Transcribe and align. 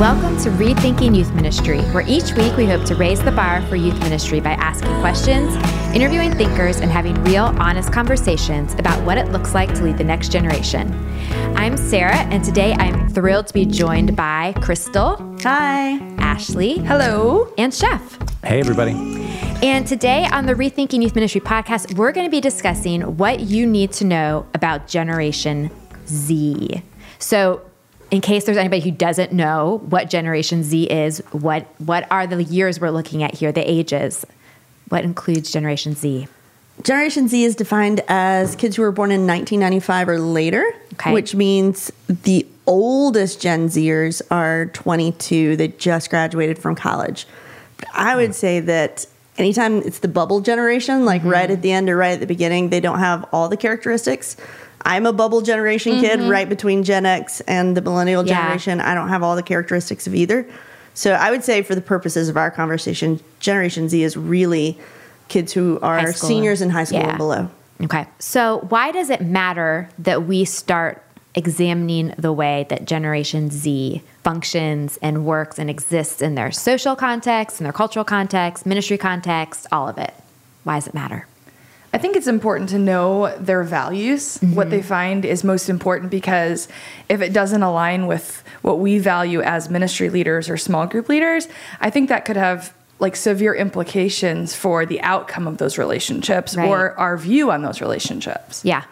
Welcome 0.00 0.36
to 0.38 0.50
Rethinking 0.50 1.16
Youth 1.16 1.32
Ministry, 1.34 1.80
where 1.92 2.04
each 2.08 2.32
week 2.32 2.56
we 2.56 2.66
hope 2.66 2.84
to 2.86 2.96
raise 2.96 3.22
the 3.22 3.30
bar 3.30 3.62
for 3.68 3.76
youth 3.76 3.96
ministry 4.00 4.40
by 4.40 4.54
asking 4.54 4.90
questions, 4.98 5.54
interviewing 5.94 6.32
thinkers, 6.32 6.80
and 6.80 6.90
having 6.90 7.14
real, 7.22 7.44
honest 7.60 7.92
conversations 7.92 8.74
about 8.74 9.00
what 9.06 9.18
it 9.18 9.28
looks 9.28 9.54
like 9.54 9.72
to 9.72 9.84
lead 9.84 9.96
the 9.96 10.02
next 10.02 10.32
generation. 10.32 10.92
I'm 11.56 11.76
Sarah, 11.76 12.16
and 12.16 12.42
today 12.42 12.72
I'm 12.72 13.08
thrilled 13.10 13.46
to 13.46 13.54
be 13.54 13.64
joined 13.64 14.16
by 14.16 14.54
Crystal. 14.60 15.14
Hi. 15.42 16.00
Ashley. 16.18 16.78
Hello. 16.78 17.54
And 17.56 17.72
Chef. 17.72 18.18
Hey, 18.42 18.58
everybody. 18.58 18.94
And 19.62 19.86
today 19.86 20.26
on 20.32 20.46
the 20.46 20.54
Rethinking 20.54 21.04
Youth 21.04 21.14
Ministry 21.14 21.40
podcast, 21.40 21.96
we're 21.96 22.10
going 22.10 22.26
to 22.26 22.32
be 22.32 22.40
discussing 22.40 23.16
what 23.16 23.38
you 23.38 23.64
need 23.64 23.92
to 23.92 24.04
know 24.04 24.44
about 24.54 24.88
Generation 24.88 25.70
Z. 26.08 26.82
So, 27.20 27.62
in 28.14 28.20
case 28.20 28.44
there's 28.44 28.56
anybody 28.56 28.80
who 28.80 28.92
doesn't 28.92 29.32
know 29.32 29.82
what 29.88 30.08
Generation 30.08 30.62
Z 30.62 30.84
is, 30.84 31.18
what 31.32 31.66
what 31.80 32.06
are 32.12 32.28
the 32.28 32.44
years 32.44 32.78
we're 32.78 32.90
looking 32.90 33.24
at 33.24 33.34
here, 33.34 33.50
the 33.50 33.68
ages? 33.68 34.24
What 34.88 35.02
includes 35.02 35.50
Generation 35.50 35.96
Z? 35.96 36.28
Generation 36.84 37.26
Z 37.26 37.42
is 37.42 37.56
defined 37.56 38.02
as 38.06 38.54
kids 38.54 38.76
who 38.76 38.82
were 38.82 38.92
born 38.92 39.10
in 39.10 39.26
1995 39.26 40.08
or 40.08 40.20
later, 40.20 40.64
Okay. 40.92 41.12
which 41.12 41.34
means 41.34 41.90
the 42.06 42.46
oldest 42.66 43.40
Gen 43.40 43.66
Zers 43.68 44.22
are 44.30 44.66
22. 44.66 45.56
They 45.56 45.68
just 45.68 46.08
graduated 46.08 46.56
from 46.56 46.76
college. 46.76 47.26
I 47.94 48.14
would 48.14 48.28
hmm. 48.28 48.32
say 48.32 48.60
that 48.60 49.06
anytime 49.38 49.78
it's 49.78 49.98
the 49.98 50.08
bubble 50.08 50.40
generation, 50.40 51.04
like 51.04 51.22
mm-hmm. 51.22 51.30
right 51.30 51.50
at 51.50 51.62
the 51.62 51.72
end 51.72 51.90
or 51.90 51.96
right 51.96 52.12
at 52.12 52.20
the 52.20 52.26
beginning, 52.28 52.70
they 52.70 52.78
don't 52.78 53.00
have 53.00 53.26
all 53.32 53.48
the 53.48 53.56
characteristics. 53.56 54.36
I'm 54.84 55.06
a 55.06 55.12
bubble 55.12 55.40
generation 55.40 56.00
kid 56.00 56.20
mm-hmm. 56.20 56.28
right 56.28 56.48
between 56.48 56.82
Gen 56.84 57.06
X 57.06 57.40
and 57.42 57.76
the 57.76 57.80
millennial 57.80 58.26
Yeah. 58.26 58.42
generation. 58.42 58.80
I 58.80 58.94
don't 58.94 59.08
have 59.08 59.22
all 59.22 59.36
the 59.36 59.42
characteristics 59.42 60.06
of 60.06 60.14
either. 60.14 60.46
So 60.94 61.12
I 61.12 61.30
would 61.30 61.42
say, 61.42 61.62
for 61.62 61.74
the 61.74 61.80
purposes 61.80 62.28
of 62.28 62.36
our 62.36 62.50
conversation, 62.50 63.20
Generation 63.40 63.88
Z 63.88 64.02
is 64.02 64.16
really 64.16 64.78
kids 65.28 65.52
who 65.52 65.78
are 65.82 66.12
seniors 66.12 66.60
in 66.62 66.70
high 66.70 66.84
school 66.84 67.00
Yeah. 67.00 67.08
and 67.08 67.18
below. 67.18 67.50
Okay. 67.82 68.06
So, 68.18 68.66
why 68.68 68.92
does 68.92 69.10
it 69.10 69.20
matter 69.20 69.88
that 69.98 70.26
we 70.26 70.44
start 70.44 71.02
examining 71.34 72.14
the 72.16 72.32
way 72.32 72.66
that 72.68 72.84
Generation 72.84 73.50
Z 73.50 74.02
functions 74.22 74.98
and 75.02 75.24
works 75.26 75.58
and 75.58 75.68
exists 75.68 76.22
in 76.22 76.36
their 76.36 76.52
social 76.52 76.94
context, 76.94 77.60
in 77.60 77.64
their 77.64 77.72
cultural 77.72 78.04
context, 78.04 78.64
ministry 78.64 78.96
context, 78.96 79.66
all 79.72 79.88
of 79.88 79.98
it? 79.98 80.14
Why 80.62 80.76
does 80.76 80.86
it 80.86 80.94
matter? 80.94 81.26
I 81.94 81.98
think 81.98 82.16
it's 82.16 82.26
important 82.26 82.70
to 82.70 82.78
know 82.78 83.34
their 83.38 83.62
values. 83.62 84.38
What 84.40 84.68
they 84.68 84.80
mm-hmm. 84.80 84.88
find 84.88 85.24
is 85.24 85.44
most 85.44 85.68
important 85.68 86.10
because 86.10 86.66
if 87.08 87.20
it 87.20 87.32
doesn't 87.32 87.62
align 87.62 88.08
with 88.08 88.42
what 88.62 88.80
we 88.80 88.98
value 88.98 89.40
as 89.42 89.70
ministry 89.70 90.10
leaders 90.10 90.50
or 90.50 90.56
small 90.56 90.86
group 90.88 91.08
leaders, 91.08 91.46
I 91.80 91.90
think 91.90 92.08
that 92.08 92.24
could 92.24 92.36
have 92.36 92.74
like 92.98 93.14
severe 93.14 93.54
implications 93.54 94.56
for 94.56 94.84
the 94.84 95.00
outcome 95.02 95.46
of 95.46 95.58
those 95.58 95.78
relationships 95.78 96.56
Right. 96.56 96.68
or 96.68 96.98
our 96.98 97.16
view 97.16 97.52
on 97.52 97.62
those 97.62 97.80
relationships. 97.80 98.64
Yeah, 98.64 98.82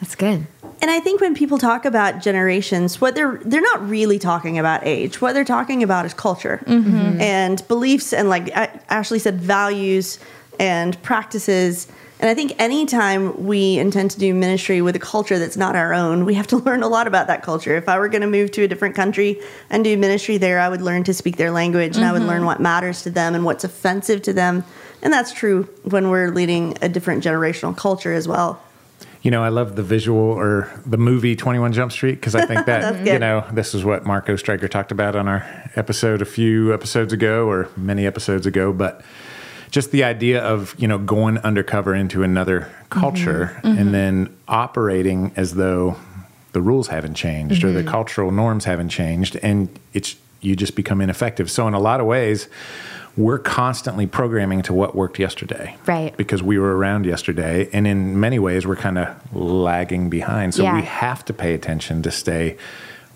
that's 0.00 0.14
good. 0.14 0.46
And 0.80 0.90
I 0.90 1.00
think 1.00 1.20
when 1.20 1.34
people 1.34 1.58
talk 1.58 1.84
about 1.84 2.20
generations, 2.22 2.98
what 2.98 3.14
they're 3.14 3.40
they're 3.44 3.60
not 3.60 3.86
really 3.86 4.18
talking 4.18 4.58
about 4.58 4.86
age. 4.86 5.20
What 5.20 5.34
they're 5.34 5.44
talking 5.44 5.82
about 5.82 6.06
is 6.06 6.14
culture 6.14 6.62
mm-hmm. 6.64 7.20
and 7.20 7.66
beliefs, 7.68 8.14
and 8.14 8.30
like 8.30 8.48
Ashley 8.88 9.18
said, 9.18 9.38
values 9.38 10.18
and 10.58 11.00
practices. 11.02 11.88
And 12.20 12.28
I 12.28 12.34
think 12.34 12.54
anytime 12.58 13.46
we 13.46 13.78
intend 13.78 14.10
to 14.12 14.18
do 14.18 14.34
ministry 14.34 14.82
with 14.82 14.96
a 14.96 14.98
culture 14.98 15.38
that's 15.38 15.56
not 15.56 15.76
our 15.76 15.94
own, 15.94 16.24
we 16.24 16.34
have 16.34 16.48
to 16.48 16.56
learn 16.68 16.82
a 16.82 16.88
lot 16.88 17.06
about 17.06 17.28
that 17.28 17.42
culture. 17.42 17.76
If 17.76 17.88
I 17.88 17.98
were 17.98 18.08
going 18.08 18.22
to 18.22 18.26
move 18.28 18.50
to 18.52 18.62
a 18.64 18.68
different 18.68 18.96
country 18.96 19.40
and 19.70 19.84
do 19.84 19.96
ministry 19.96 20.36
there, 20.36 20.58
I 20.58 20.68
would 20.68 20.82
learn 20.82 21.04
to 21.04 21.14
speak 21.14 21.36
their 21.36 21.50
language 21.50 21.96
and 21.96 22.04
I 22.04 22.12
would 22.12 22.22
learn 22.22 22.38
mm-hmm. 22.38 22.46
what 22.46 22.60
matters 22.60 23.02
to 23.02 23.10
them 23.10 23.34
and 23.34 23.44
what's 23.44 23.64
offensive 23.64 24.22
to 24.22 24.32
them. 24.32 24.64
And 25.00 25.12
that's 25.12 25.32
true 25.32 25.68
when 25.84 26.10
we're 26.10 26.30
leading 26.30 26.76
a 26.82 26.88
different 26.88 27.22
generational 27.22 27.76
culture 27.76 28.12
as 28.12 28.26
well. 28.26 28.60
You 29.22 29.30
know, 29.30 29.42
I 29.42 29.48
love 29.48 29.76
the 29.76 29.82
visual 29.82 30.18
or 30.18 30.70
the 30.86 30.96
movie 30.96 31.36
21 31.36 31.72
Jump 31.72 31.92
Street 31.92 32.14
because 32.14 32.34
I 32.34 32.46
think 32.46 32.66
that, 32.66 33.06
you 33.06 33.18
know, 33.18 33.44
this 33.52 33.74
is 33.74 33.84
what 33.84 34.04
Marco 34.04 34.34
Stryker 34.36 34.68
talked 34.68 34.90
about 34.90 35.14
on 35.14 35.28
our 35.28 35.70
episode 35.76 36.20
a 36.22 36.24
few 36.24 36.72
episodes 36.72 37.12
ago 37.12 37.48
or 37.48 37.68
many 37.76 38.06
episodes 38.06 38.46
ago. 38.46 38.72
But 38.72 39.02
just 39.70 39.90
the 39.90 40.04
idea 40.04 40.42
of, 40.42 40.74
you 40.78 40.88
know, 40.88 40.98
going 40.98 41.38
undercover 41.38 41.94
into 41.94 42.22
another 42.22 42.70
culture 42.90 43.56
mm-hmm. 43.56 43.66
and 43.66 43.78
mm-hmm. 43.78 43.92
then 43.92 44.36
operating 44.46 45.32
as 45.36 45.54
though 45.54 45.96
the 46.52 46.62
rules 46.62 46.88
haven't 46.88 47.14
changed 47.14 47.62
or 47.62 47.72
the 47.72 47.80
mm-hmm. 47.80 47.88
cultural 47.88 48.30
norms 48.30 48.64
haven't 48.64 48.88
changed 48.88 49.36
and 49.42 49.68
it's 49.92 50.16
you 50.40 50.54
just 50.54 50.74
become 50.74 51.00
ineffective. 51.00 51.50
So 51.50 51.66
in 51.66 51.74
a 51.74 51.80
lot 51.80 52.00
of 52.00 52.06
ways, 52.06 52.48
we're 53.16 53.38
constantly 53.40 54.06
programming 54.06 54.62
to 54.62 54.72
what 54.72 54.94
worked 54.94 55.18
yesterday. 55.18 55.76
Right. 55.86 56.16
Because 56.16 56.42
we 56.42 56.58
were 56.58 56.76
around 56.76 57.04
yesterday 57.04 57.68
and 57.72 57.86
in 57.86 58.20
many 58.20 58.38
ways 58.38 58.64
we're 58.64 58.76
kind 58.76 58.98
of 58.98 59.34
lagging 59.34 60.08
behind. 60.08 60.54
So 60.54 60.62
Yeah. 60.62 60.76
we 60.76 60.82
have 60.82 61.24
to 61.24 61.32
pay 61.32 61.54
attention 61.54 62.02
to 62.02 62.12
stay 62.12 62.56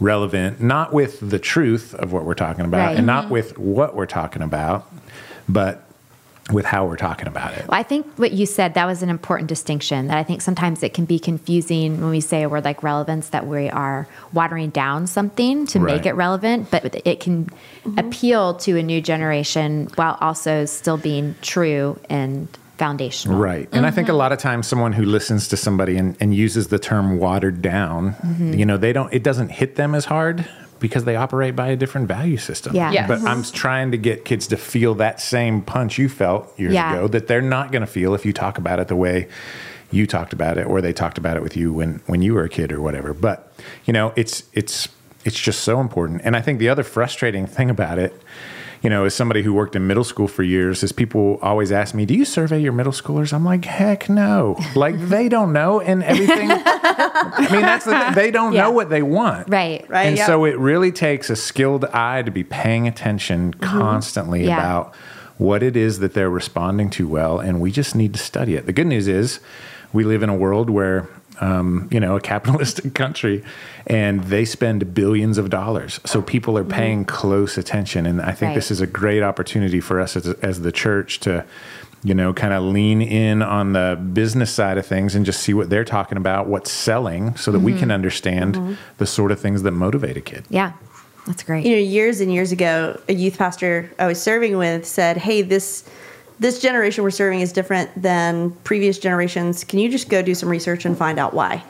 relevant, 0.00 0.60
not 0.60 0.92
with 0.92 1.30
the 1.30 1.38
truth 1.38 1.94
of 1.94 2.12
what 2.12 2.24
we're 2.24 2.34
talking 2.34 2.64
about 2.64 2.88
Right. 2.88 2.96
and 2.96 3.06
not 3.06 3.30
with 3.30 3.56
what 3.56 3.94
we're 3.94 4.06
talking 4.06 4.42
about, 4.42 4.90
but 5.48 5.84
with 6.52 6.64
how 6.64 6.86
we're 6.86 6.96
talking 6.96 7.26
about 7.26 7.54
it. 7.54 7.66
Well, 7.68 7.78
I 7.78 7.82
think 7.82 8.06
what 8.16 8.32
you 8.32 8.46
said 8.46 8.74
that 8.74 8.86
was 8.86 9.02
an 9.02 9.08
important 9.08 9.48
distinction. 9.48 10.08
That 10.08 10.18
I 10.18 10.22
think 10.22 10.42
sometimes 10.42 10.82
it 10.82 10.94
can 10.94 11.04
be 11.04 11.18
confusing 11.18 12.00
when 12.00 12.10
we 12.10 12.20
say 12.20 12.42
a 12.42 12.48
word 12.48 12.64
like 12.64 12.82
relevance 12.82 13.30
that 13.30 13.46
we 13.46 13.68
are 13.68 14.06
watering 14.32 14.70
down 14.70 15.06
something 15.06 15.66
to 15.68 15.78
make 15.78 16.06
it 16.06 16.14
relevant, 16.14 16.70
but 16.70 17.02
it 17.06 17.20
can 17.20 17.46
mm-hmm. 17.46 17.98
appeal 17.98 18.54
to 18.54 18.78
a 18.78 18.82
new 18.82 19.00
generation 19.00 19.88
while 19.94 20.16
also 20.20 20.64
still 20.64 20.96
being 20.96 21.34
true 21.42 21.98
and 22.08 22.48
foundational. 22.78 23.38
Right. 23.38 23.68
And 23.70 23.86
I 23.86 23.90
think 23.90 24.08
a 24.08 24.10
mm-hmm. 24.10 24.18
lot 24.18 24.32
of 24.32 24.38
times 24.38 24.66
someone 24.66 24.92
who 24.92 25.04
listens 25.04 25.46
to 25.48 25.56
somebody 25.56 25.96
and, 25.96 26.16
and 26.20 26.34
uses 26.34 26.68
the 26.68 26.78
term 26.78 27.18
watered 27.18 27.62
down, 27.62 28.14
mm-hmm. 28.14 28.54
you 28.54 28.66
know, 28.66 28.76
they 28.76 28.92
don't, 28.92 29.12
it 29.12 29.22
doesn't 29.22 29.50
hit 29.50 29.76
them 29.76 29.94
as 29.94 30.04
hard 30.04 30.48
because 30.82 31.04
they 31.04 31.16
operate 31.16 31.56
by 31.56 31.68
a 31.68 31.76
different 31.76 32.08
value 32.08 32.36
system. 32.36 32.74
Yeah. 32.76 32.90
Yes. 32.90 33.08
But 33.08 33.20
I'm 33.20 33.42
mm-hmm. 33.42 33.54
trying 33.54 33.92
to 33.92 33.96
get 33.96 34.26
kids 34.26 34.48
to 34.48 34.58
feel 34.58 34.96
that 34.96 35.20
same 35.20 35.62
punch 35.62 35.96
you 35.96 36.10
felt 36.10 36.52
years 36.58 36.74
Yeah. 36.74 36.92
ago 36.92 37.08
that 37.08 37.28
they're 37.28 37.40
not 37.40 37.72
going 37.72 37.80
to 37.80 37.86
feel 37.86 38.14
if 38.14 38.26
you 38.26 38.32
talk 38.34 38.58
about 38.58 38.80
it 38.80 38.88
the 38.88 38.96
way 38.96 39.28
you 39.92 40.06
talked 40.06 40.32
about 40.32 40.58
it 40.58 40.66
or 40.66 40.80
they 40.80 40.92
talked 40.92 41.18
about 41.18 41.36
it 41.36 41.42
with 41.42 41.56
you 41.56 41.72
when, 41.72 42.02
when 42.06 42.20
you 42.20 42.34
were 42.34 42.44
a 42.44 42.48
kid 42.48 42.72
or 42.72 42.80
whatever. 42.80 43.14
But, 43.14 43.52
you 43.84 43.92
know, 43.92 44.12
it's, 44.16 44.42
it's, 44.52 44.88
it's 45.24 45.38
just 45.38 45.60
so 45.60 45.80
important. 45.80 46.22
And 46.24 46.36
I 46.36 46.40
think 46.40 46.58
the 46.58 46.68
other 46.68 46.82
frustrating 46.82 47.46
thing 47.46 47.70
about 47.70 47.98
it, 47.98 48.12
you 48.82 48.90
know, 48.90 49.04
as 49.04 49.14
somebody 49.14 49.42
who 49.42 49.52
worked 49.54 49.76
in 49.76 49.86
middle 49.86 50.02
school 50.04 50.26
for 50.28 50.42
years, 50.42 50.82
is 50.82 50.90
people 50.92 51.38
always 51.40 51.70
ask 51.70 51.94
me, 51.94 52.04
"Do 52.04 52.14
you 52.14 52.24
survey 52.24 52.60
your 52.60 52.72
middle 52.72 52.92
schoolers?" 52.92 53.32
I'm 53.32 53.44
like, 53.44 53.64
"Heck 53.64 54.08
no!" 54.08 54.58
Like 54.74 54.98
they 55.08 55.28
don't 55.28 55.52
know, 55.52 55.80
and 55.80 56.02
everything. 56.02 56.50
I 56.50 57.48
mean, 57.52 57.62
that's 57.62 57.84
the 57.84 57.92
thing. 57.98 58.14
They 58.14 58.30
don't 58.30 58.52
Yeah. 58.52 58.62
know 58.64 58.70
what 58.72 58.90
they 58.90 59.02
want, 59.02 59.48
Right. 59.48 59.84
Right. 59.88 60.06
And 60.06 60.16
Yep. 60.16 60.26
so 60.26 60.44
it 60.44 60.58
really 60.58 60.90
takes 60.92 61.30
a 61.30 61.36
skilled 61.36 61.84
eye 61.86 62.22
to 62.22 62.30
be 62.30 62.42
paying 62.44 62.88
attention 62.88 63.54
constantly 63.54 64.40
Mm-hmm. 64.40 64.48
Yeah. 64.48 64.58
about 64.58 64.94
what 65.38 65.62
it 65.62 65.76
is 65.76 65.98
that 66.00 66.14
they're 66.14 66.30
responding 66.30 66.90
to 66.90 67.06
well, 67.08 67.38
and 67.38 67.60
we 67.60 67.70
just 67.70 67.94
need 67.94 68.12
to 68.14 68.18
study 68.20 68.54
it. 68.54 68.66
The 68.66 68.72
good 68.72 68.86
news 68.86 69.08
is, 69.08 69.40
we 69.92 70.04
live 70.04 70.22
in 70.22 70.28
a 70.28 70.36
world 70.36 70.70
where. 70.70 71.08
Um, 71.40 71.88
you 71.90 71.98
know, 71.98 72.14
a 72.14 72.20
capitalistic 72.20 72.94
country, 73.02 73.42
and 73.86 74.22
they 74.24 74.44
spend 74.44 74.94
billions 74.94 75.38
of 75.38 75.50
dollars. 75.50 75.98
So 76.04 76.22
people 76.22 76.56
are 76.56 76.62
mm-hmm. 76.62 76.72
paying 76.72 77.04
close 77.04 77.58
attention, 77.58 78.06
and 78.06 78.20
I 78.20 78.32
think 78.32 78.50
Right. 78.50 78.54
this 78.54 78.70
is 78.70 78.80
a 78.80 78.86
great 78.86 79.22
opportunity 79.22 79.80
for 79.80 80.00
us 80.00 80.14
as, 80.14 80.26
as 80.26 80.60
the 80.60 80.70
church 80.70 81.20
to, 81.20 81.44
you 82.04 82.14
know, 82.14 82.32
kind 82.32 82.52
of 82.52 82.62
lean 82.62 83.02
in 83.02 83.42
on 83.42 83.72
the 83.72 83.98
business 84.12 84.52
side 84.52 84.78
of 84.78 84.86
things 84.86 85.14
and 85.14 85.24
just 85.24 85.40
see 85.40 85.54
what 85.54 85.70
they're 85.70 85.84
talking 85.84 86.18
about, 86.18 86.46
what's 86.46 86.70
selling, 86.70 87.34
so 87.36 87.50
that 87.50 87.60
we 87.60 87.72
can 87.72 87.82
mm-hmm. 87.82 87.90
understand 87.92 88.54
mm-hmm. 88.54 88.74
the 88.98 89.06
sort 89.06 89.32
of 89.32 89.40
things 89.40 89.62
that 89.62 89.72
motivate 89.72 90.16
a 90.16 90.20
kid. 90.20 90.44
Yeah. 90.50 90.72
That's 91.26 91.44
great. 91.44 91.64
you 91.64 91.72
know 91.72 91.82
years 91.82 92.20
and 92.20 92.32
years 92.32 92.50
ago 92.50 93.00
a 93.08 93.14
youth 93.14 93.38
pastor 93.38 93.88
i 93.96 94.08
was 94.08 94.20
serving 94.20 94.56
with 94.56 94.84
said 94.84 95.16
hey 95.16 95.40
this 95.42 95.88
this 96.42 96.60
generation 96.60 97.04
we're 97.04 97.10
serving 97.10 97.40
is 97.40 97.52
different 97.52 97.90
than 98.00 98.50
previous 98.64 98.98
generations. 98.98 99.64
Can 99.64 99.78
you 99.78 99.88
just 99.88 100.08
go 100.08 100.22
do 100.22 100.34
some 100.34 100.48
research 100.48 100.84
and 100.84 100.96
find 100.98 101.18
out 101.18 101.32
why? 101.34 101.62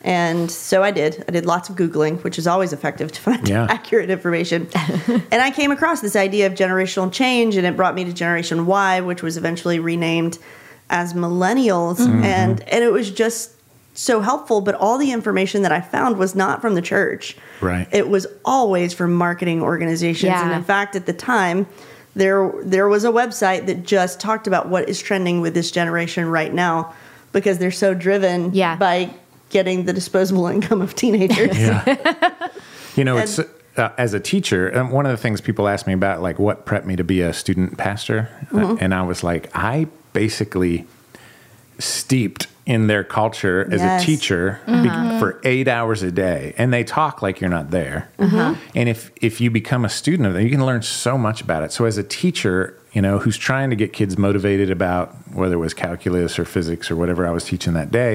And 0.00 0.50
so 0.50 0.82
i 0.82 0.90
did. 0.90 1.24
I 1.28 1.32
did 1.32 1.46
lots 1.46 1.70
of 1.70 1.76
googling 1.76 2.22
which 2.24 2.38
is 2.38 2.46
always 2.46 2.72
effective 2.74 3.10
to 3.12 3.20
find 3.20 3.48
Yeah. 3.48 3.66
accurate 3.70 4.10
information. 4.10 4.68
And 5.32 5.40
i 5.48 5.50
came 5.50 5.70
across 5.70 6.00
this 6.00 6.16
idea 6.16 6.46
of 6.46 6.52
generational 6.54 7.10
change 7.12 7.56
and 7.56 7.66
it 7.66 7.74
brought 7.76 7.94
me 7.94 8.04
to 8.04 8.12
generation 8.12 8.66
y 8.66 9.00
which 9.00 9.22
was 9.22 9.36
eventually 9.36 9.78
renamed 9.78 10.38
as 10.90 11.14
millennials. 11.14 11.96
Mm-hmm. 11.98 12.22
And 12.24 12.60
and 12.68 12.84
it 12.84 12.92
was 12.92 13.10
just 13.10 13.52
so 13.94 14.20
helpful 14.20 14.60
but 14.60 14.74
all 14.74 14.98
the 14.98 15.12
information 15.12 15.62
that 15.62 15.72
i 15.72 15.80
found 15.80 16.18
was 16.18 16.34
not 16.34 16.60
from 16.60 16.74
the 16.74 16.82
church. 16.82 17.36
Right. 17.62 17.86
it 17.92 18.08
was 18.08 18.26
always 18.44 18.92
from 18.92 19.14
marketing 19.14 19.62
organizations. 19.62 20.30
Yeah. 20.32 20.44
and 20.44 20.52
in 20.52 20.64
fact 20.64 20.96
at 20.96 21.06
the 21.06 21.12
time 21.14 21.66
there 22.14 22.52
there 22.62 22.88
was 22.88 23.04
a 23.04 23.10
website 23.10 23.66
that 23.66 23.82
just 23.84 24.20
talked 24.20 24.46
about 24.46 24.68
what 24.68 24.88
is 24.88 25.00
trending 25.00 25.40
with 25.40 25.54
this 25.54 25.70
generation 25.70 26.26
right 26.28 26.52
now 26.52 26.94
because 27.32 27.58
they're 27.58 27.70
so 27.72 27.94
driven 27.94 28.52
Yeah. 28.54 28.76
by 28.76 29.10
getting 29.50 29.84
the 29.84 29.92
disposable 29.92 30.46
income 30.56 30.80
of 30.80 30.94
teenagers 30.94 31.58
Yeah. 31.58 32.48
you 32.96 33.04
know, 33.04 33.16
it's 33.16 33.38
uh, 33.76 33.90
as 33.98 34.14
a 34.14 34.20
teacher, 34.20 34.68
and 34.68 34.92
one 34.92 35.04
of 35.04 35.10
the 35.10 35.16
things 35.16 35.40
people 35.40 35.66
ask 35.66 35.84
me 35.86 35.92
about, 35.92 36.22
like 36.22 36.38
what 36.38 36.64
prepped 36.64 36.84
me 36.84 36.94
to 36.94 37.02
be 37.02 37.20
a 37.20 37.32
student 37.32 37.76
pastor, 37.76 38.28
uh, 38.54 38.76
and 38.80 38.94
I 38.94 39.02
was 39.02 39.24
like, 39.24 39.50
I 39.52 39.88
basically 40.12 40.86
steeped 41.80 42.46
in 42.66 42.86
their 42.86 43.04
culture 43.04 43.68
as 43.70 43.80
Yes. 43.82 44.02
a 44.02 44.06
teacher 44.06 44.58
be- 44.66 44.72
mm-hmm. 44.72 45.18
for 45.18 45.38
eight 45.44 45.68
hours 45.68 46.02
a 46.02 46.10
day, 46.10 46.54
and 46.56 46.72
they 46.72 46.82
talk 46.82 47.20
like 47.20 47.40
you're 47.40 47.50
not 47.50 47.70
there. 47.70 48.08
Mm-hmm. 48.18 48.54
And 48.74 48.88
if 48.88 49.10
if 49.20 49.40
you 49.40 49.50
become 49.50 49.84
a 49.84 49.88
student 49.90 50.26
of 50.26 50.34
them, 50.34 50.42
you 50.42 50.50
can 50.50 50.64
learn 50.64 50.80
so 50.82 51.18
much 51.18 51.42
about 51.42 51.62
it. 51.62 51.72
So 51.72 51.84
as 51.84 51.98
a 51.98 52.02
teacher, 52.02 52.78
you 52.92 53.02
know, 53.02 53.18
who's 53.18 53.36
trying 53.36 53.68
to 53.70 53.76
get 53.76 53.92
kids 53.92 54.16
motivated 54.16 54.70
about 54.70 55.14
whether 55.34 55.54
it 55.56 55.58
was 55.58 55.74
calculus 55.74 56.38
or 56.38 56.44
physics 56.46 56.90
or 56.90 56.96
whatever 56.96 57.26
I 57.26 57.30
was 57.32 57.44
teaching 57.44 57.74
that 57.74 57.90
day, 57.90 58.14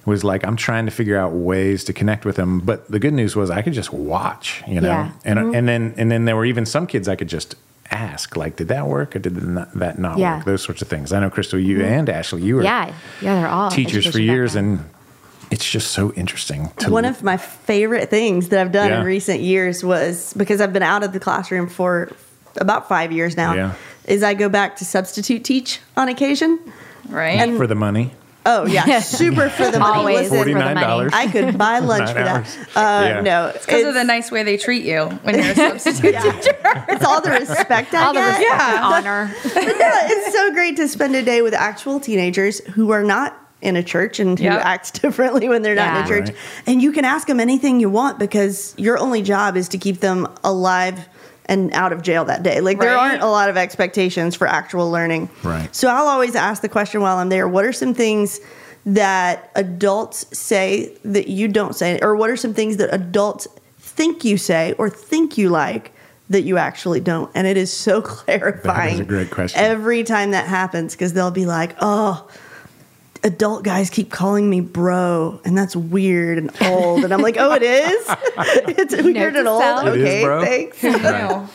it 0.00 0.06
was 0.06 0.22
like 0.22 0.44
I'm 0.46 0.56
trying 0.56 0.84
to 0.86 0.92
figure 0.92 1.18
out 1.18 1.32
ways 1.32 1.82
to 1.84 1.92
connect 1.92 2.24
with 2.24 2.36
them. 2.36 2.60
But 2.60 2.88
the 2.90 2.98
good 3.00 3.12
news 3.14 3.34
was 3.34 3.50
I 3.50 3.60
could 3.62 3.72
just 3.72 3.92
watch, 3.92 4.62
you 4.68 4.80
know, 4.80 4.88
Yeah. 4.88 5.10
and 5.24 5.38
mm-hmm. 5.38 5.54
and 5.56 5.68
then 5.68 5.94
and 5.96 6.10
then 6.12 6.26
there 6.26 6.36
were 6.36 6.44
even 6.46 6.64
some 6.64 6.86
kids 6.86 7.08
I 7.08 7.16
could 7.16 7.28
just 7.28 7.56
ask 7.90 8.36
like 8.36 8.56
did 8.56 8.68
that 8.68 8.86
work 8.86 9.16
or 9.16 9.18
did 9.18 9.34
that 9.34 9.98
not, 9.98 10.18
Yeah. 10.18 10.36
work 10.36 10.44
those 10.44 10.62
sorts 10.62 10.80
of 10.80 10.88
things 10.88 11.12
i 11.12 11.18
know 11.20 11.28
crystal 11.30 11.58
you 11.58 11.78
mm-hmm. 11.78 11.92
and 11.92 12.08
ashley 12.08 12.42
you 12.42 12.56
were 12.56 12.62
Yeah, 12.62 12.94
yeah, 13.20 13.34
they're 13.40 13.48
all 13.48 13.70
teachers 13.70 14.06
for 14.06 14.20
years 14.20 14.54
background. 14.54 14.80
and 14.80 14.90
it's 15.50 15.68
just 15.68 15.90
so 15.90 16.12
interesting 16.12 16.70
to 16.78 16.90
One 16.90 17.04
of 17.04 17.24
my 17.24 17.36
favorite 17.36 18.08
things 18.08 18.50
that 18.50 18.60
I've 18.60 18.70
done 18.70 18.90
Yeah. 18.90 19.00
in 19.00 19.04
recent 19.06 19.40
years 19.40 19.82
was 19.82 20.32
because 20.34 20.60
I've 20.60 20.72
been 20.72 20.84
out 20.84 21.02
of 21.02 21.12
the 21.12 21.18
classroom 21.18 21.68
for 21.68 22.08
about 22.56 22.88
five 22.88 23.10
years 23.10 23.36
now. 23.36 23.54
Yeah. 23.54 23.74
Is 24.06 24.22
I 24.22 24.34
go 24.34 24.48
back 24.48 24.76
to 24.76 24.84
substitute 24.84 25.42
teach 25.44 25.80
on 25.96 26.08
occasion. 26.08 26.60
Right. 27.08 27.40
And- 27.40 27.56
for 27.56 27.66
the 27.66 27.74
money 27.74 28.12
Oh 28.46 28.66
yeah, 28.66 29.00
super 29.00 29.50
for 29.50 29.70
the 29.70 29.78
money. 29.78 29.98
Always 29.98 30.30
Listen, 30.30 30.38
for 30.38 30.58
the 30.58 30.74
money. 30.74 31.10
I 31.12 31.26
could 31.26 31.58
buy 31.58 31.78
lunch 31.92 32.08
for 32.08 32.14
that. 32.14 32.26
hours. 32.28 32.56
Uh, 32.74 33.02
Yeah. 33.06 33.20
No, 33.20 33.52
because 33.52 33.84
of 33.84 33.94
the 33.94 34.04
nice 34.04 34.30
way 34.30 34.42
they 34.42 34.56
treat 34.56 34.84
you 34.84 35.06
when 35.22 35.34
you're 35.34 35.44
a 35.52 35.54
substitute 35.78 36.14
teacher. 36.14 36.56
it's 36.88 37.04
all 37.04 37.20
the 37.20 37.30
respect 37.30 37.92
I 37.94 38.04
all 38.06 38.14
the 38.14 38.20
get. 38.20 38.38
respect 38.38 38.60
and 38.62 38.80
honor. 38.84 39.34
yeah, 39.78 40.08
it's 40.10 40.32
so 40.34 40.52
great 40.52 40.76
to 40.76 40.88
spend 40.88 41.14
a 41.16 41.22
day 41.22 41.42
with 41.42 41.52
actual 41.54 42.00
teenagers 42.00 42.60
who 42.60 42.90
are 42.92 43.04
not 43.04 43.36
in 43.60 43.76
a 43.76 43.82
church 43.82 44.18
and 44.18 44.38
who 44.38 44.46
Yep. 44.46 44.64
act 44.64 45.02
differently 45.02 45.46
when 45.46 45.60
they're 45.60 45.74
not 45.74 45.98
in 45.98 46.04
a 46.04 46.08
church. 46.08 46.28
Right. 46.30 46.38
And 46.66 46.80
you 46.80 46.92
can 46.92 47.04
ask 47.04 47.26
them 47.26 47.40
anything 47.40 47.78
you 47.78 47.90
want 47.90 48.18
because 48.18 48.74
your 48.78 48.96
only 48.98 49.20
job 49.20 49.54
is 49.58 49.68
to 49.68 49.76
keep 49.78 50.00
them 50.00 50.26
alive 50.42 51.08
and 51.50 51.72
out 51.72 51.92
of 51.92 52.00
jail 52.00 52.24
that 52.24 52.44
day. 52.44 52.60
Like 52.60 52.78
there 52.78 52.96
aren't 52.96 53.22
a 53.22 53.26
lot 53.26 53.50
of 53.50 53.56
expectations 53.56 54.36
for 54.36 54.46
actual 54.46 54.88
learning. 54.90 55.28
Right. 55.42 55.74
So 55.74 55.88
I'll 55.88 56.06
always 56.06 56.36
ask 56.36 56.62
the 56.62 56.68
question 56.68 57.02
while 57.02 57.18
I'm 57.18 57.28
there, 57.28 57.48
what 57.48 57.64
are 57.64 57.72
some 57.72 57.92
things 57.92 58.40
that 58.86 59.50
adults 59.56 60.26
say 60.36 60.96
that 61.04 61.28
you 61.28 61.48
don't 61.48 61.74
say 61.74 61.98
or 62.00 62.14
what 62.14 62.30
are 62.30 62.36
some 62.36 62.54
things 62.54 62.76
that 62.78 62.94
adults 62.94 63.48
think 63.78 64.24
you 64.24 64.38
say 64.38 64.74
or 64.78 64.88
think 64.88 65.36
you 65.36 65.50
like 65.50 65.92
that 66.30 66.42
you 66.42 66.56
actually 66.56 67.00
don't? 67.00 67.28
And 67.34 67.48
it 67.48 67.56
is 67.56 67.72
so 67.72 68.00
clarifying. 68.00 68.62
That 68.62 68.94
is 68.94 69.00
a 69.00 69.04
great 69.04 69.30
question. 69.32 69.60
Every 69.60 70.04
time 70.04 70.30
that 70.30 70.46
happens 70.46 70.94
because 70.94 71.14
they'll 71.14 71.32
be 71.32 71.46
like, 71.46 71.74
"Oh, 71.80 72.28
adult 73.22 73.64
guys 73.64 73.90
keep 73.90 74.10
calling 74.10 74.48
me 74.48 74.60
bro, 74.60 75.40
and 75.44 75.56
that's 75.56 75.76
weird 75.76 76.38
and 76.38 76.50
old." 76.62 77.04
And 77.04 77.12
I'm 77.12 77.22
like, 77.22 77.36
"Oh, 77.38 77.52
it 77.52 77.62
is. 77.62 78.06
it's 78.78 78.94
weird 79.02 79.34
to 79.34 79.40
and 79.40 79.48
old. 79.48 79.62
self. 79.62 79.86
It 79.88 79.96
is, 80.00 80.04
okay, 80.04 80.24
bro. 80.24 80.42
thanks." 80.42 80.82
No. 80.82 81.48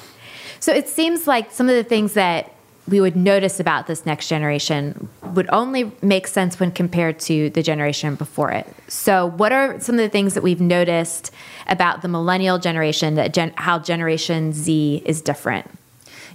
So 0.60 0.74
it 0.74 0.88
seems 0.88 1.28
like 1.28 1.52
some 1.52 1.70
of 1.70 1.76
the 1.76 1.84
things 1.84 2.14
that 2.14 2.52
we 2.88 3.02
would 3.02 3.16
notice 3.16 3.60
about 3.60 3.88
this 3.88 4.06
next 4.06 4.28
generation 4.28 5.10
would 5.34 5.50
only 5.52 5.92
make 6.02 6.28
sense 6.28 6.60
when 6.60 6.72
compared 6.72 7.20
to 7.20 7.50
the 7.52 7.64
generation 7.64 8.16
before 8.16 8.52
it. 8.52 8.68
So, 8.88 9.28
what 9.28 9.52
are 9.52 9.80
some 9.80 9.96
of 9.96 10.02
the 10.02 10.10
things 10.10 10.36
that 10.36 10.44
we've 10.44 10.62
noticed 10.62 11.32
about 11.68 12.02
the 12.02 12.08
millennial 12.08 12.60
generation 12.60 13.16
that 13.16 13.34
gen- 13.34 13.54
how 13.56 13.80
Generation 13.80 14.54
Z 14.54 15.02
is 15.06 15.22
different? 15.22 15.70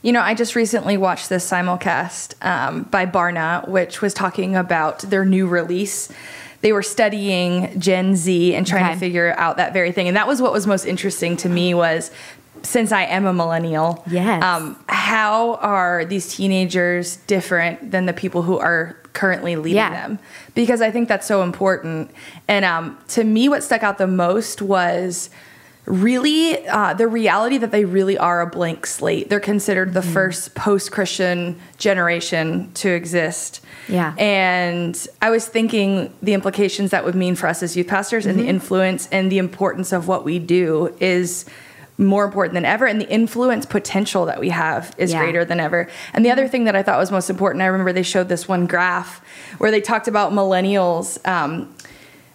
You 0.03 0.13
know, 0.13 0.21
I 0.21 0.35
just 0.35 0.55
recently 0.57 0.97
watched 0.97 1.29
this 1.29 1.49
simulcast 1.49 2.35
um, 2.45 2.85
by 2.85 3.05
Barna, 3.05 3.69
which 3.69 4.01
was 4.01 4.15
talking 4.15 4.57
about 4.57 5.01
their 5.01 5.25
new 5.27 5.47
release. 5.47 6.11
They 6.63 6.73
were 6.73 6.83
studying 6.83 7.79
Gen 7.79 8.17
Z 8.17 8.55
and 8.55 8.67
trying 8.67 8.85
Okay. 8.85 8.95
to 8.95 8.99
figure 9.01 9.35
out 9.37 9.59
that 9.59 9.73
very 9.75 9.93
thing, 9.93 10.09
and 10.09 10.17
that 10.17 10.27
was 10.27 10.41
what 10.41 10.53
was 10.53 10.67
most 10.67 10.87
interesting 10.87 11.37
to 11.39 11.49
me 11.49 11.75
was 11.75 12.11
since 12.63 12.93
I 12.93 13.05
am 13.05 13.25
a 13.27 13.33
millennial, 13.33 14.03
Yes. 14.11 14.43
um, 14.43 14.77
how 14.87 15.55
are 15.57 16.05
these 16.05 16.35
teenagers 16.35 17.17
different 17.27 17.91
than 17.91 18.05
the 18.05 18.13
people 18.13 18.43
who 18.43 18.59
are 18.59 18.97
currently 19.15 19.57
leading 19.57 19.77
Yeah. 19.77 19.91
them? 19.91 20.19
Because 20.55 20.83
I 20.83 20.91
think 20.91 21.09
that's 21.09 21.27
so 21.27 21.43
important. 21.43 22.11
And 22.49 22.65
um, 22.67 22.99
to 23.09 23.25
me, 23.25 23.49
what 23.49 23.63
stuck 23.63 23.83
out 23.83 23.97
the 23.97 24.07
most 24.07 24.61
was 24.61 25.31
really 25.91 26.67
uh, 26.69 26.95
the 26.95 27.09
reality 27.09 27.59
that 27.59 27.71
they 27.73 27.85
really 27.85 28.17
are 28.17 28.41
a 28.41 28.47
blank 28.47 28.87
slate. 28.87 29.29
They're 29.29 29.41
considered 29.41 29.93
the 29.93 30.03
first 30.03 30.55
post 30.55 30.93
Christian 30.93 31.59
generation 31.79 32.71
to 32.75 32.89
exist. 32.91 33.61
Yeah. 33.89 34.15
And 34.17 34.97
I 35.21 35.31
was 35.31 35.47
thinking 35.47 36.13
the 36.23 36.35
implications 36.35 36.91
that 36.93 37.05
would 37.05 37.15
mean 37.17 37.35
for 37.35 37.49
us 37.49 37.63
as 37.63 37.77
youth 37.77 37.89
pastors 37.89 38.25
and 38.27 38.39
the 38.39 38.47
influence 38.47 39.09
and 39.11 39.31
the 39.33 39.39
importance 39.39 39.93
of 39.93 40.07
what 40.07 40.25
we 40.25 40.39
do 40.39 40.95
is 41.01 41.45
more 41.99 42.25
important 42.25 42.55
than 42.55 42.65
ever 42.65 42.87
and 42.87 42.99
the 42.99 43.09
influence 43.11 43.67
potential 43.67 44.25
that 44.25 44.41
we 44.41 44.49
have 44.49 44.95
is 44.97 45.13
Yeah. 45.13 45.19
greater 45.21 45.45
than 45.45 45.61
ever. 45.61 45.87
And 46.15 46.25
the 46.25 46.31
other 46.31 46.49
thing 46.49 46.65
that 46.65 46.75
I 46.75 46.83
thought 46.83 46.99
was 46.99 47.11
most 47.11 47.29
important, 47.29 47.61
I 47.63 47.67
remember 47.67 47.93
they 47.93 48.03
showed 48.03 48.29
this 48.31 48.49
one 48.49 48.67
graph 48.67 49.21
where 49.59 49.71
they 49.71 49.83
talked 49.83 50.09
about 50.09 50.33
millennials 50.33 51.19
um, 51.29 51.69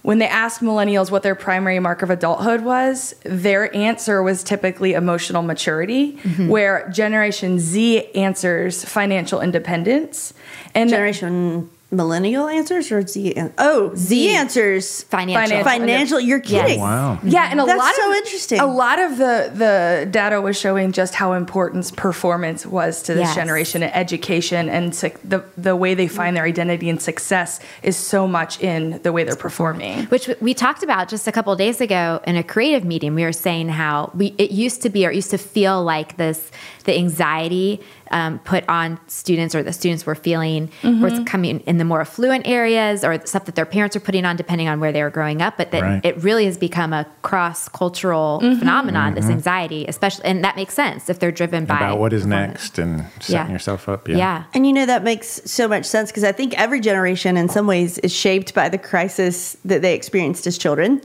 when 0.06 0.20
they 0.20 0.28
asked 0.28 0.62
millennials 0.62 1.10
what 1.10 1.24
their 1.24 1.36
primary 1.36 1.80
mark 1.80 2.02
of 2.04 2.10
adulthood 2.10 2.62
was, 2.62 3.16
their 3.24 3.76
answer 3.76 4.22
was 4.22 4.44
typically 4.44 4.94
emotional 4.94 5.42
maturity, 5.42 6.14
Mm-hmm. 6.24 6.48
where 6.48 6.88
Generation 6.90 7.60
Z 7.60 8.12
answers 8.14 8.86
financial 8.86 9.42
independence. 9.42 10.34
And 10.76 10.90
Generation 10.90 11.70
millennial 11.96 12.48
answers 12.48 12.92
or 12.92 13.06
Z? 13.06 13.34
An- 13.36 13.54
oh, 13.58 13.94
Z, 13.96 14.30
Z. 14.48 15.06
financial. 15.10 15.64
Financial. 15.64 15.64
Financial. 15.64 16.20
You're 16.20 16.42
Yes. 16.46 16.50
kidding. 16.62 16.80
wow 16.80 17.20
yeah, 17.24 17.48
and 17.52 17.60
a 17.62 17.66
That's 17.66 17.80
lot 17.80 17.96
so 17.96 18.10
of 18.12 18.18
interesting. 18.18 18.60
A 18.60 18.66
lot 18.66 19.00
of 19.00 19.18
the 19.18 19.52
the 19.54 20.08
data 20.10 20.42
was 20.42 20.58
showing 20.60 20.92
just 20.92 21.16
how 21.16 21.34
important 21.34 21.96
performance 21.96 22.66
was 22.66 23.02
to 23.04 23.14
this 23.14 23.28
Yes. 23.30 23.36
generation, 23.36 23.84
and 23.84 23.96
education, 23.96 24.70
and 24.70 24.94
suc- 24.96 25.20
the 25.24 25.44
the 25.58 25.76
way 25.76 25.94
they 25.96 26.08
find 26.08 26.36
their 26.38 26.44
identity 26.46 26.90
and 26.90 27.02
success 27.02 27.60
is 27.84 27.96
so 27.98 28.28
much 28.28 28.60
in 28.62 29.00
the 29.04 29.12
way 29.12 29.24
they're 29.24 29.36
performing. 29.36 30.06
which 30.08 30.30
we 30.42 30.54
talked 30.54 30.84
about 30.84 31.08
just 31.10 31.28
a 31.28 31.32
couple 31.32 31.52
of 31.54 31.58
days 31.60 31.82
ago 31.82 32.22
in 32.28 32.36
a 32.36 32.44
creative 32.44 32.84
meeting. 32.86 33.16
We 33.16 33.24
were 33.24 33.32
saying 33.34 33.70
how 33.70 34.12
we 34.16 34.34
it 34.38 34.52
used 34.52 34.82
to 34.84 34.90
be 34.90 35.06
or 35.06 35.12
it 35.12 35.16
used 35.16 35.32
to 35.32 35.38
feel 35.38 35.84
like 35.84 36.18
this 36.18 36.52
the 36.86 36.96
anxiety 36.98 37.82
um, 38.12 38.40
put 38.40 38.68
on 38.70 39.00
students 39.08 39.56
or 39.56 39.64
the 39.64 39.74
students 39.74 40.06
were 40.06 40.16
feeling 40.16 40.70
was 40.84 41.14
mm-hmm. 41.14 41.24
coming 41.24 41.60
in 41.62 41.78
the 41.78 41.86
more 41.86 42.02
affluent 42.02 42.48
areas 42.48 43.04
or 43.04 43.26
stuff 43.26 43.46
that 43.46 43.56
their 43.56 43.66
parents 43.66 43.96
are 43.96 44.00
putting 44.00 44.26
on 44.26 44.36
depending 44.36 44.68
on 44.68 44.80
where 44.80 44.92
they 44.92 45.04
were 45.04 45.10
growing 45.10 45.42
up. 45.42 45.58
But 45.58 45.72
that 45.72 45.82
Right. 45.82 46.02
it 46.04 46.18
really 46.24 46.46
has 46.46 46.58
become 46.58 46.94
a 46.94 47.06
cross 47.22 47.68
cultural 47.70 48.40
mm-hmm. 48.40 48.52
mm-hmm. 48.52 48.60
phenomenon. 48.60 49.14
This 49.16 49.26
anxiety, 49.26 49.86
especially, 49.88 50.26
and 50.26 50.44
that 50.44 50.56
makes 50.56 50.74
sense 50.74 51.10
if 51.10 51.20
they're 51.20 51.32
driven 51.32 51.66
by 51.66 51.78
about 51.78 52.00
what 52.00 52.14
is 52.14 52.26
next 52.26 52.78
and 52.78 53.06
setting 53.20 53.48
Yeah. 53.48 53.52
yourself 53.52 53.90
up 53.90 54.08
Yeah. 54.08 54.44
And 54.54 54.66
you 54.66 54.74
know, 54.74 54.86
that 54.86 55.04
makes 55.04 55.42
so 55.46 55.68
much 55.68 55.86
sense 55.86 56.12
because 56.12 56.24
I 56.24 56.32
think 56.32 56.58
every 56.60 56.80
generation, 56.80 57.38
in 57.38 57.50
some 57.50 57.68
ways, 57.68 57.98
is 58.00 58.14
shaped 58.14 58.54
by 58.54 58.70
the 58.70 58.78
crisis 58.78 59.58
that 59.66 59.82
they 59.82 59.94
experienced 59.94 60.48
as 60.48 60.58
children. 60.58 61.02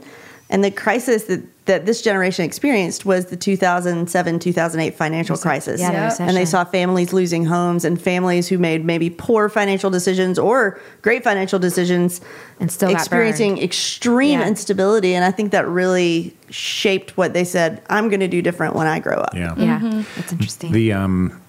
And 0.53 0.63
the 0.65 0.71
crisis 0.71 1.25
that, 1.25 1.41
that 1.67 1.87
this 1.87 2.03
generation 2.03 2.45
experienced 2.45 3.07
was 3.07 3.27
the 3.27 3.37
2007 3.37 4.39
2008 4.41 4.95
financial 4.97 5.37
crisis. 5.37 5.81
yeah, 5.81 5.93
the 5.93 6.05
recession. 6.07 6.29
And 6.29 6.37
they 6.37 6.45
saw 6.45 6.65
families 6.65 7.13
losing 7.13 7.45
homes 7.47 7.85
and 7.85 8.01
families 8.03 8.49
who 8.49 8.59
made 8.59 8.85
maybe 8.85 9.09
poor 9.11 9.49
financial 9.49 9.91
decisions 9.91 10.39
or 10.39 10.81
great 11.03 11.23
financial 11.25 11.59
decisions 11.61 12.21
And 12.59 12.71
still 12.71 12.91
experiencing 12.91 13.53
burned. 13.55 13.63
extreme 13.63 14.41
Yeah. 14.41 14.49
instability. 14.49 15.15
And 15.15 15.25
I 15.25 15.31
think 15.31 15.53
that 15.53 15.67
really 15.69 16.35
shaped 16.51 17.17
what 17.17 17.33
they 17.33 17.45
said 17.45 17.81
I'm 17.89 18.09
going 18.09 18.21
to 18.21 18.29
do 18.29 18.43
different 18.43 18.75
when 18.75 18.89
I 18.89 18.99
grow 18.99 19.19
up. 19.19 19.35
yeah 19.35 19.55
Yeah, 19.57 20.03
that's 20.17 20.33
interesting. 20.33 20.73
the 20.73 20.93
um 20.93 21.41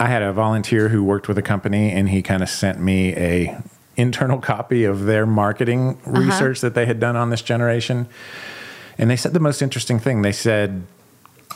i 0.00 0.06
had 0.06 0.22
a 0.22 0.32
volunteer 0.32 0.88
who 0.88 1.02
worked 1.04 1.26
with 1.28 1.38
a 1.38 1.42
company 1.42 1.90
and 1.92 2.08
he 2.08 2.22
kind 2.22 2.42
of 2.42 2.48
sent 2.48 2.80
me 2.80 3.14
a 3.16 3.60
internal 3.98 4.38
copy 4.38 4.84
of 4.84 5.04
their 5.04 5.26
marketing 5.26 5.98
Uh-huh. 6.06 6.20
research 6.20 6.60
that 6.60 6.74
they 6.74 6.86
had 6.86 6.98
done 7.00 7.16
on 7.16 7.30
this 7.30 7.42
generation 7.42 8.06
and 8.96 9.10
they 9.10 9.16
said 9.16 9.32
the 9.32 9.40
most 9.40 9.60
interesting 9.62 9.98
thing 9.98 10.22
they 10.22 10.32
said 10.32 10.82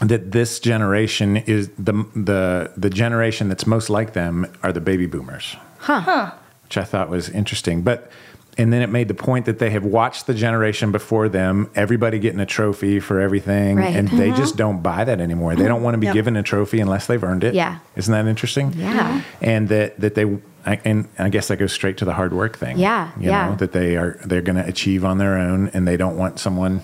that 0.01 0.33
this 0.33 0.59
generation 0.61 1.37
is 1.37 1.69
the 1.79 1.93
the 2.15 2.71
the 2.77 2.91
generation 2.91 3.49
that's 3.49 3.67
most 3.67 3.89
like 3.91 4.13
them 4.13 4.47
are 4.63 4.73
the 4.73 4.81
baby 4.81 5.07
boomers 5.07 5.57
which 6.65 6.77
i 6.79 6.85
thought 6.85 7.09
was 7.09 7.29
interesting 7.31 7.83
but 7.83 8.11
and 8.59 8.71
then 8.71 8.83
it 8.83 8.91
made 8.91 9.09
the 9.09 9.15
point 9.15 9.47
that 9.47 9.59
they 9.59 9.71
have 9.71 9.83
watched 9.85 10.27
the 10.27 10.35
generation 10.35 10.93
before 10.93 11.27
them, 11.31 11.71
everybody 11.75 12.19
getting 12.19 12.39
a 12.39 12.45
trophy 12.45 13.01
for 13.01 13.19
everything, 13.19 13.79
Right. 13.79 13.97
and 13.97 14.09
they 14.09 14.31
just 14.31 14.59
don't 14.59 14.83
buy 14.83 15.05
that 15.05 15.23
anymore. 15.23 15.57
They 15.57 15.67
don't 15.67 15.83
want 15.83 15.95
to 15.95 15.99
be 15.99 16.09
Yep. 16.09 16.15
given 16.15 16.37
a 16.37 16.43
trophy 16.43 16.79
unless 16.79 17.07
they've 17.07 17.25
earned 17.25 17.45
it. 17.45 17.55
Yeah. 17.55 17.79
Isn't 17.97 18.13
that 18.13 18.27
interesting? 18.29 18.75
Yeah. 18.77 19.23
And 19.41 19.71
that 19.71 19.99
that 20.01 20.15
they 20.17 20.27
I, 20.65 20.81
and 20.85 21.09
I 21.19 21.29
guess 21.29 21.49
that 21.49 21.57
goes 21.57 21.73
straight 21.73 21.97
to 21.99 22.05
the 22.05 22.15
hard 22.15 22.33
work 22.33 22.57
thing. 22.57 22.79
Yeah, 22.79 23.11
You 23.19 23.31
yeah. 23.31 23.49
know, 23.51 23.57
that 23.57 23.73
they 23.73 23.97
are 23.97 24.19
they're 24.25 24.43
going 24.43 24.57
to 24.57 24.67
achieve 24.67 25.05
on 25.05 25.19
their 25.19 25.37
own, 25.39 25.69
and 25.75 25.87
they 25.89 25.97
don't 25.97 26.17
want 26.17 26.39
someone 26.39 26.83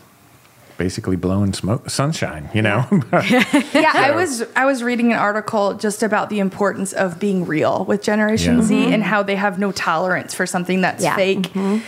basically 0.77 1.17
blowing 1.17 1.53
smoke, 1.53 1.91
sunshine, 1.91 2.49
you 2.55 2.63
know? 2.63 2.87
yeah, 3.13 3.91
I 3.95 4.13
was 4.15 4.45
I 4.55 4.65
was 4.65 4.81
reading 4.85 5.13
an 5.13 5.19
article 5.19 5.75
just 5.75 6.05
about 6.05 6.31
the 6.31 6.39
importance 6.39 6.93
of 6.93 7.19
being 7.19 7.47
real 7.47 7.85
with 7.85 8.01
Generation 8.01 8.59
Yeah. 8.59 8.63
Z 8.63 8.93
and 8.95 9.03
how 9.03 9.25
they 9.25 9.35
have 9.35 9.59
no 9.59 9.73
tolerance 9.73 10.35
for 10.35 10.47
something 10.47 10.81
that's 10.83 11.03
Yeah. 11.03 11.17
fake. 11.17 11.55
Um, 11.57 11.83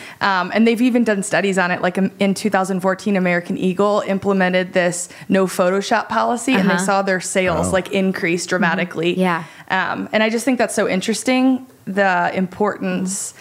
and 0.52 0.66
they've 0.66 0.80
even 0.82 1.04
done 1.04 1.22
studies 1.22 1.56
on 1.56 1.70
it. 1.70 1.82
Like 1.82 1.98
um, 1.98 2.10
in 2.18 2.34
2014, 2.34 3.16
American 3.16 3.56
Eagle 3.58 4.02
implemented 4.08 4.72
this 4.72 5.08
no 5.28 5.46
Photoshop 5.46 6.08
policy, 6.08 6.54
and 6.54 6.68
they 6.68 6.74
Uh-huh. 6.74 6.84
saw 6.84 7.02
their 7.02 7.20
sales 7.20 7.68
Oh. 7.68 7.72
like 7.72 7.92
increase 7.92 8.44
dramatically. 8.44 9.16
Yeah. 9.16 9.44
Um, 9.70 10.08
and 10.12 10.22
I 10.22 10.30
just 10.30 10.44
think 10.44 10.58
that's 10.58 10.74
so 10.74 10.88
interesting. 10.88 11.66
The 11.86 12.30
importance 12.34 13.34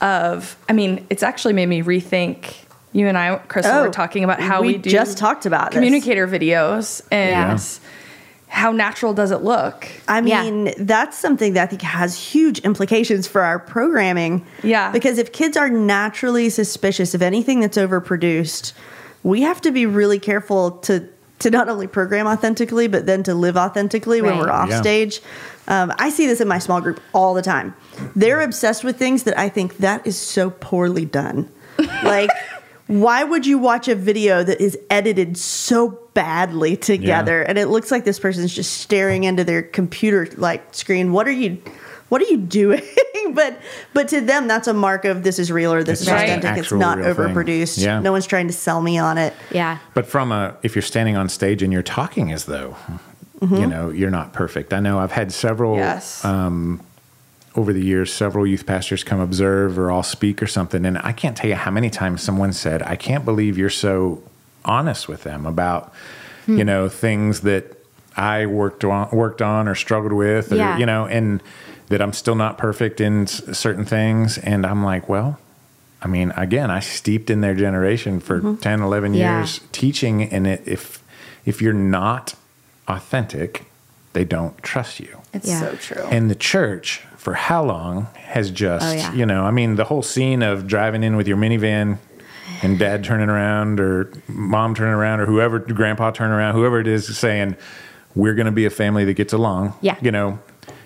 of, 0.00 0.56
I 0.68 0.72
mean, 0.72 1.06
it's 1.10 1.22
actually 1.22 1.54
made 1.54 1.66
me 1.66 1.82
rethink. 1.82 2.54
You 2.92 3.08
and 3.08 3.16
I, 3.16 3.36
Crystal, 3.48 3.74
Oh, 3.74 3.82
were 3.84 3.90
talking 3.90 4.24
about 4.24 4.40
how 4.40 4.62
we 4.62 4.68
we, 4.68 4.78
do 4.78 4.90
just 4.90 5.18
talked 5.18 5.46
about 5.46 5.70
this. 5.70 5.76
communicator 5.76 6.26
videos 6.26 7.02
and 7.10 7.30
Yeah. 7.30 7.58
how 8.48 8.72
natural 8.72 9.12
does 9.12 9.30
it 9.30 9.42
look? 9.42 9.86
I 10.08 10.20
Yeah. 10.20 10.42
mean, 10.42 10.72
that's 10.78 11.18
something 11.18 11.52
that 11.54 11.64
I 11.64 11.66
think 11.66 11.82
has 11.82 12.16
huge 12.18 12.58
implications 12.60 13.26
for 13.26 13.42
our 13.42 13.58
programming. 13.58 14.44
Yeah. 14.62 14.90
Because 14.92 15.18
if 15.18 15.32
kids 15.32 15.56
are 15.56 15.68
naturally 15.68 16.48
suspicious 16.48 17.14
of 17.14 17.22
anything 17.22 17.60
that's 17.60 17.76
overproduced, 17.76 18.72
we 19.22 19.42
have 19.42 19.60
to 19.62 19.70
be 19.70 19.86
really 19.86 20.18
careful 20.18 20.72
to 20.82 21.04
to 21.38 21.50
not 21.50 21.68
only 21.68 21.86
program 21.86 22.26
authentically, 22.26 22.86
but 22.88 23.04
then 23.04 23.22
to 23.22 23.34
live 23.34 23.58
authentically 23.58 24.22
when 24.22 24.38
we're 24.38 24.50
off 24.50 24.70
Yeah. 24.70 24.80
stage. 24.80 25.20
Um, 25.68 25.92
I 25.98 26.10
see 26.10 26.26
this 26.26 26.40
in 26.40 26.48
my 26.48 26.58
small 26.58 26.80
group 26.80 27.00
all 27.12 27.34
the 27.34 27.42
time. 27.42 27.74
They're 28.14 28.40
obsessed 28.40 28.84
with 28.84 28.96
things 28.98 29.24
that 29.24 29.38
I 29.38 29.48
think 29.48 29.78
that 29.78 30.06
is 30.06 30.16
so 30.16 30.50
poorly 30.50 31.04
done. 31.04 31.50
Like, 31.78 32.30
why 32.86 33.24
would 33.24 33.46
you 33.46 33.58
watch 33.58 33.88
a 33.88 33.94
video 33.94 34.44
that 34.44 34.60
is 34.60 34.78
edited 34.90 35.36
so 35.36 35.98
badly 36.14 36.76
together 36.76 37.42
and 37.42 37.58
it 37.58 37.66
looks 37.66 37.90
like 37.90 38.04
this 38.04 38.18
person's 38.18 38.54
just 38.54 38.78
staring 38.78 39.24
into 39.24 39.44
their 39.44 39.62
computer 39.62 40.28
like 40.36 40.74
screen? 40.74 41.12
What 41.12 41.26
are 41.26 41.32
you 41.32 41.60
what 42.08 42.22
are 42.22 42.26
you 42.26 42.36
doing? 42.36 42.82
but 43.32 43.60
but 43.92 44.08
to 44.08 44.20
them 44.20 44.46
that's 44.46 44.68
a 44.68 44.74
mark 44.74 45.04
of 45.04 45.24
this 45.24 45.38
is 45.38 45.50
real 45.50 45.72
or 45.72 45.82
this 45.82 46.00
is 46.00 46.08
It's 46.08 46.14
just 46.16 46.24
an 46.24 46.38
authentic. 46.38 46.62
It's 46.62 46.72
not 46.72 46.98
overproduced. 46.98 47.82
Yeah. 47.82 48.00
No 48.00 48.12
one's 48.12 48.26
trying 48.26 48.46
to 48.46 48.52
sell 48.52 48.80
me 48.80 48.98
on 48.98 49.18
it. 49.18 49.34
Yeah. 49.50 49.78
But 49.94 50.06
from 50.06 50.30
a, 50.30 50.56
if 50.62 50.76
you're 50.76 50.82
standing 50.82 51.16
on 51.16 51.28
stage 51.28 51.62
and 51.62 51.72
you're 51.72 51.82
talking 51.82 52.32
as 52.32 52.44
though, 52.44 52.76
Mm-hmm. 53.40 53.56
you 53.56 53.66
know, 53.66 53.90
you're 53.90 54.10
not 54.10 54.32
perfect. 54.32 54.72
I 54.72 54.80
know 54.80 54.98
I've 54.98 55.12
had 55.12 55.30
several 55.32 55.76
Yes. 55.76 56.24
Um, 56.24 56.80
over 57.54 57.72
the 57.72 57.82
years, 57.82 58.12
several 58.12 58.46
youth 58.46 58.66
pastors 58.66 59.02
come 59.02 59.18
observe 59.18 59.78
or 59.78 59.90
I'll 59.90 60.02
speak 60.02 60.42
or 60.42 60.46
something. 60.46 60.84
And 60.84 60.98
I 60.98 61.12
can't 61.12 61.36
tell 61.36 61.48
you 61.48 61.56
how 61.56 61.70
many 61.70 61.88
times 61.88 62.22
someone 62.22 62.52
said, 62.52 62.82
I 62.82 62.96
can't 62.96 63.24
believe 63.24 63.56
you're 63.56 63.70
so 63.70 64.22
honest 64.64 65.08
with 65.08 65.22
them 65.22 65.46
about, 65.46 65.92
you 66.46 66.56
hmm. 66.58 66.62
know, 66.62 66.88
things 66.88 67.40
that 67.42 67.76
I 68.16 68.46
worked 68.46 68.84
on, 68.84 69.08
worked 69.10 69.40
on 69.42 69.68
or 69.68 69.74
struggled 69.74 70.12
with, 70.12 70.52
or, 70.52 70.56
Yeah. 70.56 70.78
you 70.78 70.86
know, 70.86 71.06
and 71.06 71.42
that 71.88 72.02
I'm 72.02 72.12
still 72.12 72.34
not 72.34 72.58
perfect 72.58 73.00
in 73.00 73.22
s- 73.22 73.42
certain 73.56 73.84
things. 73.84 74.38
And 74.38 74.66
I'm 74.66 74.84
like, 74.84 75.08
well, 75.08 75.38
I 76.02 76.08
mean, 76.08 76.32
again, 76.36 76.70
I 76.70 76.80
steeped 76.80 77.30
in 77.30 77.40
their 77.40 77.54
generation 77.54 78.20
for 78.20 78.40
mm-hmm. 78.40 78.56
10, 78.56 78.80
11 78.80 79.14
Yeah. 79.14 79.38
years 79.38 79.60
teaching. 79.72 80.22
And 80.22 80.46
it, 80.46 80.62
if, 80.66 81.02
if 81.44 81.62
you're 81.62 81.72
not 81.72 82.34
authentic, 82.88 83.66
they 84.12 84.24
don't 84.24 84.56
trust 84.62 85.00
you. 85.00 85.18
It's 85.32 85.48
Yeah. 85.48 85.60
so 85.60 85.76
true. 85.76 86.04
And 86.10 86.30
the 86.30 86.34
church, 86.34 87.02
for 87.16 87.34
how 87.34 87.64
long, 87.64 88.08
has 88.14 88.50
just, 88.50 88.86
Oh, 88.86 88.92
yeah. 88.92 89.12
you 89.12 89.26
know, 89.26 89.44
I 89.44 89.50
mean, 89.50 89.76
the 89.76 89.84
whole 89.84 90.02
scene 90.02 90.42
of 90.42 90.66
driving 90.66 91.02
in 91.02 91.16
with 91.16 91.26
your 91.28 91.36
minivan 91.36 91.98
and 92.62 92.78
dad 92.78 93.04
turning 93.04 93.28
around 93.28 93.80
or 93.80 94.10
mom 94.28 94.74
turning 94.74 94.94
around 94.94 95.20
or 95.20 95.26
whoever, 95.26 95.58
grandpa 95.58 96.10
turning 96.10 96.32
around, 96.34 96.54
whoever 96.54 96.80
it 96.80 96.86
is 96.86 97.16
saying, 97.16 97.56
we're 98.14 98.34
going 98.34 98.46
to 98.46 98.52
be 98.52 98.64
a 98.64 98.70
family 98.70 99.04
that 99.04 99.14
gets 99.14 99.32
along. 99.32 99.74
Yeah. 99.82 99.96
You 100.00 100.10
know, 100.10 100.38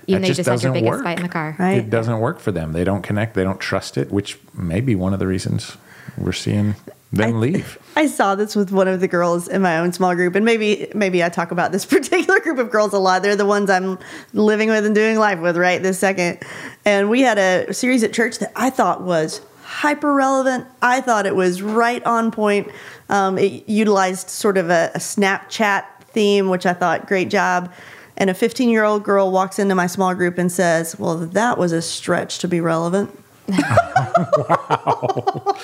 Even 0.09 0.23
that 0.23 0.26
though 0.26 0.28
you 0.28 0.35
just 0.35 0.38
had 0.38 0.47
your 0.47 0.54
doesn't 0.57 0.73
biggest 0.73 0.90
work. 0.90 1.04
fight 1.04 1.19
in 1.19 1.23
the 1.23 1.28
car. 1.28 1.54
Right. 1.59 1.78
It 1.78 1.90
doesn't 1.90 2.19
work 2.19 2.40
for 2.40 2.50
them. 2.50 2.73
They 2.73 2.83
don't 2.83 3.02
connect. 3.02 3.35
They 3.35 3.45
don't 3.45 3.61
trust 3.61 3.97
it, 3.97 4.11
which 4.11 4.38
may 4.54 4.80
be 4.80 4.97
one 4.97 5.12
of 5.12 5.21
the 5.21 5.28
reasons 5.28 5.76
we're 6.19 6.33
seeing 6.33 6.75
them 7.12 7.37
I- 7.37 7.38
leave. 7.38 7.79
I 7.97 8.07
saw 8.07 8.35
this 8.35 8.55
with 8.55 8.71
one 8.71 8.88
of 8.88 9.00
the 9.00 9.09
girls 9.09 9.49
in 9.49 9.62
my 9.62 9.79
own 9.79 9.93
small 9.93 10.14
group, 10.14 10.35
and 10.37 10.45
maybe 10.45 10.90
maybe 10.95 11.23
I 11.25 11.29
talk 11.29 11.50
about 11.50 11.73
this 11.73 11.85
particular 11.97 12.40
group 12.40 12.59
of 12.59 12.71
girls 12.71 12.93
a 12.93 12.99
lot. 12.99 13.23
They're 13.23 13.37
the 13.37 13.47
ones 13.47 13.69
I'm 13.69 13.99
living 14.33 14.69
with 14.69 14.87
and 14.87 14.95
doing 14.95 15.19
life 15.19 15.40
with 15.40 15.57
right 15.57 15.83
this 15.83 15.99
second. 15.99 16.38
And 16.85 17.11
we 17.11 17.23
had 17.23 17.38
a 17.38 17.75
series 17.75 18.02
at 18.05 18.12
church 18.12 18.38
that 18.38 18.52
I 18.55 18.71
thought 18.71 19.02
was 19.02 19.40
hyper 19.62 20.12
relevant. 20.14 20.67
I 20.83 21.00
thought 21.00 21.26
it 21.26 21.37
was 21.37 21.62
right 21.62 22.02
on 22.05 22.31
point. 22.31 22.69
Um, 23.09 23.38
it 23.38 23.69
utilized 23.69 24.29
sort 24.29 24.57
of 24.57 24.71
a, 24.71 24.90
a 24.95 24.99
Snapchat 24.99 25.85
theme, 26.09 26.49
which 26.49 26.67
I 26.67 26.73
thought 26.73 27.07
great 27.07 27.31
job. 27.31 27.73
And 28.17 28.31
a 28.31 28.35
15 28.35 28.69
year 28.69 28.85
old 28.85 29.02
girl 29.02 29.31
walks 29.31 29.59
into 29.59 29.75
my 29.75 29.87
small 29.87 30.14
group 30.14 30.38
and 30.38 30.50
says, 30.50 30.99
"Well, 30.99 31.17
that 31.17 31.59
was 31.59 31.73
a 31.73 31.83
stretch 31.83 32.38
to 32.40 32.49
be 32.49 32.61
relevant." 32.61 33.17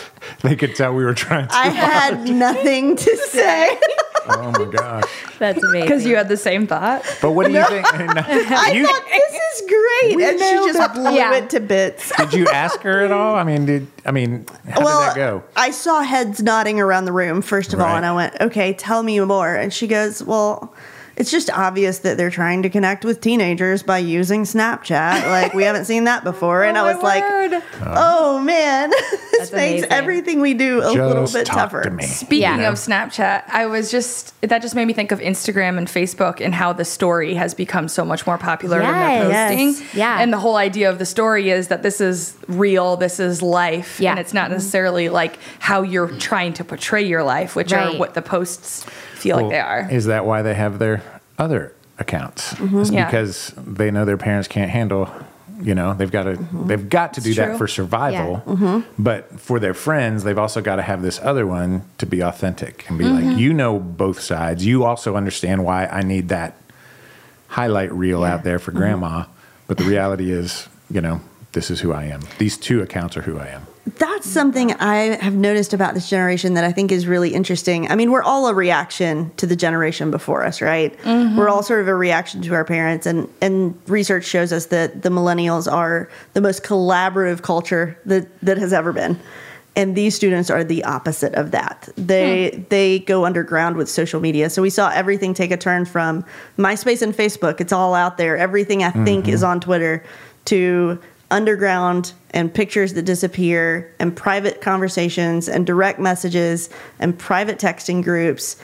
They 0.43 0.55
could 0.55 0.77
tell 0.77 0.95
we 0.95 1.05
were 1.05 1.15
trying 1.15 1.49
to. 1.49 1.55
I 1.55 1.69
had 1.69 2.29
nothing 2.29 2.95
to 2.97 3.17
say. 3.17 3.79
oh 4.29 4.53
my 4.53 4.71
gosh. 4.71 5.05
That's 5.39 5.63
amazing. 5.63 5.89
Because 5.89 6.07
you 6.07 6.17
had 6.17 6.29
the 6.29 6.37
same 6.37 6.67
thought. 6.67 7.05
But 7.23 7.33
what 7.33 7.47
do 7.47 7.53
you 7.53 7.65
think? 7.65 7.87
I 7.95 8.71
You- 8.73 8.87
thought 8.87 9.05
this 9.09 9.63
is 9.63 9.69
great, 9.69 10.29
and 10.29 10.39
she 10.39 10.73
just 10.73 10.91
it. 10.91 10.95
blew 10.95 11.13
Yeah. 11.15 11.35
it 11.37 11.51
to 11.51 11.61
bits. 11.61 12.13
did 12.17 12.35
you 12.35 12.47
ask 12.49 12.81
her 12.83 13.05
at 13.05 13.13
all? 13.13 13.35
I 13.35 13.45
mean, 13.45 13.67
did 13.67 13.87
I 14.05 14.11
mean 14.13 14.47
how 14.69 14.85
well, 14.85 15.01
did 15.01 15.09
that 15.11 15.17
go? 15.17 15.43
I 15.57 15.71
saw 15.71 16.03
heads 16.03 16.43
nodding 16.43 16.81
around 16.81 17.07
the 17.07 17.13
room 17.13 17.43
first 17.43 17.73
of 17.73 17.81
all, 17.81 17.97
and 17.97 18.05
I 18.07 18.15
went, 18.15 18.35
"Okay, 18.41 18.73
tell 18.75 19.03
me 19.03 19.19
more." 19.21 19.55
And 19.55 19.73
she 19.73 19.87
goes, 19.87 20.23
"Well." 20.23 20.75
It's 21.17 21.31
just 21.31 21.49
obvious 21.51 22.01
that 22.01 22.19
they're 22.19 22.29
trying 22.31 22.63
to 22.65 22.69
connect 22.69 23.03
with 23.05 23.23
teenagers 23.23 23.83
by 23.83 23.99
using 23.99 24.43
Snapchat. 24.43 25.27
Like 25.27 25.55
we 25.55 25.63
haven't 25.63 25.87
seen 25.87 26.05
that 26.05 26.25
before, 26.25 26.63
and 26.63 26.77
Oh, 26.79 26.85
I 26.85 26.93
was 26.93 27.03
my 27.03 27.09
like, 27.09 27.23
word. 27.23 27.53
Uh-huh. 27.55 27.95
"Oh 27.97 28.41
man, 28.41 28.91
this 28.91 29.31
That's 29.39 29.53
makes 29.53 29.71
amazing. 29.85 29.93
everything 29.93 30.41
we 30.43 30.53
do 30.53 30.81
a 30.83 30.91
little 30.93 31.27
bit 31.27 31.47
talk 31.47 31.57
tougher." 31.57 31.83
to 31.85 31.91
me. 31.91 32.05
Speaking 32.05 32.43
Yeah. 32.43 32.69
of 32.69 32.75
Snapchat, 32.75 33.45
I 33.49 33.65
was 33.67 33.91
just 33.91 34.39
that 34.43 34.61
just 34.61 34.75
made 34.75 34.85
me 34.85 34.93
think 34.93 35.11
of 35.11 35.21
Instagram 35.21 35.79
and 35.79 35.89
Facebook 35.89 36.45
and 36.45 36.55
how 36.55 36.75
the 36.75 36.85
story 36.85 37.35
has 37.35 37.55
become 37.55 37.89
so 37.89 38.05
much 38.05 38.27
more 38.27 38.37
popular 38.37 38.81
than 38.81 38.93
they're 38.93 39.23
posting. 39.49 39.69
Yes. 39.69 39.95
Yeah. 39.95 40.21
And 40.21 40.33
the 40.33 40.39
whole 40.39 40.57
idea 40.57 40.91
of 40.91 40.99
the 40.99 41.07
story 41.07 41.49
is 41.49 41.69
that 41.69 41.83
this 41.83 42.01
is 42.03 42.37
real, 42.47 42.97
this 42.99 43.19
is 43.19 43.41
life. 43.41 43.99
Yeah. 44.01 44.11
And 44.11 44.21
it's 44.21 44.35
not 44.35 44.51
necessarily 44.51 45.09
like 45.09 45.39
how 45.61 45.81
you're 45.81 46.09
trying 46.19 46.53
to 46.55 46.65
portray 46.65 47.05
your 47.05 47.23
life, 47.25 47.57
which 47.57 47.73
Right. 47.73 47.95
are 47.95 47.99
what 47.99 48.13
the 48.13 48.23
posts 48.23 48.85
feel 49.15 49.37
like 49.37 49.49
they 49.49 49.59
are. 49.61 49.89
Is 49.91 50.05
that 50.07 50.27
why 50.27 50.43
they 50.43 50.55
have 50.55 50.79
their 50.79 51.03
other 51.39 51.73
accounts? 51.99 52.55
Mm-hmm. 52.55 52.81
It's 52.81 52.91
Yeah. 52.91 53.07
because 53.07 53.53
they 53.57 53.91
know 53.91 54.05
their 54.05 54.17
parents 54.17 54.49
can't 54.49 54.71
handle. 54.71 55.11
You 55.61 55.75
know, 55.75 55.95
they've 55.95 56.11
got 56.11 56.25
to 56.25 56.33
mm-hmm. 56.35 56.67
they've 56.67 56.89
got 56.89 57.15
to 57.15 57.23
do 57.23 57.31
It's 57.31 57.39
that 57.39 57.47
true. 57.47 57.59
for 57.59 57.69
survival. 57.69 58.43
Yeah. 58.47 58.53
Mm-hmm. 58.55 59.03
But 59.03 59.41
for 59.41 59.59
their 59.59 59.73
friends, 59.73 60.23
they've 60.23 60.39
also 60.39 60.61
got 60.61 60.77
to 60.77 60.83
have 60.83 61.01
this 61.01 61.19
other 61.23 61.47
one 61.47 61.83
to 61.97 62.05
be 62.05 62.21
authentic 62.23 62.85
and 62.89 62.99
be 62.99 63.05
like, 63.05 63.39
you 63.39 63.55
know, 63.55 63.79
both 63.79 64.21
sides. 64.21 64.67
You 64.67 64.85
also 64.85 65.17
understand 65.17 65.65
why 65.65 65.87
I 65.87 66.03
need 66.03 66.29
that 66.29 66.57
highlight 67.49 67.91
reel 67.93 68.23
out 68.23 68.45
there 68.45 68.59
for 68.59 68.71
grandma. 68.73 69.25
But 69.67 69.79
the 69.79 69.85
reality 69.85 70.31
is, 70.31 70.69
you 70.91 71.01
know, 71.01 71.21
this 71.53 71.71
is 71.71 71.81
who 71.81 71.93
I 71.93 72.05
am. 72.05 72.21
These 72.39 72.59
two 72.59 72.83
accounts 72.83 73.17
are 73.17 73.23
who 73.23 73.39
I 73.39 73.47
am. 73.49 73.67
That's 73.87 74.29
something 74.29 74.73
I 74.75 75.17
have 75.23 75.35
noticed 75.35 75.73
about 75.73 75.95
this 75.95 76.11
generation 76.11 76.55
that 76.55 76.65
I 76.65 76.73
think 76.73 76.91
is 76.91 77.07
really 77.07 77.33
interesting. 77.33 77.89
I 77.89 77.95
mean, 77.95 78.11
we're 78.11 78.23
all 78.23 78.49
a 78.49 78.55
reaction 78.55 79.31
to 79.37 79.47
the 79.47 79.55
generation 79.55 80.11
before 80.11 80.45
us, 80.45 80.61
right? 80.61 80.99
Mm-hmm. 81.03 81.37
We're 81.37 81.49
all 81.49 81.63
sort 81.63 81.81
of 81.81 81.89
a 81.89 81.95
reaction 81.95 82.43
to 82.43 82.55
our 82.55 82.65
parents, 82.65 83.07
and 83.07 83.29
and 83.41 83.79
research 83.87 84.25
shows 84.25 84.53
us 84.53 84.67
that 84.67 85.03
the 85.03 85.09
millennials 85.09 85.71
are 85.71 86.11
the 86.33 86.41
most 86.41 86.65
collaborative 86.65 87.43
culture 87.43 87.97
that 88.07 88.41
that 88.41 88.59
has 88.59 88.73
ever 88.73 88.93
been. 88.93 89.21
And 89.77 89.95
these 89.95 90.17
students 90.17 90.49
are 90.51 90.65
the 90.65 90.83
opposite 90.85 91.35
of 91.35 91.53
that. 91.53 91.89
They 91.97 92.51
hmm. 92.51 92.63
they 92.71 92.99
go 93.01 93.25
underground 93.25 93.77
with 93.77 93.89
social 93.89 94.21
media. 94.21 94.51
So 94.51 94.63
we 94.63 94.71
saw 94.71 94.91
everything 94.91 95.33
take 95.33 95.53
a 95.53 95.57
turn 95.57 95.85
from 95.85 96.25
MySpace 96.59 97.03
and 97.03 97.15
Facebook. 97.15 97.61
It's 97.61 97.73
all 97.73 97.95
out 97.95 98.17
there. 98.17 98.37
Everything 98.37 98.83
I 98.83 98.91
think 98.91 99.29
is 99.29 99.43
mm-hmm. 99.43 99.51
on 99.51 99.61
Twitter 99.61 100.05
to 100.47 100.99
underground 101.31 102.13
and 102.31 102.53
pictures 102.53 102.95
that 102.95 103.03
disappear 103.03 103.93
and 103.99 104.17
private 104.17 104.61
conversations 104.61 105.49
and 105.49 105.67
direct 105.67 105.99
messages 105.99 106.71
and 106.99 107.19
private 107.19 107.59
texting 107.59 108.03
groups 108.03 108.57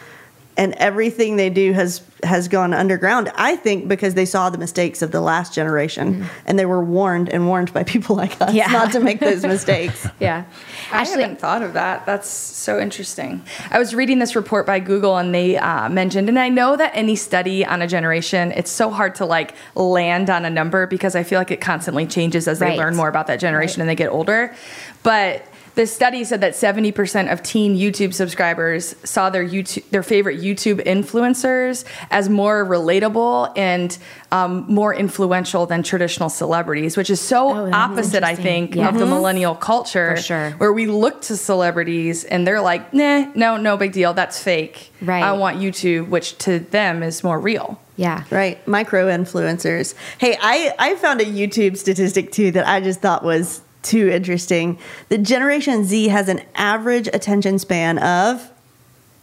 and 0.56 0.74
everything 0.74 1.36
they 1.36 1.48
do 1.50 1.72
has 1.72 2.02
has 2.24 2.46
gone 2.46 2.72
underground 2.74 3.32
i 3.36 3.56
think 3.56 3.88
because 3.88 4.14
they 4.14 4.26
saw 4.26 4.50
the 4.50 4.58
mistakes 4.58 5.02
of 5.02 5.10
the 5.10 5.20
last 5.20 5.54
generation 5.54 6.24
and 6.46 6.58
they 6.58 6.66
were 6.66 6.84
warned 6.84 7.28
and 7.30 7.46
warned 7.48 7.72
by 7.72 7.82
people 7.82 8.14
like 8.22 8.38
us 8.40 8.52
Yeah. 8.52 8.66
not 8.66 8.92
to 8.92 9.00
make 9.00 9.18
those 9.18 9.42
mistakes 9.44 10.06
yeah. 10.20 10.44
I 10.92 11.00
Actually, 11.00 11.22
haven't 11.22 11.40
thought 11.40 11.62
of 11.62 11.72
that. 11.72 12.04
That's 12.04 12.28
so 12.28 12.78
interesting. 12.78 13.42
I 13.70 13.78
was 13.78 13.94
reading 13.94 14.18
this 14.18 14.36
report 14.36 14.66
by 14.66 14.78
Google, 14.78 15.16
and 15.16 15.34
they 15.34 15.56
uh, 15.56 15.88
mentioned, 15.88 16.28
and 16.28 16.38
I 16.38 16.50
know 16.50 16.76
that 16.76 16.90
any 16.94 17.16
study 17.16 17.64
on 17.64 17.80
a 17.80 17.86
generation, 17.86 18.52
it's 18.52 18.70
so 18.70 18.90
hard 18.90 19.14
to 19.16 19.24
like 19.24 19.54
land 19.74 20.28
on 20.28 20.44
a 20.44 20.50
number 20.50 20.86
because 20.86 21.14
I 21.16 21.22
feel 21.22 21.40
like 21.40 21.50
it 21.50 21.62
constantly 21.62 22.06
changes 22.06 22.46
as 22.46 22.58
they 22.58 22.76
learn 22.76 22.94
more 22.94 23.08
about 23.08 23.26
that 23.28 23.40
generation 23.40 23.80
and 23.80 23.88
they 23.88 23.94
get 23.94 24.10
older. 24.10 24.54
But 25.02 25.46
this 25.74 25.92
study 25.94 26.24
said 26.24 26.40
that 26.42 26.52
70% 26.52 27.32
of 27.32 27.42
teen 27.42 27.76
YouTube 27.76 28.12
subscribers 28.14 28.94
saw 29.04 29.30
their 29.30 29.44
YouTube 29.44 29.88
their 29.90 30.02
favorite 30.02 30.40
YouTube 30.40 30.84
influencers 30.84 31.84
as 32.10 32.28
more 32.28 32.64
relatable 32.64 33.52
and 33.56 33.96
um, 34.30 34.64
more 34.68 34.94
influential 34.94 35.66
than 35.66 35.82
traditional 35.82 36.28
celebrities, 36.28 36.96
which 36.96 37.10
is 37.10 37.20
so 37.20 37.50
Oh, 37.66 37.70
opposite, 37.72 38.22
I 38.24 38.34
think, 38.34 38.74
Yeah. 38.74 38.88
of 38.88 38.98
the 38.98 39.06
millennial 39.06 39.54
culture, 39.54 40.16
For 40.16 40.22
sure. 40.22 40.50
where 40.58 40.72
we 40.72 40.86
look 40.86 41.22
to 41.22 41.36
celebrities 41.36 42.24
and 42.24 42.46
they're 42.46 42.60
like, 42.60 42.92
"Nah, 42.94 43.26
no, 43.34 43.56
no 43.56 43.76
big 43.76 43.92
deal. 43.92 44.12
That's 44.14 44.38
fake. 44.42 44.92
Right. 45.00 45.22
I 45.22 45.32
want 45.32 45.58
YouTube," 45.58 46.08
which 46.08 46.36
to 46.38 46.58
them 46.60 47.02
is 47.02 47.22
more 47.24 47.38
real. 47.38 47.78
Yeah. 47.96 48.24
Right, 48.30 48.66
micro 48.66 49.06
influencers. 49.08 49.94
Hey, 50.18 50.36
I 50.40 50.72
I 50.78 50.94
found 50.96 51.20
a 51.20 51.24
YouTube 51.26 51.76
statistic 51.76 52.32
too 52.32 52.50
that 52.52 52.66
I 52.66 52.80
just 52.80 53.00
thought 53.00 53.22
was 53.24 53.60
too 53.82 54.08
interesting. 54.08 54.78
The 55.08 55.18
Generation 55.18 55.84
Z 55.84 56.08
has 56.08 56.28
an 56.28 56.40
average 56.54 57.08
attention 57.08 57.58
span 57.58 57.98
of 57.98 58.50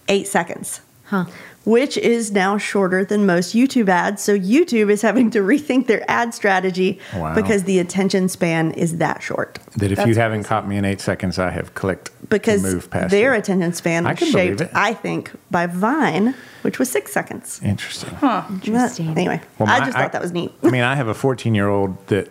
eight 0.07 0.27
seconds, 0.27 0.81
Huh. 1.05 1.25
which 1.65 1.97
is 1.97 2.31
now 2.31 2.57
shorter 2.57 3.05
than 3.05 3.25
most 3.25 3.55
YouTube 3.55 3.89
ads. 3.89 4.21
So 4.21 4.37
YouTube 4.37 4.89
is 4.89 5.01
having 5.01 5.29
to 5.31 5.39
rethink 5.39 5.87
their 5.87 6.03
ad 6.09 6.33
strategy 6.33 6.99
Wow. 7.15 7.35
because 7.35 7.63
the 7.63 7.79
attention 7.79 8.27
span 8.29 8.71
is 8.71 8.97
that 8.97 9.21
short. 9.23 9.59
That 9.77 9.91
if 9.91 9.97
That's 9.97 10.07
you 10.09 10.15
haven't 10.15 10.43
caught 10.43 10.67
me 10.67 10.77
in 10.77 10.85
eight 10.85 10.99
seconds, 11.01 11.37
I 11.39 11.51
have 11.51 11.73
clicked 11.75 12.09
Because 12.29 12.61
to 12.63 12.73
move 12.73 12.89
past 12.89 13.11
their 13.11 13.33
you. 13.33 13.39
attention 13.39 13.73
span 13.73 14.05
I 14.07 14.11
was 14.11 14.19
can 14.19 14.31
believe 14.31 14.47
shaped, 14.59 14.61
it. 14.61 14.71
I 14.73 14.93
think, 14.93 15.31
by 15.51 15.67
Vine, 15.67 16.33
which 16.63 16.79
was 16.79 16.89
six 16.89 17.11
seconds. 17.11 17.59
Interesting. 17.63 18.09
Interesting. 18.21 19.09
Anyway, 19.09 19.41
Well, 19.57 19.69
I 19.69 19.79
just 19.85 19.93
thought 19.97 20.11
that 20.11 20.21
was 20.21 20.31
neat. 20.31 20.51
I 20.63 20.69
mean, 20.69 20.81
I 20.83 20.95
have 20.95 21.07
a 21.07 21.13
14 21.13 21.55
year 21.55 21.67
old 21.69 21.95
that, 22.07 22.29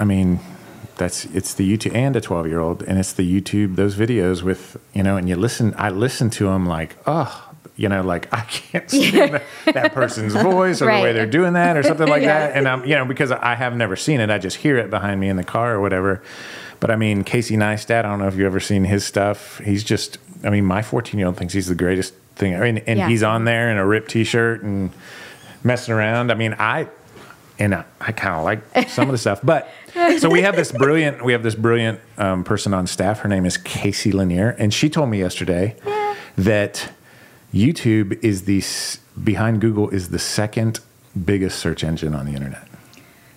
I 0.00 0.04
mean, 0.04 0.40
that's 0.96 1.24
it's 1.26 1.54
the 1.54 1.76
YouTube 1.76 1.94
and 1.94 2.14
a 2.16 2.20
12 2.20 2.46
year 2.46 2.60
old, 2.60 2.82
and 2.82 2.98
it's 2.98 3.12
the 3.12 3.40
YouTube 3.40 3.76
those 3.76 3.94
videos 3.94 4.42
with 4.42 4.76
you 4.94 5.02
know, 5.02 5.16
and 5.16 5.28
you 5.28 5.36
listen. 5.36 5.74
I 5.78 5.90
listen 5.90 6.30
to 6.30 6.44
them 6.44 6.66
like, 6.66 6.96
oh, 7.06 7.50
you 7.76 7.88
know, 7.88 8.02
like 8.02 8.32
I 8.32 8.40
can't 8.42 8.88
stand 8.90 9.34
that, 9.34 9.42
that 9.72 9.94
person's 9.94 10.34
voice 10.34 10.82
or 10.82 10.86
the 10.86 11.02
way 11.02 11.12
they're 11.12 11.26
doing 11.26 11.54
that 11.54 11.76
or 11.76 11.82
something 11.82 12.06
like 12.08 12.22
Yeah. 12.30 12.48
that. 12.48 12.56
And 12.56 12.68
I'm, 12.68 12.84
you 12.84 12.94
know, 12.94 13.04
because 13.04 13.30
I 13.32 13.54
have 13.54 13.74
never 13.76 13.96
seen 13.96 14.20
it, 14.20 14.30
I 14.30 14.38
just 14.38 14.58
hear 14.58 14.76
it 14.78 14.90
behind 14.90 15.20
me 15.20 15.28
in 15.28 15.36
the 15.36 15.44
car 15.44 15.74
or 15.74 15.80
whatever. 15.80 16.22
But 16.80 16.90
I 16.90 16.96
mean, 16.96 17.24
Casey 17.24 17.56
Neistat, 17.56 18.00
I 18.00 18.02
don't 18.02 18.18
know 18.18 18.26
if 18.26 18.34
you've 18.36 18.44
ever 18.46 18.60
seen 18.60 18.84
his 18.84 19.04
stuff. 19.04 19.58
He's 19.58 19.84
just, 19.84 20.18
I 20.44 20.50
mean, 20.50 20.64
my 20.64 20.82
14 20.82 21.16
year 21.18 21.28
old 21.28 21.36
thinks 21.36 21.54
he's 21.54 21.68
the 21.68 21.74
greatest 21.76 22.12
thing. 22.34 22.54
I 22.54 22.60
mean, 22.60 22.78
and 22.86 22.98
Yeah. 22.98 23.08
he's 23.08 23.22
on 23.22 23.44
there 23.44 23.70
in 23.70 23.76
a 23.78 23.86
ripped 23.86 24.10
t 24.10 24.24
shirt 24.24 24.62
and 24.62 24.90
messing 25.64 25.94
around. 25.94 26.30
I 26.32 26.34
mean, 26.34 26.54
I 26.58 26.88
and 27.62 27.74
I, 27.76 27.84
I 28.00 28.10
kind 28.12 28.34
of 28.36 28.42
like 28.44 28.88
some 28.90 29.08
of 29.08 29.12
the 29.12 29.18
stuff, 29.18 29.40
but 29.42 29.68
so 30.18 30.28
we 30.28 30.42
have 30.42 30.56
this 30.56 30.72
brilliant 30.72 31.24
we 31.24 31.32
have 31.32 31.42
this 31.44 31.54
brilliant 31.54 32.00
um, 32.18 32.42
person 32.44 32.74
on 32.74 32.86
staff. 32.86 33.20
Her 33.20 33.28
name 33.28 33.46
is 33.46 33.56
Casey 33.56 34.10
Lanier, 34.10 34.50
and 34.58 34.74
she 34.74 34.90
told 34.90 35.10
me 35.10 35.20
yesterday 35.20 35.76
that 36.36 36.90
YouTube 37.54 38.18
is 38.24 38.42
the 38.44 38.62
behind 39.22 39.60
Google 39.60 39.88
is 39.90 40.08
the 40.08 40.18
second 40.18 40.80
biggest 41.24 41.58
search 41.58 41.84
engine 41.84 42.14
on 42.14 42.26
the 42.26 42.32
internet. 42.32 42.66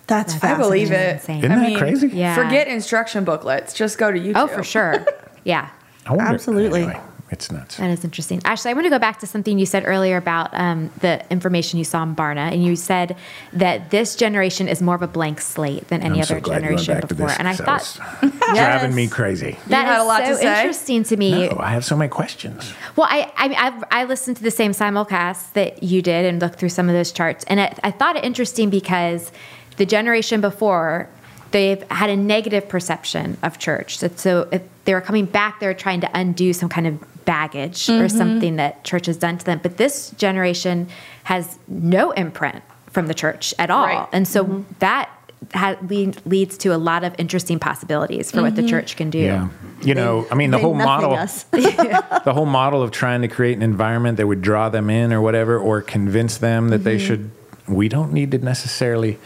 That's 0.08 0.34
That's 0.34 0.44
I 0.44 0.56
believe 0.56 0.88
fascinating. 0.88 1.08
it. 1.08 1.12
insane. 1.20 1.38
Isn't 1.38 1.52
I 1.52 1.56
that 1.56 1.68
mean, 1.68 1.78
crazy? 1.78 2.08
Yeah. 2.08 2.34
Forget 2.34 2.68
instruction 2.68 3.24
booklets. 3.24 3.74
Just 3.74 3.98
go 3.98 4.10
to 4.10 4.18
YouTube. 4.18 4.32
Oh, 4.36 4.46
for 4.48 4.62
sure. 4.64 5.04
Yeah. 5.44 5.68
I 6.04 6.10
wonder- 6.10 6.34
Absolutely. 6.34 6.82
Anyway, 6.82 7.00
it's 7.30 7.50
nuts. 7.50 7.76
That 7.78 7.90
is 7.90 8.04
interesting. 8.04 8.40
Ashley, 8.44 8.70
I 8.70 8.74
want 8.74 8.84
to 8.84 8.90
go 8.90 8.98
back 8.98 9.18
to 9.20 9.26
something 9.26 9.58
you 9.58 9.66
said 9.66 9.82
earlier 9.84 10.16
about 10.16 10.50
um, 10.54 10.90
the 11.00 11.24
information 11.30 11.78
you 11.78 11.84
saw 11.84 12.02
in 12.04 12.14
Barna, 12.14 12.52
and 12.52 12.64
you 12.64 12.76
said 12.76 13.16
that 13.52 13.90
this 13.90 14.14
generation 14.14 14.68
is 14.68 14.80
more 14.80 14.94
of 14.94 15.02
a 15.02 15.08
blank 15.08 15.40
slate 15.40 15.88
than 15.88 16.02
any 16.02 16.20
I'm 16.20 16.24
so 16.24 16.36
other 16.36 16.40
glad 16.40 16.62
you 16.62 16.68
went 16.68 16.80
generation 16.80 16.94
back 16.94 17.08
to 17.08 17.14
before. 17.14 17.28
this, 17.28 17.38
and 17.38 17.48
I 17.48 17.54
thought 17.54 18.00
that 18.20 18.32
was 18.32 18.40
driving 18.54 18.94
me 18.94 19.08
crazy. 19.08 19.58
that 19.66 19.86
had 19.86 19.96
is 19.96 20.02
a 20.02 20.06
lot 20.06 20.24
so 20.24 20.28
to 20.28 20.36
say? 20.36 20.56
interesting 20.60 21.02
to 21.04 21.16
me. 21.16 21.48
No, 21.48 21.56
I 21.58 21.70
have 21.70 21.84
so 21.84 21.96
many 21.96 22.08
questions. 22.08 22.72
Well, 22.94 23.08
I 23.10 23.32
I, 23.36 23.48
mean, 23.48 23.58
I 23.58 23.82
I 23.90 24.04
listened 24.04 24.36
to 24.36 24.42
the 24.44 24.50
same 24.52 24.70
simulcast 24.70 25.52
that 25.54 25.82
you 25.82 26.02
did 26.02 26.24
and 26.26 26.40
looked 26.40 26.58
through 26.60 26.68
some 26.68 26.88
of 26.88 26.94
those 26.94 27.10
charts, 27.10 27.44
and 27.48 27.60
I, 27.60 27.76
I 27.82 27.90
thought 27.90 28.16
it 28.16 28.24
interesting 28.24 28.70
because 28.70 29.32
the 29.78 29.86
generation 29.86 30.40
before 30.40 31.08
they've 31.50 31.82
had 31.90 32.10
a 32.10 32.16
negative 32.16 32.68
perception 32.68 33.36
of 33.42 33.58
church. 33.58 33.98
So, 33.98 34.10
so 34.16 34.48
if 34.52 34.62
they 34.84 34.94
were 34.94 35.00
coming 35.00 35.26
back, 35.26 35.60
they 35.60 35.66
were 35.66 35.74
trying 35.74 36.00
to 36.02 36.10
undo 36.12 36.52
some 36.52 36.68
kind 36.68 36.86
of 36.86 37.15
baggage 37.26 37.90
or 37.90 38.08
something 38.08 38.56
that 38.56 38.82
church 38.84 39.04
has 39.06 39.18
done 39.18 39.36
to 39.36 39.44
them. 39.44 39.60
But 39.62 39.76
this 39.76 40.10
generation 40.12 40.88
has 41.24 41.58
no 41.68 42.12
imprint 42.12 42.62
from 42.90 43.08
the 43.08 43.14
church 43.14 43.52
at 43.58 43.68
all, 43.68 43.86
Right. 43.86 44.08
and 44.12 44.26
so 44.26 44.64
that. 44.78 45.10
Ha, 45.52 45.76
lead, 45.86 46.16
leads 46.24 46.56
to 46.58 46.70
a 46.74 46.78
lot 46.78 47.04
of 47.04 47.14
interesting 47.18 47.58
possibilities 47.58 48.30
for 48.32 48.40
what 48.40 48.56
the 48.56 48.66
church 48.66 48.96
can 48.96 49.10
do. 49.10 49.18
Yeah. 49.18 49.48
You 49.82 49.94
know, 49.94 50.26
I 50.30 50.34
mean, 50.34 50.50
the 50.50 50.58
whole 50.58 50.74
model. 50.74 51.10
the 51.50 52.32
whole 52.34 52.46
model 52.46 52.82
of 52.82 52.90
trying 52.90 53.20
to 53.20 53.28
create 53.28 53.54
an 53.56 53.62
environment 53.62 54.16
that 54.16 54.26
would 54.26 54.40
draw 54.40 54.70
them 54.70 54.88
in 54.88 55.12
or 55.12 55.20
whatever 55.20 55.58
or 55.58 55.82
convince 55.82 56.38
them 56.38 56.70
that 56.70 56.84
they 56.84 56.98
should 56.98 57.30
we 57.68 57.88
don't 57.88 58.12
need 58.12 58.30
to 58.30 58.38
necessarily 58.38 59.18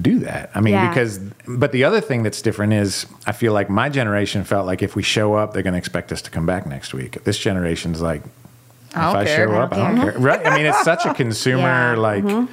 do 0.00 0.18
that 0.18 0.50
i 0.54 0.60
mean 0.60 0.74
Yeah. 0.74 0.88
because 0.88 1.18
but 1.46 1.70
the 1.72 1.84
other 1.84 2.00
thing 2.00 2.22
that's 2.24 2.42
different 2.42 2.72
is 2.72 3.06
i 3.26 3.32
feel 3.32 3.52
like 3.52 3.70
my 3.70 3.88
generation 3.88 4.42
felt 4.44 4.66
like 4.66 4.82
if 4.82 4.96
we 4.96 5.02
show 5.02 5.34
up 5.34 5.52
they're 5.52 5.62
going 5.62 5.72
to 5.74 5.78
expect 5.78 6.10
us 6.10 6.20
to 6.22 6.30
come 6.30 6.46
back 6.46 6.66
next 6.66 6.92
week 6.92 7.22
this 7.24 7.38
generation's 7.38 8.00
like 8.02 8.22
if 8.24 8.96
I 8.96 9.12
don't 9.12 9.16
i 9.16 9.24
care. 9.24 9.48
show 9.48 9.54
up 9.54 9.72
i 9.72 9.76
don't 9.76 9.94
don't 9.96 10.10
care 10.12 10.20
right 10.20 10.44
i 10.46 10.56
mean 10.56 10.66
it's 10.66 10.82
such 10.82 11.06
a 11.06 11.14
consumer 11.22 11.94
Yeah. 11.94 11.96
like 11.96 12.24
mm-hmm. 12.24 12.52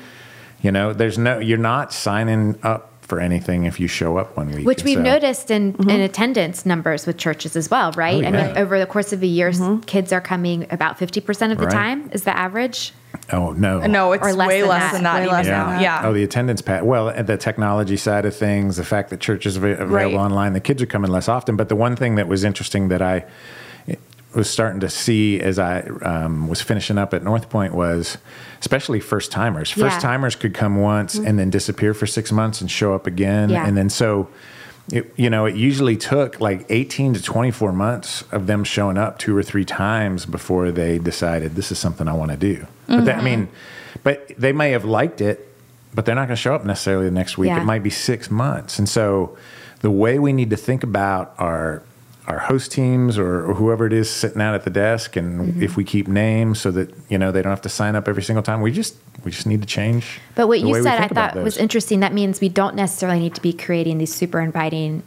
you 0.62 0.72
know 0.72 0.94
there's 0.94 1.18
no 1.18 1.40
you're 1.40 1.58
not 1.58 1.92
signing 1.94 2.60
up 2.62 2.90
for 3.02 3.20
anything 3.20 3.66
if 3.66 3.78
you 3.80 3.88
show 3.90 4.18
up 4.18 4.38
one 4.38 4.50
week 4.52 4.66
Which 4.66 4.84
we've 4.86 4.98
so- 4.98 5.02
noticed 5.04 5.52
in, 5.52 5.74
mm-hmm. 5.74 5.90
in 5.90 6.00
attendance 6.00 6.66
numbers 6.66 7.06
with 7.06 7.18
churches 7.18 7.58
as 7.58 7.70
well, 7.70 7.92
right? 7.92 8.24
Oh, 8.24 8.28
I 8.28 8.32
mean, 8.32 8.58
over 8.58 8.80
the 8.80 8.86
course 8.86 9.12
of 9.12 9.22
a 9.22 9.28
year, 9.28 9.52
mm-hmm. 9.52 9.82
kids 9.82 10.14
are 10.14 10.22
coming 10.22 10.66
about 10.72 10.98
50% 10.98 11.52
of 11.52 11.58
the 11.58 11.66
Right. 11.66 11.74
time, 11.74 12.10
is 12.14 12.24
the 12.24 12.34
average. 12.38 12.94
Oh 13.34 13.52
no 13.54 13.80
No, 13.88 14.12
it's 14.14 14.24
less 14.24 14.48
way 14.48 14.62
than 14.62 14.70
less 14.70 14.82
that. 14.84 14.94
than 14.94 15.04
that. 15.04 15.16
Way 15.16 15.22
even 15.24 15.34
less 15.34 15.46
now. 15.48 15.66
than 15.66 15.76
that. 15.76 15.82
Yeah. 15.82 16.02
Oh, 16.06 16.14
the 16.14 16.24
attendance 16.24 16.62
pat. 16.62 16.86
Well, 16.86 17.12
the 17.24 17.38
technology 17.38 17.98
side 17.98 18.26
of 18.26 18.36
things, 18.36 18.78
the 18.78 18.86
fact 18.86 19.10
that 19.10 19.20
churches 19.20 19.58
are 19.58 19.66
available 19.74 19.96
Right. 19.96 20.14
online, 20.14 20.54
the 20.54 20.60
kids 20.60 20.82
are 20.82 20.86
coming 20.88 21.12
less 21.12 21.28
often. 21.30 21.56
But 21.56 21.70
the 21.70 21.76
one 21.76 21.96
thing 21.96 22.16
that 22.16 22.28
was 22.28 22.44
interesting 22.44 22.88
that 22.90 23.02
I 23.02 23.26
was 24.34 24.50
starting 24.50 24.80
to 24.80 24.90
see 24.90 25.42
as 25.42 25.60
I 25.60 25.82
um, 26.04 26.48
was 26.48 26.62
finishing 26.62 26.98
up 26.98 27.14
at 27.14 27.22
North 27.22 27.50
Point 27.50 27.74
was, 27.74 28.18
especially 28.62 29.02
first 29.02 29.30
timers. 29.30 29.70
First 29.72 30.00
timers 30.00 30.36
could 30.36 30.54
come 30.54 30.78
once 30.78 31.16
and 31.16 31.38
then 31.38 31.50
disappear 31.50 31.94
for 31.94 32.08
six 32.08 32.32
months 32.32 32.62
and 32.62 32.72
show 32.72 32.94
up 32.94 33.08
again, 33.08 33.50
Yeah. 33.50 33.66
and 33.68 33.78
then 33.78 33.90
so. 33.90 34.30
It, 34.92 35.14
you 35.16 35.30
know, 35.30 35.46
it 35.46 35.56
usually 35.56 35.96
took 35.96 36.40
like 36.40 36.66
18 36.70 37.14
to 37.14 37.22
24 37.22 37.72
months 37.72 38.24
of 38.32 38.48
them 38.48 38.64
showing 38.64 38.98
up 38.98 39.20
two 39.20 39.36
or 39.38 39.44
three 39.44 39.64
times 39.64 40.26
before 40.26 40.72
they 40.72 41.00
decided 41.00 41.56
this 41.56 41.72
is 41.72 41.80
something 41.80 42.08
I 42.08 42.14
want 42.14 42.32
to 42.32 42.38
do. 42.38 42.66
But 42.88 43.06
that, 43.06 43.16
I 43.16 43.18
mm-hmm. 43.20 43.26
mean, 43.26 43.50
but 44.04 44.28
they 44.38 44.52
may 44.52 44.72
have 44.72 44.84
liked 44.84 45.22
it, 45.22 45.48
but 45.94 46.06
they're 46.06 46.16
not 46.16 46.28
going 46.28 46.36
to 46.36 46.42
show 46.42 46.56
up 46.56 46.66
necessarily 46.66 47.06
the 47.06 47.12
next 47.12 47.38
week. 47.38 47.50
Yeah. 47.50 47.62
It 47.62 47.66
might 47.66 47.84
be 47.84 47.90
six 47.90 48.30
months. 48.30 48.80
And 48.80 48.90
so 48.90 49.38
the 49.80 49.92
way 49.92 50.20
we 50.20 50.34
need 50.34 50.50
to 50.50 50.58
think 50.58 50.84
about 50.84 51.36
our 51.38 51.84
our 52.32 52.40
host 52.40 52.72
teams 52.72 53.18
or, 53.18 53.46
or 53.50 53.54
whoever 53.54 53.86
it 53.86 53.94
is 53.94 54.10
sitting 54.10 54.42
out 54.42 54.56
at 54.56 54.64
the 54.64 54.70
desk 54.70 55.16
and 55.16 55.32
Mm-hmm. 55.42 55.64
if 55.64 55.76
we 55.78 55.84
keep 55.84 56.08
names 56.08 56.60
so 56.62 56.72
that 56.72 56.88
you 57.10 57.18
know 57.18 57.32
they 57.32 57.42
don't 57.42 57.52
have 57.52 57.62
to 57.62 57.70
sign 57.70 57.96
up 57.96 58.08
every 58.08 58.24
single 58.24 58.44
time 58.44 58.62
we 58.62 58.72
just 58.72 58.96
we 59.24 59.32
just 59.32 59.46
need 59.48 59.62
to 59.62 59.68
change 59.68 60.20
But 60.36 60.48
what 60.48 60.60
you 60.60 60.74
said, 60.84 61.00
I 61.00 61.08
thought 61.08 61.36
was 61.36 61.58
interesting. 61.58 62.00
That 62.02 62.14
means 62.14 62.40
we 62.42 62.50
don't 62.50 62.76
necessarily 62.76 63.20
need 63.20 63.36
to 63.36 63.42
be 63.42 63.54
creating 63.54 63.98
these 63.98 64.14
super 64.14 64.40
inviting 64.40 65.04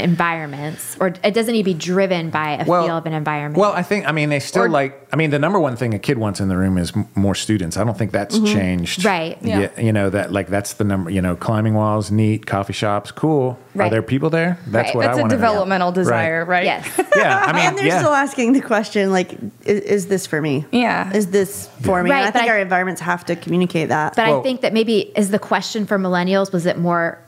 environments, 0.00 0.96
or 1.00 1.08
it 1.22 1.34
doesn't 1.34 1.52
need 1.52 1.62
to 1.62 1.64
be 1.64 1.74
driven 1.74 2.30
by 2.30 2.52
a 2.52 2.64
feel 2.64 2.96
of 2.96 3.06
an 3.06 3.12
environment. 3.12 3.58
Well, 3.60 3.72
I 3.72 3.82
think 3.82 4.06
I 4.08 4.12
mean 4.12 4.28
they 4.28 4.40
still 4.40 4.62
Or- 4.64 4.68
like. 4.68 5.00
I 5.12 5.16
mean, 5.16 5.30
the 5.30 5.38
number 5.38 5.60
one 5.60 5.76
thing 5.76 5.94
a 5.94 5.98
kid 6.00 6.18
wants 6.18 6.40
in 6.40 6.48
the 6.48 6.56
room 6.56 6.76
is 6.76 6.92
m- 6.96 7.06
more 7.14 7.36
students. 7.36 7.76
I 7.76 7.84
don't 7.84 7.96
think 7.96 8.10
that's 8.10 8.36
changed. 8.40 8.98
Mm-hmm. 9.00 9.08
Right. 9.08 9.38
Yeah. 9.42 9.60
Yeah. 9.76 9.80
You 9.80 9.92
know 9.92 10.10
that 10.10 10.32
like 10.32 10.48
that's 10.48 10.72
the 10.74 10.82
number. 10.82 11.08
You 11.10 11.22
know, 11.22 11.36
climbing 11.36 11.74
walls, 11.74 12.10
neat. 12.10 12.46
Coffee 12.46 12.72
shops, 12.72 13.12
cool. 13.12 13.56
Right. 13.76 13.86
Are 13.86 13.90
there 13.90 14.02
people 14.02 14.28
there? 14.30 14.58
That's 14.66 14.88
Right. 14.88 14.94
what 14.96 15.02
That's 15.06 15.16
I 15.16 15.20
a 15.20 15.22
want. 15.22 15.30
developmental 15.30 15.92
desire, 15.92 16.44
right? 16.44 16.64
yes. 16.64 16.88
Yeah. 17.16 17.44
I 17.46 17.52
mean, 17.52 17.64
and 17.66 17.78
they're 17.78 17.86
yeah. 17.86 17.98
still 18.00 18.12
asking 18.12 18.54
the 18.54 18.60
question 18.60 19.12
like, 19.12 19.34
is, 19.64 19.80
is 19.82 20.06
this 20.08 20.26
for 20.26 20.42
me? 20.42 20.64
Yeah. 20.72 21.12
Is 21.14 21.28
this 21.28 21.68
for 21.82 22.02
me? 22.02 22.10
Right, 22.10 22.24
I 22.24 22.32
think 22.32 22.46
I- 22.46 22.48
our 22.48 22.58
environments 22.58 23.00
have 23.02 23.24
to 23.26 23.36
communicate 23.36 23.90
that. 23.90 24.16
But 24.16 24.24
I 24.28 24.42
think 24.42 24.62
that 24.62 24.72
maybe 24.72 25.12
is 25.16 25.30
the 25.30 25.38
question 25.38 25.86
for 25.86 25.96
millennials 25.96 26.52
was 26.52 26.66
it 26.66 26.76
more, 26.76 27.18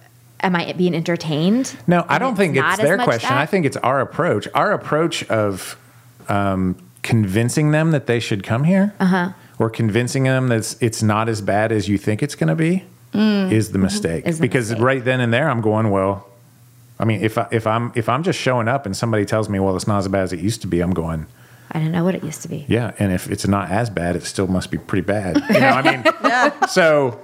am 0.41 0.57
I 0.57 0.73
being 0.73 0.95
entertained? 0.95 1.77
No, 1.87 2.05
I 2.09 2.19
don't 2.19 2.37
think 2.37 2.57
it's 2.57 2.77
their 2.79 2.99
question. 2.99 3.29
that? 3.31 3.39
I 3.39 3.47
think 3.47 3.67
it's 3.67 3.77
our 3.79 4.01
approach. 4.01 4.49
Our 4.55 4.73
approach 4.73 5.25
of 5.25 5.79
um, 6.29 6.77
convincing 7.03 7.71
them 7.71 7.91
that 7.93 8.07
they 8.07 8.21
should 8.21 8.43
come 8.43 8.65
here, 8.65 8.95
uh-huh. 9.01 9.33
or 9.59 9.71
convincing 9.71 10.25
them 10.25 10.49
that 10.49 10.59
it's, 10.59 10.77
it's 10.81 11.03
not 11.03 11.29
as 11.29 11.41
bad 11.41 11.73
as 11.73 11.89
you 11.89 11.99
think 11.99 12.23
it's 12.23 12.35
going 12.35 12.49
to 12.49 12.57
be, 12.57 12.85
is 13.15 13.73
the 13.73 13.79
mistake. 13.79 14.25
Mm. 14.25 14.27
Mm-hmm. 14.27 14.29
Is 14.29 14.39
the 14.39 14.43
because 14.43 14.71
mistake. 14.71 14.85
right 14.85 15.05
then 15.05 15.21
and 15.21 15.33
there, 15.33 15.49
I'm 15.49 15.61
going, 15.61 15.91
well, 15.91 16.29
I 16.99 17.05
mean, 17.05 17.23
if 17.23 17.39
I, 17.39 17.47
if 17.51 17.67
I'm 17.67 17.93
if 17.95 18.09
I'm 18.09 18.23
just 18.23 18.39
showing 18.39 18.69
up 18.69 18.87
and 18.87 18.97
somebody 18.97 19.25
tells 19.25 19.49
me, 19.49 19.59
well, 19.59 19.77
it's 19.77 19.87
not 19.87 19.99
as 19.99 20.09
bad 20.09 20.23
as 20.23 20.33
it 20.33 20.41
used 20.41 20.63
to 20.63 20.67
be, 20.67 20.81
I'm 20.81 20.93
going, 20.93 21.27
I 21.73 21.79
don't 21.79 21.93
know 21.93 22.05
what 22.05 22.15
it 22.15 22.25
used 22.25 22.43
to 22.43 22.49
be. 22.49 22.65
yeah. 22.69 22.93
And 22.99 23.13
if 23.13 23.31
it's 23.31 23.47
not 23.47 23.71
as 23.71 23.91
bad, 23.91 24.17
it 24.17 24.25
still 24.25 24.47
must 24.47 24.71
be 24.71 24.79
pretty 24.79 25.07
bad. 25.07 25.43
You 25.51 25.61
know, 25.61 25.69
I 25.69 26.53
mean, 26.53 26.69
so 26.69 27.21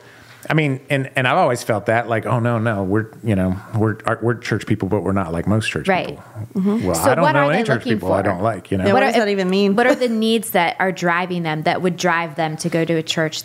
I 0.51 0.55
mean, 0.55 0.81
and 0.91 1.11
and 1.15 1.29
I've 1.29 1.37
always 1.39 1.63
felt 1.63 1.87
that 1.87 2.09
like, 2.09 2.27
oh 2.27 2.41
no, 2.41 2.59
no, 2.59 2.83
we're 2.83 3.07
you 3.23 3.37
know 3.37 3.57
we're 3.77 3.99
our- 4.07 4.19
we're 4.23 4.35
church 4.35 4.67
people, 4.67 4.89
but 4.89 5.03
we're 5.03 5.13
not 5.13 5.33
like 5.33 5.47
most 5.47 5.69
church 5.71 5.87
Right. 5.89 6.09
people. 6.09 6.25
Mm-hmm. 6.55 6.87
Well, 6.87 6.95
So 6.97 7.11
I 7.11 7.15
don't 7.15 7.33
know 7.33 7.49
any 7.49 7.63
church 7.63 7.81
looking 7.85 7.93
people 7.95 8.13
I 8.13 8.23
don't 8.23 8.43
like. 8.43 8.71
You 8.71 8.79
know, 8.79 8.87
Yeah, 8.87 8.93
what 8.93 9.03
are- 9.03 9.07
does 9.07 9.15
that 9.17 9.29
even 9.29 9.49
mean? 9.51 9.77
What 9.77 9.87
are 9.87 9.95
the 9.95 10.09
needs 10.27 10.51
that 10.51 10.77
are 10.81 10.91
driving 10.93 11.43
them 11.45 11.63
that 11.63 11.81
would 11.83 11.97
drive 11.97 12.35
them 12.37 12.57
to 12.59 12.69
go 12.69 12.85
to 12.85 12.95
a 12.95 13.03
church 13.03 13.43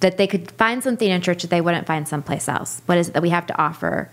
that 0.00 0.16
they 0.16 0.26
could 0.26 0.50
find 0.52 0.82
something 0.82 1.08
in 1.08 1.20
church 1.20 1.42
that 1.42 1.50
they 1.50 1.60
wouldn't 1.60 1.86
find 1.86 2.08
someplace 2.08 2.48
else? 2.48 2.82
What 2.86 2.98
is 2.98 3.08
it 3.08 3.12
that 3.14 3.22
we 3.22 3.30
have 3.30 3.46
to 3.46 3.56
offer 3.60 4.10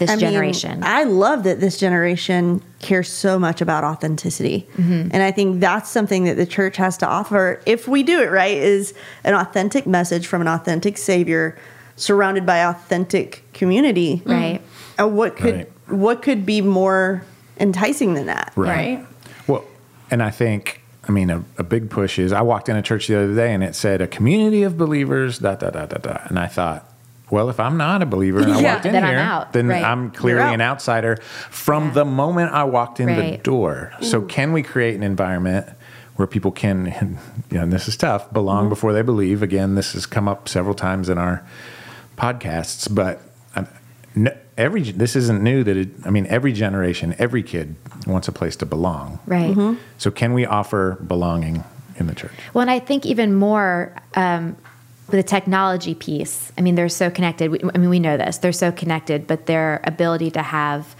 this 0.00 0.10
I 0.10 0.16
mean, 0.16 0.20
generation? 0.20 0.82
I 0.82 1.04
love 1.04 1.44
that 1.44 1.60
this 1.60 1.78
generation 1.78 2.60
cares 2.80 3.08
so 3.08 3.38
much 3.38 3.60
about 3.60 3.84
authenticity. 3.84 4.66
Mm-hmm. 4.72 5.10
And 5.12 5.22
I 5.22 5.30
think 5.30 5.60
that's 5.60 5.88
something 5.88 6.24
that 6.24 6.34
the 6.36 6.46
church 6.46 6.76
has 6.78 6.96
to 6.98 7.06
offer 7.06 7.62
if 7.66 7.86
we 7.86 8.02
do 8.02 8.20
it 8.20 8.30
right 8.32 8.56
is 8.56 8.92
an 9.22 9.34
authentic 9.34 9.86
message 9.86 10.26
from 10.26 10.40
an 10.40 10.48
authentic 10.48 10.98
savior 10.98 11.56
surrounded 11.94 12.44
by 12.44 12.64
authentic 12.64 13.44
community. 13.52 14.22
Right. 14.24 14.60
Uh, 14.98 15.06
what 15.06 15.36
could 15.36 15.54
Right. 15.54 15.72
what 15.86 16.22
could 16.22 16.44
be 16.44 16.60
more 16.62 17.22
enticing 17.58 18.14
than 18.14 18.26
that? 18.26 18.52
Right. 18.56 19.06
Well, 19.46 19.64
and 20.10 20.22
I 20.22 20.30
think, 20.30 20.80
I 21.06 21.12
mean, 21.12 21.30
a, 21.30 21.44
a 21.58 21.62
big 21.62 21.90
push 21.90 22.18
is 22.18 22.32
I 22.32 22.42
walked 22.42 22.68
in 22.68 22.76
a 22.76 22.82
church 22.82 23.06
the 23.06 23.16
other 23.22 23.34
day 23.34 23.52
and 23.54 23.62
it 23.62 23.74
said 23.74 24.00
a 24.00 24.06
community 24.06 24.62
of 24.62 24.76
believers, 24.78 25.38
da 25.38 25.54
da 25.54 25.70
da 25.70 25.86
da 25.86 25.98
da, 25.98 26.22
and 26.26 26.38
I 26.38 26.46
thought. 26.46 26.89
Well, 27.30 27.48
if 27.48 27.60
I'm 27.60 27.76
not 27.76 28.02
a 28.02 28.06
believer 28.06 28.40
and 28.40 28.52
I 28.52 28.60
Yeah, 28.62 28.74
walked 28.74 28.86
in 28.86 28.92
then 28.92 29.04
I'm 29.04 29.10
here, 29.10 29.18
out. 29.18 29.52
then 29.52 29.68
Right. 29.68 29.84
I'm 29.84 30.10
clearly 30.10 30.42
out. 30.48 30.54
an 30.54 30.60
outsider 30.60 31.16
from 31.50 31.92
the 31.94 32.04
moment 32.04 32.52
I 32.52 32.64
walked 32.64 33.00
in 33.00 33.06
the 33.14 33.20
Right. 33.22 33.42
door. 33.42 33.92
So, 34.00 34.22
can 34.22 34.52
we 34.52 34.62
create 34.62 34.94
an 34.96 35.02
environment 35.02 35.66
where 36.16 36.26
people 36.26 36.50
can, 36.50 36.86
you 37.50 37.56
know, 37.56 37.62
and 37.62 37.72
this 37.72 37.88
is 37.88 37.96
tough, 37.96 38.32
belong 38.32 38.68
before 38.68 38.92
they 38.92 39.02
believe? 39.02 39.42
Again, 39.42 39.74
this 39.76 39.92
has 39.92 40.06
come 40.06 40.28
up 40.28 40.48
several 40.48 40.74
times 40.74 41.08
in 41.08 41.18
our 41.18 41.42
podcasts, 42.16 42.92
but 42.92 43.20
um, 43.56 43.66
no, 44.14 44.36
every 44.58 44.82
this 44.82 45.16
isn't 45.16 45.42
new. 45.42 45.62
That 45.64 45.76
it, 45.76 45.88
I 46.04 46.10
mean, 46.10 46.26
every 46.26 46.52
generation, 46.52 47.14
every 47.18 47.42
kid 47.42 47.76
wants 48.06 48.28
a 48.28 48.32
place 48.32 48.56
to 48.56 48.66
belong. 48.66 49.18
right. 49.26 49.76
So, 49.98 50.10
can 50.10 50.32
we 50.34 50.44
offer 50.46 50.96
belonging 51.06 51.64
in 51.96 52.06
the 52.06 52.14
church? 52.14 52.32
Well, 52.54 52.62
and 52.62 52.70
I 52.70 52.78
think 52.80 53.06
even 53.06 53.34
more 53.34 53.94
um, 54.14 54.56
with 55.10 55.18
the 55.18 55.28
technology 55.28 55.94
piece. 55.94 56.52
I 56.56 56.60
mean, 56.60 56.74
they're 56.74 56.88
so 56.88 57.10
connected. 57.10 57.50
We, 57.50 57.60
I 57.74 57.78
mean, 57.78 57.90
we 57.90 58.00
know 58.00 58.16
this. 58.16 58.38
They're 58.38 58.52
so 58.52 58.72
connected, 58.72 59.26
but 59.26 59.46
their 59.46 59.80
ability 59.84 60.30
to 60.32 60.42
have 60.42 60.96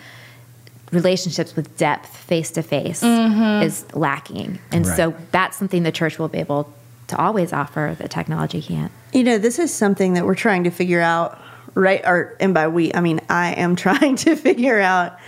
relationships 0.93 1.55
with 1.55 1.77
depth, 1.77 2.17
face 2.17 2.51
to 2.53 2.63
face, 2.63 3.03
is 3.03 3.85
lacking. 3.95 4.59
And 4.73 4.87
so 4.87 5.15
that's 5.31 5.57
something 5.57 5.83
the 5.85 5.93
church 5.93 6.19
will 6.19 6.29
be 6.29 6.39
able 6.39 6.73
to 7.09 7.19
always 7.19 7.53
offer 7.53 7.97
that 7.99 8.11
technology 8.11 8.63
can't. 8.63 8.91
You 9.13 9.25
know, 9.25 9.39
this 9.39 9.59
is 9.59 9.73
something 9.73 10.15
that 10.15 10.25
we're 10.25 10.35
trying 10.35 10.65
to 10.65 10.71
figure 10.71 11.01
out, 11.01 11.39
right? 11.75 12.01
Or, 12.05 12.37
and 12.41 12.55
by 12.55 12.69
we, 12.69 12.93
I 12.95 13.01
mean, 13.01 13.21
I 13.29 13.55
am 13.55 13.77
trying 13.87 14.17
to 14.17 14.37
figure 14.37 14.81
out 14.81 15.19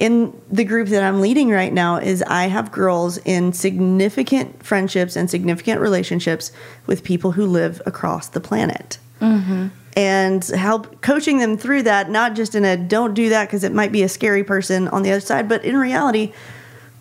in 0.00 0.32
the 0.50 0.64
group 0.64 0.88
that 0.88 1.02
I'm 1.02 1.20
leading 1.20 1.50
right 1.50 1.72
now 1.72 1.98
is 1.98 2.22
I 2.22 2.46
have 2.46 2.72
girls 2.72 3.18
in 3.18 3.52
significant 3.52 4.64
friendships 4.64 5.14
and 5.14 5.28
significant 5.28 5.78
relationships 5.78 6.52
with 6.86 7.04
people 7.04 7.32
who 7.32 7.44
live 7.44 7.82
across 7.84 8.28
the 8.28 8.40
planet. 8.40 8.98
Mm-hmm. 9.20 9.68
And 9.96 10.42
help 10.44 11.02
coaching 11.02 11.38
them 11.38 11.58
through 11.58 11.82
that, 11.82 12.08
not 12.08 12.34
just 12.34 12.54
in 12.54 12.64
a 12.64 12.78
don't 12.78 13.12
do 13.12 13.28
that 13.28 13.48
because 13.48 13.62
it 13.62 13.72
might 13.72 13.92
be 13.92 14.02
a 14.02 14.08
scary 14.08 14.42
person 14.42 14.88
on 14.88 15.02
the 15.02 15.10
other 15.10 15.20
side, 15.20 15.50
but 15.50 15.64
in 15.66 15.76
reality, 15.76 16.32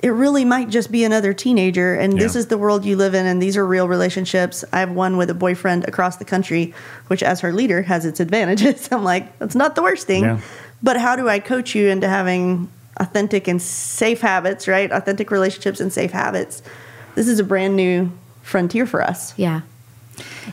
it 0.01 0.09
really 0.09 0.43
might 0.43 0.69
just 0.69 0.91
be 0.91 1.05
another 1.05 1.33
teenager. 1.33 1.95
And 1.95 2.19
this 2.19 2.35
is 2.35 2.47
the 2.47 2.57
world 2.57 2.83
you 2.83 2.97
live 2.97 3.13
in 3.13 3.25
and 3.25 3.41
these 3.41 3.55
are 3.55 3.65
real 3.65 3.87
relationships. 3.87 4.65
I 4.73 4.81
have 4.81 4.91
one 4.91 5.15
with 5.15 5.29
a 5.29 5.33
boyfriend 5.33 5.87
across 5.87 6.17
the 6.17 6.25
country 6.25 6.73
which 7.07 7.23
as 7.23 7.39
her 7.39 7.53
leader 7.53 7.81
has 7.83 8.05
its 8.05 8.19
advantages. 8.19 8.89
I'm 8.91 9.05
like 9.05 9.39
that's 9.39 9.55
not 9.55 9.75
the 9.75 9.83
worst 9.83 10.05
thing. 10.05 10.23
Yeah. 10.23 10.41
but 10.83 10.97
how 10.97 11.15
do 11.15 11.29
i 11.29 11.39
coach 11.39 11.75
you 11.75 11.87
into 11.89 12.07
having 12.07 12.69
authentic 12.99 13.47
and 13.47 13.61
safe 13.61 14.21
habits 14.21 14.67
right? 14.67 14.91
Authentic 14.91 15.31
relationships 15.31 15.79
and 15.79 15.91
safe 15.91 16.11
habits. 16.11 16.61
This 17.15 17.27
is 17.27 17.39
a 17.39 17.43
brand 17.43 17.75
new 17.75 18.11
frontier 18.43 18.85
for 18.85 19.01
us. 19.01 19.37
Yeah. 19.37 19.61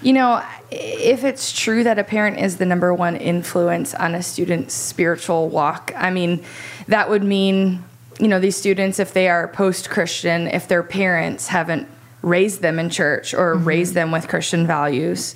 You 0.03 0.13
know, 0.13 0.45
if 0.71 1.25
it's 1.25 1.53
true 1.53 1.83
that 1.85 1.99
a 1.99 2.05
parent 2.05 2.39
is 2.39 2.59
the 2.59 2.67
number 2.67 2.95
one 2.95 3.17
influence 3.17 3.95
on 3.95 4.15
a 4.15 4.23
student's 4.23 4.75
spiritual 4.75 5.49
walk, 5.49 5.93
I 5.97 6.11
mean, 6.11 6.45
that 6.89 7.11
would 7.11 7.25
mean, 7.25 7.83
you 8.21 8.29
know, 8.29 8.39
these 8.39 8.57
students, 8.57 8.99
if 8.99 9.13
they 9.13 9.29
are 9.29 9.49
post 9.49 9.91
Christian, 9.91 10.47
if 10.49 10.69
their 10.69 10.83
parents 10.83 11.49
haven't 11.49 11.89
raised 12.23 12.61
them 12.61 12.79
in 12.79 12.91
church 12.91 13.35
or 13.35 13.55
raised 13.55 13.95
them 13.95 14.11
with 14.11 14.29
Christian 14.29 14.67
values, 14.67 15.35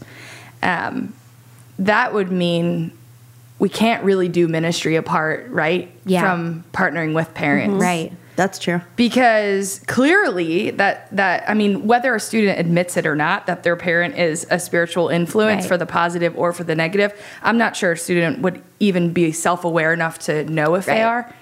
um, 0.62 1.12
that 1.79 2.12
would 2.12 2.31
mean 2.31 2.92
we 3.61 3.68
can't 3.68 4.03
really 4.03 4.29
do 4.29 4.49
ministry 4.49 4.96
apart, 4.96 5.51
right? 5.51 5.92
Yeah. 6.07 6.23
From 6.23 6.64
partnering 6.73 7.14
with 7.14 7.33
parents 7.35 7.75
mm-hmm. 7.75 7.83
Right. 7.83 8.12
that's 8.35 8.59
true 8.59 8.81
because 8.96 9.81
clearly 9.87 10.70
that 10.73 11.14
that 11.14 11.49
I 11.49 11.55
mean 11.55 11.87
whether 11.87 12.14
a 12.14 12.20
student 12.20 12.59
admits 12.59 12.96
it 12.96 13.07
or 13.07 13.14
not 13.14 13.46
that 13.46 13.62
their 13.62 13.77
parent 13.77 14.16
is 14.18 14.46
a 14.51 14.59
spiritual 14.59 15.09
influence 15.09 15.62
Right. 15.62 15.68
for 15.68 15.77
the 15.77 15.87
positive 15.87 16.37
or 16.37 16.53
for 16.53 16.64
the 16.64 16.75
negative 16.75 17.12
I'm 17.42 17.59
not 17.59 17.77
sure 17.77 17.92
a 17.92 17.96
student 17.96 18.40
would 18.40 18.62
even 18.81 19.12
be 19.12 19.31
self-aware 19.31 19.92
enough 19.92 20.18
to 20.20 20.44
know 20.44 20.75
if 20.75 20.87
they 20.87 21.03
are 21.03 21.33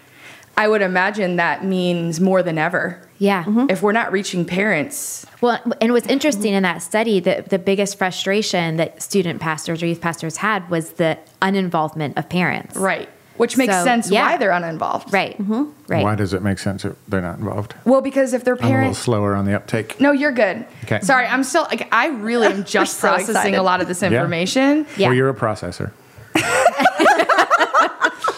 I 0.56 0.66
would 0.66 0.82
imagine 0.82 1.36
that 1.36 1.64
means 1.64 2.20
more 2.20 2.42
than 2.42 2.58
ever 2.58 3.00
Yeah. 3.18 3.44
Mm-hmm. 3.44 3.66
if 3.70 3.82
we're 3.82 3.92
not 3.92 4.12
reaching 4.12 4.44
parents 4.44 5.26
Well, 5.40 5.60
and 5.80 5.92
what's 5.92 6.06
interesting 6.06 6.54
in 6.54 6.62
that 6.62 6.82
study, 6.82 7.20
the, 7.20 7.44
the 7.48 7.58
biggest 7.58 7.98
frustration 7.98 8.76
that 8.76 9.02
student 9.02 9.40
pastors 9.40 9.82
or 9.82 9.86
youth 9.86 10.00
pastors 10.00 10.36
had 10.38 10.68
was 10.70 10.92
the 10.92 11.18
uninvolvement 11.42 12.16
of 12.16 12.28
parents. 12.28 12.76
right 12.76 13.08
which 13.36 13.56
makes 13.56 13.72
So, 13.72 13.84
sense 13.84 14.10
yeah. 14.10 14.22
why 14.22 14.36
they're 14.36 14.50
uninvolved 14.50 15.12
Right. 15.12 15.38
Mm-hmm. 15.38 15.70
Right. 15.86 16.02
Why 16.02 16.16
does 16.16 16.32
it 16.34 16.42
make 16.42 16.58
sense 16.58 16.82
that 16.82 16.96
they're 17.08 17.20
not 17.22 17.38
involved? 17.38 17.74
well 17.84 18.00
because 18.00 18.32
if 18.34 18.42
their 18.44 18.56
I'm 18.60 18.72
a 18.72 18.78
little 18.78 18.94
slower 18.94 19.34
on 19.36 19.44
the 19.44 19.54
uptake. 19.54 20.00
no 20.00 20.10
you're 20.12 20.32
good 20.32 20.64
Okay. 20.84 21.00
sorry 21.02 21.26
I'm 21.26 21.44
still 21.44 21.62
like 21.64 21.88
I 21.92 22.08
really 22.08 22.46
am 22.48 22.64
just 22.78 22.98
so 22.98 23.08
processing 23.08 23.32
excited. 23.34 23.58
a 23.58 23.62
lot 23.62 23.80
of 23.80 23.86
this 23.88 24.02
information 24.02 24.86
Yeah. 24.96 25.08
Well, 25.08 25.16
you're 25.16 25.28
a 25.28 25.34
processor. 25.34 25.90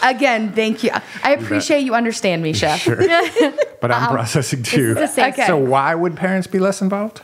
Again, 0.03 0.53
thank 0.53 0.83
you. 0.83 0.91
I 1.23 1.35
appreciate 1.35 1.81
you 1.81 1.95
understand 1.95 2.43
me, 2.43 2.53
Chef. 2.53 2.81
Sure. 2.81 3.01
But 3.81 3.91
I'm 3.91 4.09
um, 4.09 4.11
processing 4.11 4.63
too. 4.63 4.91
is 4.91 4.97
the 4.97 5.07
same. 5.07 5.33
Okay. 5.33 5.47
So 5.47 5.57
why 5.57 5.95
would 5.95 6.15
parents 6.15 6.47
be 6.47 6.59
less 6.59 6.83
involved? 6.83 7.23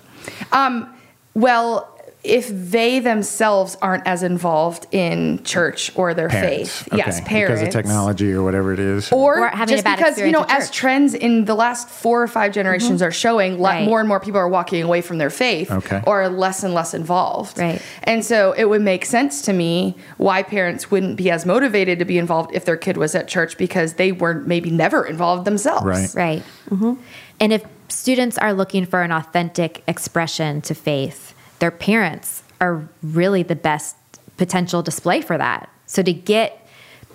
Um, 0.52 0.90
well, 1.34 1.95
if 2.26 2.48
they 2.48 3.00
themselves 3.00 3.76
aren't 3.80 4.06
as 4.06 4.22
involved 4.22 4.86
in 4.92 5.42
church 5.44 5.90
or 5.96 6.12
their 6.14 6.28
Parents. 6.28 6.82
faith, 6.82 6.88
yes, 6.92 7.20
parents. 7.22 7.60
Because 7.60 7.74
of 7.74 7.82
technology 7.82 8.32
or 8.32 8.42
whatever 8.42 8.72
it 8.72 8.78
is. 8.78 9.10
Or, 9.12 9.40
Or 9.40 9.48
having 9.48 9.74
a 9.74 9.76
just 9.76 9.84
bad 9.84 9.96
because 9.98 10.18
you 10.18 10.32
know, 10.32 10.44
as 10.48 10.70
trends 10.70 11.14
in 11.14 11.44
the 11.44 11.54
last 11.54 11.88
four 11.88 12.22
or 12.22 12.28
five 12.28 12.52
generations 12.52 13.00
mm-hmm. 13.00 13.08
are 13.08 13.12
showing, 13.12 13.60
Right. 13.60 13.84
more 13.84 14.00
and 14.00 14.08
more 14.08 14.20
people 14.20 14.40
are 14.40 14.48
walking 14.48 14.82
away 14.82 15.00
from 15.00 15.18
their 15.18 15.30
faith, 15.30 15.70
Okay. 15.70 16.02
or 16.06 16.22
are 16.22 16.28
less 16.28 16.62
and 16.62 16.74
less 16.74 16.94
involved. 16.94 17.58
Right. 17.58 17.80
And 18.02 18.24
so 18.24 18.52
it 18.52 18.64
would 18.66 18.82
make 18.82 19.04
sense 19.04 19.42
to 19.42 19.52
me 19.52 19.96
why 20.16 20.42
parents 20.42 20.90
wouldn't 20.90 21.16
be 21.16 21.30
as 21.30 21.46
motivated 21.46 21.98
to 22.00 22.04
be 22.04 22.18
involved 22.18 22.50
if 22.54 22.64
their 22.64 22.76
kid 22.76 22.96
was 22.96 23.14
at 23.14 23.28
church 23.28 23.56
because 23.56 23.94
they 23.94 24.12
weren't 24.12 24.46
maybe 24.46 24.70
never 24.70 25.04
involved 25.06 25.44
themselves. 25.44 25.84
Right. 25.86 26.14
Right. 26.14 26.42
Mm-hmm. 26.70 26.94
And 27.40 27.52
if 27.52 27.64
students 27.88 28.36
are 28.38 28.52
looking 28.52 28.86
for 28.86 29.02
an 29.02 29.12
authentic 29.12 29.82
expression 29.86 30.60
to 30.62 30.74
faith, 30.74 31.34
their 31.58 31.70
parents 31.70 32.42
are 32.60 32.88
really 33.02 33.42
the 33.42 33.56
best 33.56 33.96
potential 34.36 34.82
display 34.82 35.20
for 35.20 35.38
that. 35.38 35.68
So 35.86 36.02
to 36.02 36.12
get 36.12 36.66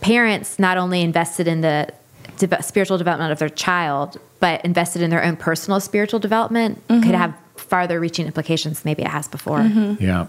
parents 0.02 0.58
not 0.58 0.78
only 0.78 1.02
invested 1.02 1.48
in 1.48 1.62
the 1.62 1.94
de- 2.38 2.64
spiritual 2.64 2.98
development 2.98 3.32
of 3.32 3.40
their 3.40 3.50
child, 3.50 4.20
but 4.40 4.64
invested 4.66 5.02
in 5.02 5.10
their 5.10 5.24
own 5.24 5.36
personal 5.36 5.80
spiritual 5.80 6.20
development 6.20 6.82
could 6.88 7.16
have 7.16 7.36
farther 7.56 8.00
reaching 8.00 8.26
implications 8.26 8.82
than 8.82 8.90
maybe 8.90 9.04
it 9.04 9.10
has 9.10 9.28
before. 9.28 9.62
Yeah. 9.62 10.26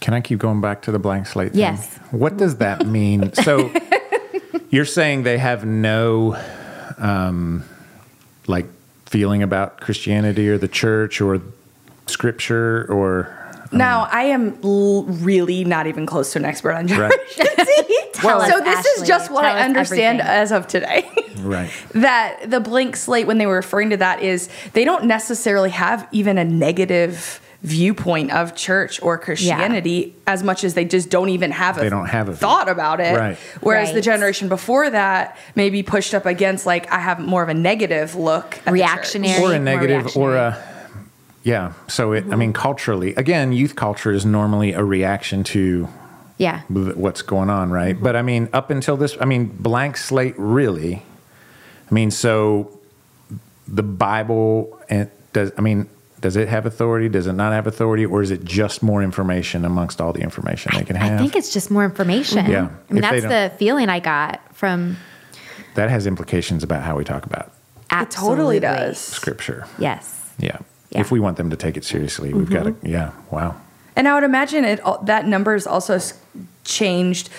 Can 0.00 0.12
I 0.12 0.20
keep 0.20 0.38
going 0.38 0.60
back 0.60 0.82
to 0.82 0.92
the 0.92 0.98
blank 0.98 1.26
slate? 1.26 1.52
Thing? 1.52 1.60
Yes. 1.60 1.96
What 2.10 2.36
does 2.36 2.56
that 2.56 2.86
mean? 2.86 3.32
So 3.32 3.72
you're 4.70 4.84
saying 4.84 5.22
they 5.22 5.38
have 5.38 5.64
no, 5.64 6.36
um, 6.98 7.64
like, 8.46 8.66
feeling 9.06 9.42
about 9.42 9.80
Christianity 9.80 10.48
or 10.48 10.58
the 10.58 10.68
church 10.68 11.20
or 11.20 11.40
scripture 12.06 12.86
or. 12.90 13.40
Now, 13.72 14.02
um, 14.04 14.08
I 14.12 14.22
am 14.24 14.58
l- 14.62 15.02
really 15.04 15.64
not 15.64 15.86
even 15.88 16.06
close 16.06 16.32
to 16.32 16.38
an 16.38 16.44
expert 16.44 16.72
on 16.74 16.86
Right. 16.86 17.10
generation. 17.36 17.56
Tell 18.12 18.40
us, 18.40 18.50
so 18.50 18.60
this 18.60 18.78
Ashley. 18.78 19.02
is 19.02 19.08
just 19.08 19.30
what 19.32 19.44
I 19.44 19.62
understand 19.64 20.20
everything. 20.20 20.40
as 20.42 20.52
of 20.52 20.66
today. 20.68 21.10
Right. 21.44 21.70
that 21.94 22.48
the 22.50 22.60
blank 22.60 22.96
slate, 22.96 23.26
when 23.26 23.36
they 23.38 23.46
were 23.46 23.56
referring 23.56 23.90
to 23.90 23.96
that, 23.98 24.22
is 24.22 24.48
they 24.72 24.84
don't 24.84 25.04
necessarily 25.04 25.68
have 25.70 26.06
even 26.10 26.38
a 26.38 26.44
negative 26.44 27.40
viewpoint 27.62 28.30
of 28.32 28.54
church 28.54 29.02
or 29.02 29.18
Christianity 29.18 30.14
as 30.26 30.42
much 30.42 30.64
as 30.64 30.72
they 30.74 30.84
just 30.86 31.10
don't 31.10 31.28
even 31.30 31.50
have 31.50 31.76
a 31.76 31.80
They 31.80 31.90
don't 31.90 32.06
have 32.06 32.28
a 32.28 32.32
view. 32.32 32.38
thought 32.38 32.68
about 32.70 33.00
it. 33.00 33.14
Right. 33.18 33.36
Whereas 33.60 33.92
the 33.92 34.00
generation 34.00 34.48
before 34.48 34.88
that 34.88 35.36
maybe 35.54 35.82
pushed 35.82 36.14
up 36.14 36.24
against 36.24 36.64
like 36.66 36.90
I 36.92 36.98
have 37.00 37.18
more 37.18 37.42
of 37.42 37.48
a 37.48 37.54
negative 37.54 38.14
look 38.14 38.56
at 38.58 38.64
the. 38.66 38.72
Reactionary. 38.72 39.42
or 39.42 39.52
a 39.54 39.58
negative 39.58 40.16
or 40.16 40.36
a 40.36 40.56
yeah 41.44 41.72
so 41.86 42.12
it 42.12 42.24
i 42.32 42.36
mean 42.36 42.52
culturally 42.52 43.14
again 43.14 43.52
youth 43.52 43.76
culture 43.76 44.10
is 44.10 44.24
normally 44.26 44.72
a 44.72 44.82
reaction 44.82 45.44
to 45.44 45.88
Yeah. 46.36 46.62
what's 46.68 47.22
going 47.22 47.48
on, 47.48 47.70
right? 47.70 47.96
But 48.02 48.16
I 48.16 48.22
mean, 48.22 48.48
up 48.52 48.68
until 48.70 48.96
this, 48.96 49.16
I 49.20 49.24
mean, 49.24 49.46
blank 49.46 49.96
slate, 49.96 50.34
really. 50.36 50.94
I 51.88 51.94
mean, 51.94 52.10
so 52.10 52.70
the 53.68 53.84
Bible 53.84 54.76
and 54.90 55.08
does 55.32 55.52
I 55.56 55.60
mean, 55.60 55.86
does 56.20 56.34
it 56.36 56.48
have 56.48 56.66
authority? 56.66 57.08
Does 57.08 57.26
it 57.28 57.34
not 57.34 57.52
have 57.52 57.68
authority, 57.68 58.04
or 58.04 58.20
is 58.20 58.32
it 58.32 58.42
just 58.42 58.82
more 58.82 59.00
information 59.00 59.64
amongst 59.64 60.00
all 60.00 60.12
the 60.12 60.22
information 60.22 60.72
they 60.74 60.82
can 60.84 60.96
have? 60.96 61.12
I 61.12 61.18
think 61.22 61.36
it's 61.36 61.52
just 61.52 61.70
more 61.70 61.84
information. 61.84 62.46
Yeah. 62.50 62.68
I 62.90 62.92
mean, 62.92 63.04
If 63.04 63.10
that's 63.22 63.22
the 63.52 63.56
feeling 63.58 63.88
I 63.88 64.00
got 64.00 64.40
from 64.56 64.96
that 65.76 65.88
has 65.88 66.04
implications 66.06 66.64
about 66.64 66.82
how 66.82 66.96
we 66.96 67.04
talk 67.04 67.24
about 67.26 67.46
It 67.92 68.10
totally 68.10 68.56
absolutely. 68.56 68.60
does. 68.60 68.98
scripture. 68.98 69.66
Yes. 69.78 70.32
Yeah. 70.38 70.58
Yeah. 70.94 71.00
If 71.00 71.10
we 71.10 71.20
want 71.20 71.36
them 71.36 71.50
to 71.50 71.56
take 71.56 71.76
it 71.76 71.84
seriously, 71.84 72.32
we've 72.32 72.48
got 72.48 72.64
to. 72.64 72.70
Mm-hmm. 72.70 72.86
Yeah. 72.86 73.12
Wow. 73.30 73.60
And 73.96 74.08
I 74.08 74.14
would 74.14 74.24
imagine 74.24 74.64
it 74.64 74.80
al- 74.80 75.02
that 75.04 75.26
numbers 75.26 75.66
also 75.66 75.98
changed 76.64 77.30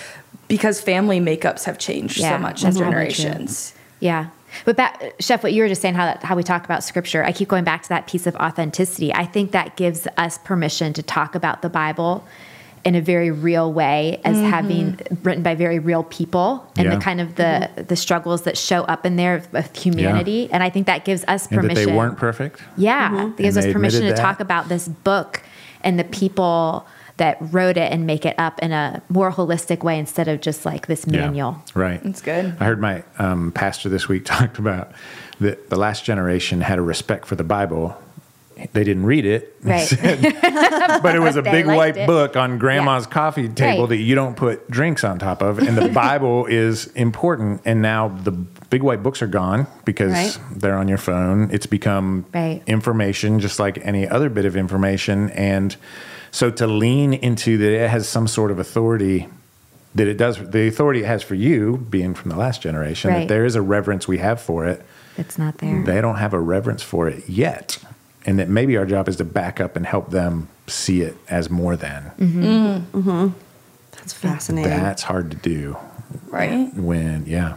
because 0.48 0.80
family 0.80 1.20
makeups 1.20 1.64
have 1.64 1.78
changed 1.78 2.18
Yeah, 2.18 2.36
so 2.36 2.38
much 2.38 2.62
that's 2.62 2.76
in 2.76 2.82
generations. 2.82 3.74
Yeah. 4.00 4.28
But 4.64 4.76
back, 4.76 5.14
Chef, 5.20 5.42
what 5.42 5.52
you 5.52 5.62
were 5.62 5.68
just 5.68 5.82
saying, 5.82 5.94
how 5.94 6.06
that, 6.06 6.22
how 6.22 6.36
we 6.36 6.42
talk 6.42 6.64
about 6.64 6.84
scripture, 6.84 7.24
I 7.24 7.32
keep 7.32 7.48
going 7.48 7.64
back 7.64 7.82
to 7.82 7.88
that 7.90 8.06
piece 8.06 8.26
of 8.26 8.34
authenticity. 8.36 9.12
I 9.12 9.26
think 9.26 9.50
that 9.52 9.76
gives 9.76 10.06
us 10.16 10.38
permission 10.38 10.92
to 10.94 11.02
talk 11.02 11.34
about 11.34 11.62
the 11.62 11.68
Bible 11.68 12.26
in 12.86 12.94
a 12.94 13.00
very 13.00 13.30
real 13.32 13.72
way, 13.72 14.20
as 14.24 14.36
having 14.38 14.98
written 15.24 15.42
by 15.42 15.54
very 15.56 15.78
real 15.80 16.04
people, 16.04 16.64
and 16.76 16.86
Yeah. 16.86 16.94
the 16.94 17.00
kind 17.00 17.20
of 17.20 17.34
the 17.34 17.68
the 17.88 17.96
struggles 17.96 18.42
that 18.42 18.56
show 18.56 18.82
up 18.84 19.04
in 19.04 19.16
there 19.16 19.42
with 19.52 19.76
humanity. 19.76 20.48
And 20.52 20.62
I 20.62 20.70
think 20.70 20.86
that 20.86 21.04
gives 21.04 21.24
us 21.26 21.46
And 21.48 21.56
permission. 21.60 21.84
that 21.84 21.90
they 21.90 21.96
weren't 21.96 22.16
perfect. 22.16 22.62
Yeah, 22.76 23.26
it 23.26 23.36
gives 23.36 23.56
And 23.56 23.66
us 23.66 23.72
permission 23.72 24.02
to 24.02 24.08
that. 24.10 24.16
talk 24.16 24.38
about 24.40 24.68
this 24.68 24.86
book 24.88 25.42
and 25.82 25.98
the 25.98 26.04
people 26.04 26.86
that 27.16 27.38
wrote 27.40 27.76
it 27.76 27.90
and 27.92 28.06
make 28.06 28.24
it 28.24 28.34
up 28.38 28.58
in 28.60 28.72
a 28.72 29.02
more 29.08 29.32
holistic 29.32 29.82
way 29.82 29.98
instead 29.98 30.28
of 30.28 30.40
just 30.40 30.64
like 30.66 30.86
this 30.86 31.04
Yeah. 31.08 31.20
manual. 31.22 31.56
Right. 31.74 32.00
That's 32.04 32.20
good. 32.22 32.54
I 32.60 32.64
heard 32.66 32.80
my 32.80 33.02
um, 33.18 33.50
pastor 33.52 33.88
this 33.88 34.06
week 34.06 34.24
talked 34.36 34.58
about 34.58 34.92
that 35.40 35.70
the 35.70 35.76
last 35.76 36.04
generation 36.04 36.60
had 36.60 36.78
a 36.78 36.82
respect 36.82 37.26
for 37.26 37.34
the 37.34 37.44
Bible. 37.44 37.96
They 38.72 38.84
didn't 38.84 39.04
read 39.04 39.26
it, 39.26 39.54
Right. 39.62 39.80
said, 39.80 40.22
but 41.02 41.14
it 41.14 41.20
was 41.20 41.36
a 41.36 41.42
big 41.42 41.66
white 41.66 41.96
it. 41.96 42.06
book 42.06 42.36
on 42.36 42.58
grandma's 42.58 43.06
coffee 43.06 43.48
table 43.48 43.80
Right. 43.82 43.88
that 43.90 43.96
you 43.98 44.14
don't 44.14 44.34
put 44.36 44.70
drinks 44.70 45.04
on 45.04 45.18
top 45.18 45.42
of. 45.42 45.58
And 45.58 45.76
the 45.76 45.88
Bible 45.94 46.46
is 46.46 46.86
important. 46.94 47.60
And 47.66 47.82
now 47.82 48.08
the 48.08 48.30
big 48.32 48.82
white 48.82 49.02
books 49.02 49.20
are 49.22 49.26
gone 49.26 49.66
because 49.84 50.12
Right. 50.12 50.38
they're 50.54 50.76
on 50.76 50.88
your 50.88 50.98
phone. 50.98 51.50
It's 51.52 51.66
become 51.66 52.24
Right. 52.32 52.62
information 52.66 53.40
just 53.40 53.58
like 53.58 53.78
any 53.84 54.08
other 54.08 54.30
bit 54.30 54.44
of 54.46 54.56
information. 54.56 55.30
And 55.30 55.76
so 56.30 56.50
to 56.50 56.66
lean 56.66 57.12
into 57.12 57.58
that 57.58 57.72
it 57.72 57.90
has 57.90 58.08
some 58.08 58.26
sort 58.26 58.50
of 58.50 58.58
authority 58.58 59.28
that 59.94 60.06
it 60.08 60.16
does 60.18 60.36
the 60.50 60.66
authority 60.68 61.00
it 61.02 61.06
has 61.06 61.22
for 61.22 61.34
you 61.34 61.86
being 61.90 62.12
from 62.14 62.30
the 62.30 62.36
last 62.36 62.60
generation 62.60 63.10
that 63.12 63.28
there 63.28 63.46
is 63.46 63.54
a 63.54 63.62
reverence 63.62 64.06
we 64.06 64.18
have 64.18 64.38
for 64.38 64.66
it 64.66 64.82
It's 65.16 65.38
not 65.38 65.56
there. 65.58 65.82
they 65.84 66.02
don't 66.02 66.16
have 66.16 66.34
a 66.34 66.38
reverence 66.40 66.82
for 66.82 67.08
it 67.08 67.26
yet 67.30 67.78
and 68.26 68.38
that 68.38 68.48
maybe 68.48 68.76
our 68.76 68.84
job 68.84 69.08
is 69.08 69.16
to 69.16 69.24
back 69.24 69.60
up 69.60 69.76
and 69.76 69.86
help 69.86 70.10
them 70.10 70.48
see 70.66 71.00
it 71.02 71.16
as 71.28 71.48
more 71.48 71.76
than 71.76 72.02
mm-hmm. 72.18 72.42
Mm-hmm. 72.44 72.98
Mm-hmm. 72.98 73.38
That's 73.92 74.12
fascinating. 74.12 74.70
that's 74.70 75.02
hard 75.02 75.30
to 75.30 75.36
do 75.36 75.76
Right? 76.28 76.72
when 76.74 77.24
yeah 77.26 77.56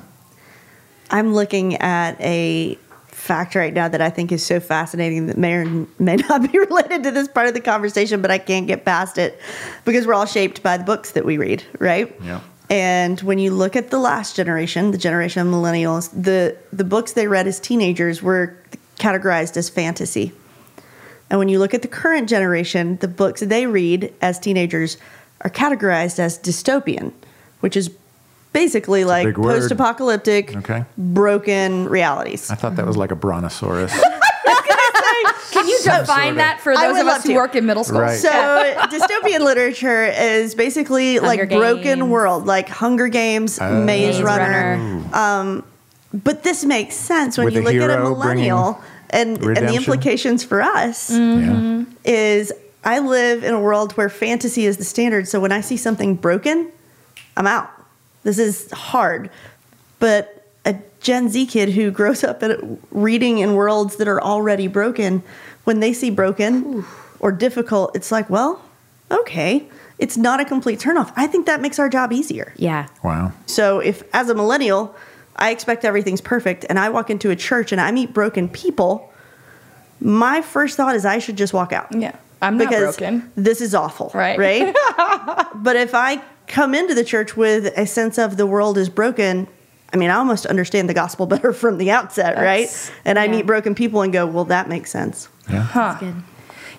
I'm 1.11 1.33
looking 1.33 1.75
at 1.77 2.19
a 2.21 2.77
fact 3.07 3.53
right 3.55 3.73
now 3.73 3.87
that 3.87 4.01
I 4.01 4.09
think 4.09 4.31
is 4.31 4.45
so 4.45 4.59
fascinating 4.59 5.27
that 5.27 5.37
may 5.37 5.53
or 5.55 5.87
may 5.99 6.15
not 6.29 6.51
be 6.51 6.57
related 6.57 7.03
to 7.03 7.11
this 7.11 7.27
part 7.27 7.47
of 7.47 7.53
the 7.53 7.61
conversation, 7.61 8.21
but 8.21 8.31
I 8.31 8.37
can't 8.37 8.67
get 8.67 8.85
past 8.85 9.17
it 9.17 9.39
because 9.85 10.07
we're 10.07 10.13
all 10.13 10.25
shaped 10.25 10.63
by 10.63 10.77
the 10.77 10.83
books 10.83 11.11
that 11.11 11.25
we 11.25 11.37
read, 11.37 11.63
right? 11.79 12.15
Yeah. 12.23 12.41
And 12.69 13.19
when 13.21 13.39
you 13.39 13.51
look 13.51 13.75
at 13.75 13.89
the 13.89 13.97
last 13.97 14.35
generation, 14.35 14.91
the 14.91 14.97
generation 14.97 15.45
of 15.45 15.53
millennials, 15.53 16.09
the 16.11 16.55
the 16.71 16.83
books 16.83 17.13
they 17.13 17.27
read 17.27 17.47
as 17.47 17.59
teenagers 17.59 18.21
were 18.21 18.55
categorized 18.99 19.57
as 19.57 19.69
fantasy. 19.69 20.31
And 21.29 21.37
when 21.39 21.49
you 21.49 21.59
look 21.59 21.73
at 21.73 21.81
the 21.81 21.87
current 21.87 22.27
generation, 22.29 22.97
the 22.97 23.07
books 23.07 23.41
they 23.41 23.65
read 23.67 24.11
as 24.21 24.39
teenagers 24.39 24.97
are 25.41 25.49
categorized 25.49 26.19
as 26.19 26.37
dystopian, 26.39 27.11
which 27.59 27.77
is 27.77 27.89
basically 28.51 29.05
like 29.05 29.35
post-apocalyptic, 29.35 30.55
Okay. 30.57 30.83
broken 30.97 31.87
realities. 31.87 32.49
i 32.49 32.55
thought 32.55 32.75
that 32.77 32.85
was 32.87 32.97
like 32.97 33.11
a 33.11 33.15
brontosaurus 33.15 33.93
Can 35.51 35.67
you 35.67 35.77
define 35.83 36.35
that 36.35 36.59
for 36.61 36.75
those 36.75 36.97
of 36.99 37.07
us 37.07 37.23
who 37.23 37.29
to. 37.29 37.35
work 37.35 37.55
in 37.55 37.65
middle 37.65 37.83
school? 37.83 38.01
Right. 38.01 38.17
So 38.19 38.29
dystopian 38.91 39.39
literature 39.39 40.05
is 40.05 40.53
basically 40.55 41.19
like 41.19 41.39
Hunger 41.39 41.57
broken 41.57 42.09
world, 42.09 42.45
like 42.45 42.69
Hunger 42.69 43.07
Games, 43.07 43.57
Oh. 43.59 43.83
Maze, 43.83 44.15
Maze 44.17 44.21
Runner. 44.23 44.77
Runner. 44.77 45.15
Um, 45.15 45.63
but 46.13 46.43
this 46.43 46.63
makes 46.65 46.95
sense 46.95 47.37
when 47.37 47.45
With 47.45 47.55
you 47.55 47.61
the 47.61 47.65
look 47.65 47.75
at 47.75 47.89
a 47.89 47.93
hero 47.93 48.09
millennial 48.09 48.81
and 49.11 49.37
and 49.37 49.67
the 49.67 49.75
implications 49.75 50.43
for 50.43 50.61
us 50.61 51.11
mm-hmm. 51.11 51.79
yeah 51.79 51.85
is 52.05 52.51
I 52.83 52.99
live 52.99 53.43
in 53.43 53.53
a 53.53 53.59
world 53.59 53.93
where 53.93 54.09
fantasy 54.09 54.65
is 54.65 54.77
the 54.77 54.83
standard. 54.83 55.27
So 55.27 55.39
when 55.39 55.51
I 55.51 55.61
see 55.61 55.77
something 55.77 56.15
broken, 56.15 56.71
I'm 57.35 57.47
out. 57.47 57.69
This 58.23 58.39
is 58.39 58.71
hard. 58.71 59.29
But 59.99 60.47
a 60.65 60.77
Gen 61.01 61.29
Z 61.29 61.45
kid 61.47 61.69
who 61.69 61.91
grows 61.91 62.23
up 62.23 62.41
in, 62.41 62.79
reading 62.91 63.39
in 63.39 63.53
worlds 63.53 63.97
that 63.97 64.07
are 64.07 64.21
already 64.21 64.67
broken, 64.67 65.23
when 65.65 65.81
they 65.81 65.93
see 65.93 66.09
broken 66.09 66.85
or 67.19 67.31
difficult, 67.31 67.95
it's 67.95 68.11
like, 68.11 68.29
well, 68.29 68.61
okay. 69.11 69.67
It's 69.97 70.15
not 70.15 70.39
a 70.39 70.45
complete 70.45 70.79
turnoff. 70.79 71.11
I 71.17 71.27
think 71.27 71.45
that 71.45 71.59
makes 71.59 71.77
our 71.77 71.89
job 71.89 72.13
easier. 72.13 72.53
Yeah. 72.55 72.87
wow 73.03 73.33
So 73.45 73.79
if 73.79 74.03
as 74.15 74.29
a 74.29 74.33
millennial, 74.33 74.95
I 75.39 75.51
expect 75.51 75.85
everything's 75.85 76.21
perfect 76.21 76.65
and 76.69 76.77
I 76.77 76.89
walk 76.89 77.09
into 77.09 77.31
a 77.31 77.35
church 77.35 77.71
and 77.71 77.81
I 77.81 77.91
meet 77.91 78.13
broken 78.13 78.47
people, 78.49 79.11
my 79.99 80.41
first 80.41 80.77
thought 80.77 80.95
is 80.95 81.05
I 81.05 81.19
should 81.19 81.37
just 81.37 81.53
walk 81.53 81.73
out. 81.73 81.87
Yeah. 81.95 82.15
I'm 82.41 82.57
not 82.57 82.69
because 82.69 82.97
broken. 82.97 83.31
This 83.35 83.59
is 83.61 83.73
awful. 83.73 84.11
Right. 84.13 84.37
Right? 84.37 84.75
but 85.55 85.75
if 85.75 85.95
I 85.95 86.21
come 86.47 86.73
into 86.75 86.93
the 86.93 87.03
church 87.03 87.35
with 87.35 87.65
a 87.77 87.85
sense 87.85 88.17
of 88.17 88.37
the 88.37 88.45
world 88.45 88.77
is 88.77 88.89
broken, 88.89 89.47
I 89.93 89.97
mean, 89.97 90.09
I 90.09 90.15
almost 90.15 90.45
understand 90.45 90.87
the 90.89 90.93
gospel 90.93 91.25
better 91.33 91.51
from 91.53 91.77
the 91.77 91.91
outset, 91.91 92.35
That's- 92.35 92.89
right? 92.89 93.01
And 93.05 93.17
I 93.17 93.27
meet 93.27 93.45
broken 93.45 93.75
people 93.75 94.01
and 94.01 94.13
go, 94.13 94.25
well, 94.25 94.45
that 94.45 94.69
makes 94.69 94.91
sense. 94.91 95.29
yeah 95.49 95.97
Good. 95.99 96.15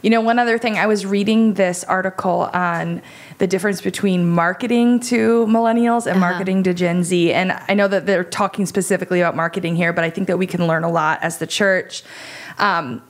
You 0.03 0.11
know, 0.11 0.21
one 0.21 0.39
other 0.39 0.57
thing, 0.59 0.79
I 0.79 0.87
was 0.87 1.05
reading 1.05 1.55
this 1.55 1.85
article 1.85 2.51
on 2.55 3.03
the 3.39 3.47
difference 3.47 3.81
between 3.83 4.29
marketing 4.29 5.01
to 5.01 5.47
millennials 5.47 6.11
and 6.11 6.19
marketing 6.19 6.63
to 6.65 6.75
Gen 6.75 7.05
Z. 7.05 7.33
And 7.33 7.53
I 7.69 7.75
know 7.75 7.87
that 7.89 8.07
they're 8.07 8.25
talking 8.25 8.65
specifically 8.67 9.21
about 9.21 9.37
marketing 9.37 9.77
here, 9.77 9.93
but 9.93 10.05
I 10.05 10.11
think 10.11 10.27
that 10.29 10.39
we 10.39 10.47
can 10.47 10.67
learn 10.67 10.85
a 10.85 10.91
lot 10.91 11.19
as 11.23 11.39
the 11.39 11.47
church. 11.47 12.03
Um, 12.59 13.03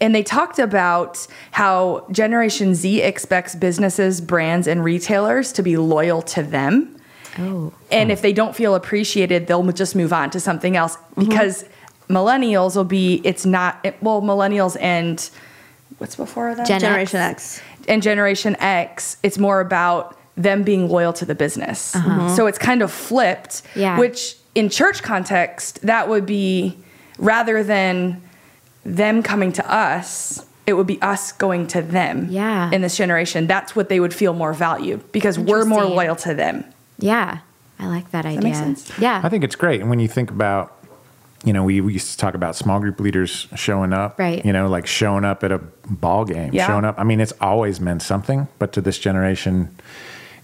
and 0.00 0.14
they 0.14 0.22
talked 0.22 0.60
about 0.60 1.26
how 1.50 2.06
Generation 2.12 2.74
Z 2.74 3.02
expects 3.02 3.56
businesses, 3.56 4.20
brands, 4.20 4.68
and 4.68 4.84
retailers 4.84 5.52
to 5.54 5.62
be 5.62 5.76
loyal 5.76 6.22
to 6.22 6.42
them. 6.42 6.94
Oh. 7.36 7.72
And 7.90 8.12
if 8.12 8.22
they 8.22 8.32
don't 8.32 8.54
feel 8.54 8.76
appreciated, 8.76 9.48
they'll 9.48 9.64
just 9.72 9.96
move 9.96 10.12
on 10.12 10.30
to 10.30 10.40
something 10.40 10.76
else 10.76 10.96
because 11.16 11.64
millennials 12.08 12.76
will 12.76 12.84
be, 12.84 13.20
it's 13.24 13.44
not, 13.44 13.78
it, 13.84 13.96
well, 14.00 14.22
millennials 14.22 14.80
and 14.80 15.30
what's 15.98 16.16
before 16.16 16.54
that? 16.54 16.66
Gen 16.66 16.80
Generation 16.80 17.20
X. 17.20 17.58
X. 17.58 17.62
and 17.88 18.02
Generation 18.02 18.56
X, 18.60 19.16
it's 19.22 19.38
more 19.38 19.60
about 19.60 20.16
them 20.36 20.62
being 20.62 20.88
loyal 20.88 21.12
to 21.14 21.24
the 21.24 21.34
business. 21.34 21.94
Uh-huh. 21.96 22.08
Mm-hmm. 22.08 22.34
So 22.36 22.46
it's 22.46 22.58
kind 22.58 22.82
of 22.82 22.92
flipped, 22.92 23.62
Yeah. 23.74 23.98
which 23.98 24.36
in 24.54 24.68
church 24.68 25.02
context, 25.02 25.80
that 25.82 26.08
would 26.08 26.26
be 26.26 26.78
rather 27.18 27.62
than 27.64 28.22
them 28.84 29.22
coming 29.22 29.52
to 29.52 29.70
us, 29.72 30.44
it 30.66 30.74
would 30.74 30.86
be 30.86 31.00
us 31.02 31.32
going 31.32 31.66
to 31.68 31.82
them 31.82 32.28
Yeah. 32.30 32.70
in 32.70 32.80
this 32.82 32.96
generation. 32.96 33.46
That's 33.46 33.74
what 33.74 33.88
they 33.88 33.98
would 34.00 34.14
feel 34.14 34.32
more 34.34 34.52
value 34.52 35.00
because 35.12 35.38
we're 35.38 35.64
more 35.64 35.84
loyal 35.84 36.14
to 36.16 36.34
them. 36.34 36.64
Yeah. 36.98 37.38
I 37.80 37.86
like 37.86 38.10
that 38.10 38.26
idea. 38.26 38.42
make 38.42 38.54
sense? 38.54 38.90
Yeah. 38.98 39.20
I 39.22 39.28
think 39.28 39.44
it's 39.44 39.54
great. 39.56 39.80
And 39.80 39.88
when 39.90 39.98
you 40.00 40.08
think 40.08 40.30
about, 40.30 40.76
you 41.44 41.52
know, 41.52 41.62
we, 41.62 41.80
we 41.80 41.92
used 41.92 42.10
to 42.10 42.16
talk 42.16 42.34
about 42.34 42.56
small 42.56 42.80
group 42.80 42.98
leaders 43.00 43.46
showing 43.54 43.92
up, 43.92 44.18
Right. 44.18 44.44
You 44.44 44.52
know, 44.52 44.68
like 44.68 44.86
showing 44.86 45.24
up 45.24 45.44
at 45.44 45.52
a 45.52 45.58
ball 45.88 46.24
game, 46.24 46.52
Yeah. 46.52 46.66
showing 46.66 46.84
up. 46.84 46.96
I 46.98 47.04
mean, 47.04 47.20
it's 47.20 47.32
always 47.40 47.80
meant 47.80 48.02
something, 48.02 48.48
but 48.58 48.72
to 48.72 48.80
this 48.80 48.98
generation, 48.98 49.68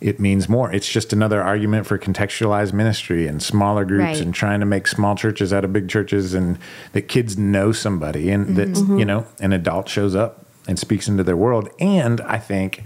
it 0.01 0.21
means 0.21 0.49
more. 0.49 0.71
It's 0.73 0.89
just 0.89 1.13
another 1.13 1.43
argument 1.43 1.87
for 1.87 1.99
contextualized 1.99 2.73
ministry 2.73 3.27
and 3.27 3.43
smaller 3.43 3.85
groups 3.85 4.03
Right. 4.05 4.21
and 4.21 4.33
trying 4.35 4.61
to 4.61 4.67
make 4.67 4.87
small 4.87 5.17
churches 5.17 5.53
out 5.53 5.65
of 5.65 5.73
big 5.73 5.89
churches 5.89 6.33
and 6.35 6.59
that 6.93 7.03
kids 7.09 7.37
know 7.39 7.73
somebody 7.73 8.31
and 8.31 8.55
that, 8.57 8.69
Mm-hmm. 8.69 8.99
you 8.99 9.05
know, 9.05 9.27
an 9.41 9.53
adult 9.53 9.89
shows 9.89 10.15
up 10.15 10.45
and 10.69 10.79
speaks 10.79 11.09
into 11.09 11.25
their 11.25 11.37
world. 11.37 11.69
And 11.81 12.21
I 12.21 12.39
think, 12.39 12.85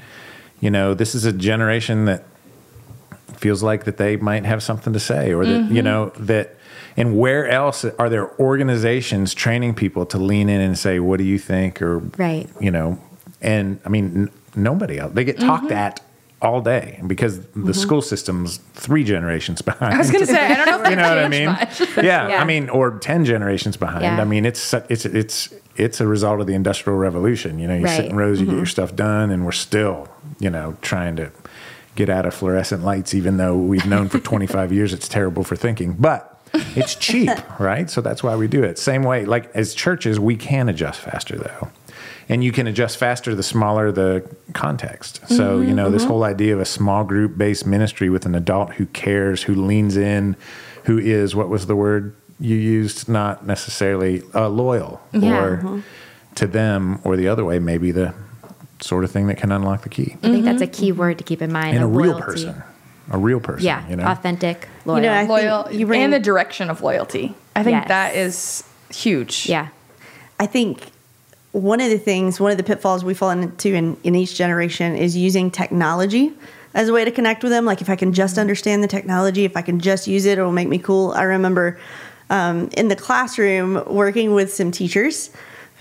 you 0.61 0.71
know, 0.71 0.95
this 0.95 1.15
is 1.15 1.25
a 1.25 1.33
generation 1.33 2.07
that 2.07 2.25
feels 3.37 3.63
like 3.63 3.85
that 3.85 3.97
they 3.99 4.17
might 4.17 4.45
have 4.45 4.63
something 4.63 4.93
to 4.93 5.01
say 5.01 5.33
or 5.33 5.45
that 5.45 5.51
Mm-hmm. 5.61 5.77
you 5.77 5.83
know 5.83 6.11
that 6.19 6.57
and 6.99 7.17
where 7.19 7.49
else 7.49 7.85
are 7.99 8.09
there 8.11 8.29
organizations 8.41 9.33
training 9.35 9.75
people 9.75 10.05
to 10.07 10.19
lean 10.19 10.49
in 10.49 10.61
and 10.61 10.77
say 10.79 10.99
what 11.01 11.17
do 11.19 11.25
you 11.25 11.39
think 11.39 11.81
or 11.81 11.99
Right. 12.19 12.47
you 12.61 12.71
know 12.71 12.99
and 13.41 13.79
i 13.87 13.89
mean 13.89 14.05
n- 14.29 14.31
nobody 14.57 14.99
else 14.99 15.13
they 15.15 15.25
get 15.25 15.39
talked 15.39 15.65
Mm-hmm. 15.65 15.73
at 15.87 16.01
all 16.41 16.61
day 16.61 17.01
because 17.07 17.41
the 17.57 17.75
school 17.75 18.01
system's 18.01 18.59
three 18.75 19.03
generations 19.03 19.61
behind. 19.71 19.93
I 19.95 19.99
was 19.99 20.09
going 20.13 20.25
to 20.25 20.33
say, 20.33 20.39
I 20.41 20.55
don't 20.55 20.67
know 20.69 20.85
if 20.85 20.91
you 20.91 20.95
know 20.97 21.09
what 21.09 21.19
I 21.19 21.29
mean? 21.29 21.47
much. 21.47 21.81
Yeah, 21.97 22.29
Yeah. 22.29 22.41
I 22.41 22.45
mean, 22.45 22.69
or 22.69 22.97
ten 23.01 23.25
generations 23.25 23.77
behind. 23.77 24.05
Yeah. 24.05 24.21
I 24.21 24.25
mean, 24.25 24.47
it's 24.47 24.73
it's 24.89 25.05
it's 25.05 25.53
it's 25.75 26.01
a 26.01 26.07
result 26.07 26.41
of 26.41 26.47
the 26.47 26.55
industrial 26.55 26.97
revolution. 26.97 27.59
You 27.59 27.67
know, 27.67 27.75
you 27.75 27.89
sit 27.89 28.05
in 28.05 28.15
rows, 28.17 28.39
you 28.39 28.47
get 28.47 28.55
your 28.55 28.67
stuff 28.67 28.95
done, 28.95 29.33
and 29.33 29.45
we're 29.45 29.51
still, 29.69 30.07
you 30.39 30.49
know, 30.49 30.77
trying 30.81 31.17
to 31.17 31.33
get 31.97 32.09
out 32.09 32.25
of 32.25 32.35
fluorescent 32.35 32.85
lights, 32.85 33.15
even 33.15 33.37
though 33.39 33.57
we've 33.57 33.87
known 33.87 34.09
for 34.09 34.21
25 34.21 34.73
years 34.73 34.93
it's 34.93 35.09
terrible 35.09 35.43
for 35.43 35.57
thinking, 35.57 35.95
but. 35.99 36.28
It's 36.55 36.95
cheap, 36.95 37.31
right? 37.61 37.89
So 37.91 38.01
that's 38.01 38.23
why 38.23 38.37
we 38.37 38.49
do 38.49 38.63
it. 38.63 38.79
Same 38.79 39.03
way, 39.03 39.25
like 39.25 39.55
as 39.55 39.75
churches, 39.75 40.19
we 40.21 40.37
can 40.37 40.69
adjust 40.69 41.01
faster 41.01 41.37
though. 41.37 41.71
And 42.31 42.45
you 42.45 42.53
can 42.53 42.67
adjust 42.67 42.99
faster 42.99 43.35
the 43.35 43.43
smaller 43.43 43.91
the 43.91 44.29
context. 44.53 45.27
So, 45.29 45.59
mm-hmm, 45.59 45.69
you 45.69 45.75
know, 45.75 45.91
this 45.91 46.03
mm-hmm. 46.03 46.11
whole 46.11 46.25
idea 46.25 46.55
of 46.55 46.61
a 46.61 46.67
small 46.67 47.03
group 47.03 47.39
based 47.39 47.67
ministry 47.67 48.11
with 48.11 48.27
an 48.27 48.35
adult 48.35 48.75
who 48.75 48.85
cares, 48.87 49.45
who 49.45 49.55
leans 49.55 49.97
in, 49.97 50.37
who 50.85 50.99
is, 50.99 51.35
what 51.35 51.49
was 51.49 51.67
the 51.67 51.77
word 51.77 52.15
you 52.39 52.57
used? 52.57 53.09
Not 53.09 53.47
necessarily 53.47 54.23
uh, 54.35 54.49
loyal 54.49 55.01
Yeah. 55.13 55.43
or 55.43 55.55
uh-huh. 55.55 55.79
to 56.35 56.47
them, 56.47 57.01
or 57.03 57.17
the 57.17 57.29
other 57.29 57.47
way, 57.47 57.59
maybe 57.59 57.93
the 57.93 58.13
sort 58.81 59.05
of 59.05 59.11
thing 59.11 59.27
that 59.29 59.39
can 59.39 59.51
unlock 59.51 59.83
the 59.83 59.89
key. 59.89 60.17
I 60.23 60.29
think 60.29 60.45
that's 60.45 60.63
a 60.63 60.67
mm-hmm. 60.67 60.81
key 60.81 60.93
word 60.93 61.19
to 61.19 61.25
keep 61.25 61.41
in 61.41 61.51
mind. 61.51 61.77
And 61.77 61.85
a 61.85 61.89
real 61.89 62.21
person, 62.21 62.63
a 63.11 63.19
real 63.19 63.41
person, 63.41 63.65
Yeah, 63.67 63.89
you 63.89 63.97
know? 63.97 64.05
authentic, 64.05 64.69
loyal. 64.85 64.99
You 64.99 65.03
know, 65.11 65.25
Loyal 65.29 65.73
you 65.73 65.87
bring- 65.87 66.03
and 66.03 66.13
the 66.13 66.19
direction 66.21 66.71
of 66.71 66.83
loyalty. 66.83 67.35
I 67.57 67.63
think 67.63 67.75
Yes. 67.77 67.89
that 67.89 68.15
is 68.15 68.65
huge. 68.91 69.47
yeah. 69.49 69.69
I 70.41 70.47
think 70.47 70.91
one 71.53 71.81
of 71.81 71.91
the 71.91 71.99
things, 71.99 72.39
one 72.39 72.51
of 72.53 72.57
the 72.59 72.63
pitfalls 72.63 73.05
we 73.05 73.15
fall 73.15 73.31
into 73.31 73.75
in, 73.75 73.97
in 74.05 74.15
each 74.15 74.35
generation 74.37 74.95
is 74.97 75.17
using 75.17 75.51
technology 75.51 76.33
as 76.75 76.89
a 76.89 76.93
way 76.93 77.05
to 77.05 77.11
connect 77.11 77.43
with 77.43 77.51
them. 77.51 77.65
Like 77.65 77.81
if 77.81 77.89
I 77.91 77.97
can 77.97 78.13
just 78.13 78.39
understand 78.39 78.83
the 78.85 78.89
technology, 78.89 79.45
if 79.45 79.57
I 79.57 79.63
can 79.63 79.81
just 79.81 80.07
use 80.07 80.27
it, 80.27 80.39
it 80.39 80.43
will 80.43 80.53
make 80.53 80.69
me 80.69 80.79
cool. 80.79 81.13
I 81.13 81.23
remember 81.23 81.79
um, 82.31 82.69
in 82.77 82.89
the 82.89 82.95
classroom 82.97 83.83
working 83.87 84.35
with 84.35 84.53
some 84.55 84.71
teachers 84.71 85.31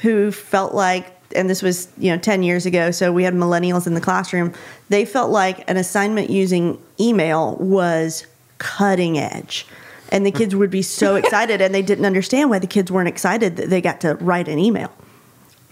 who 0.02 0.32
felt 0.32 0.74
like, 0.74 1.12
and 1.38 1.50
this 1.50 1.62
was 1.62 1.88
you 1.97 2.12
know 2.12 2.17
10 2.17 2.43
years 2.43 2.65
ago, 2.65 2.91
so 2.91 3.12
we 3.13 3.23
had 3.23 3.34
millennials 3.34 3.88
in 3.88 3.93
the 3.93 4.02
classroom. 4.02 4.54
They 4.89 5.06
felt 5.06 5.32
like 5.32 5.69
an 5.69 5.78
assignment 5.78 6.30
using 6.30 6.82
email 7.00 7.56
was 7.58 8.26
cutting 8.58 9.17
edge. 9.17 9.65
And 10.10 10.26
the 10.26 10.32
kids 10.32 10.56
would 10.56 10.71
be 10.71 10.82
so 10.82 11.15
excited, 11.21 11.62
and 11.62 11.73
they 11.76 11.82
didn't 11.82 12.06
understand 12.06 12.50
why 12.50 12.60
the 12.60 12.67
kids 12.67 12.91
weren't 12.91 13.10
excited 13.10 13.58
that 13.58 13.69
they 13.69 13.82
got 13.82 14.02
to 14.02 14.15
write 14.15 14.47
an 14.47 14.58
email 14.58 14.91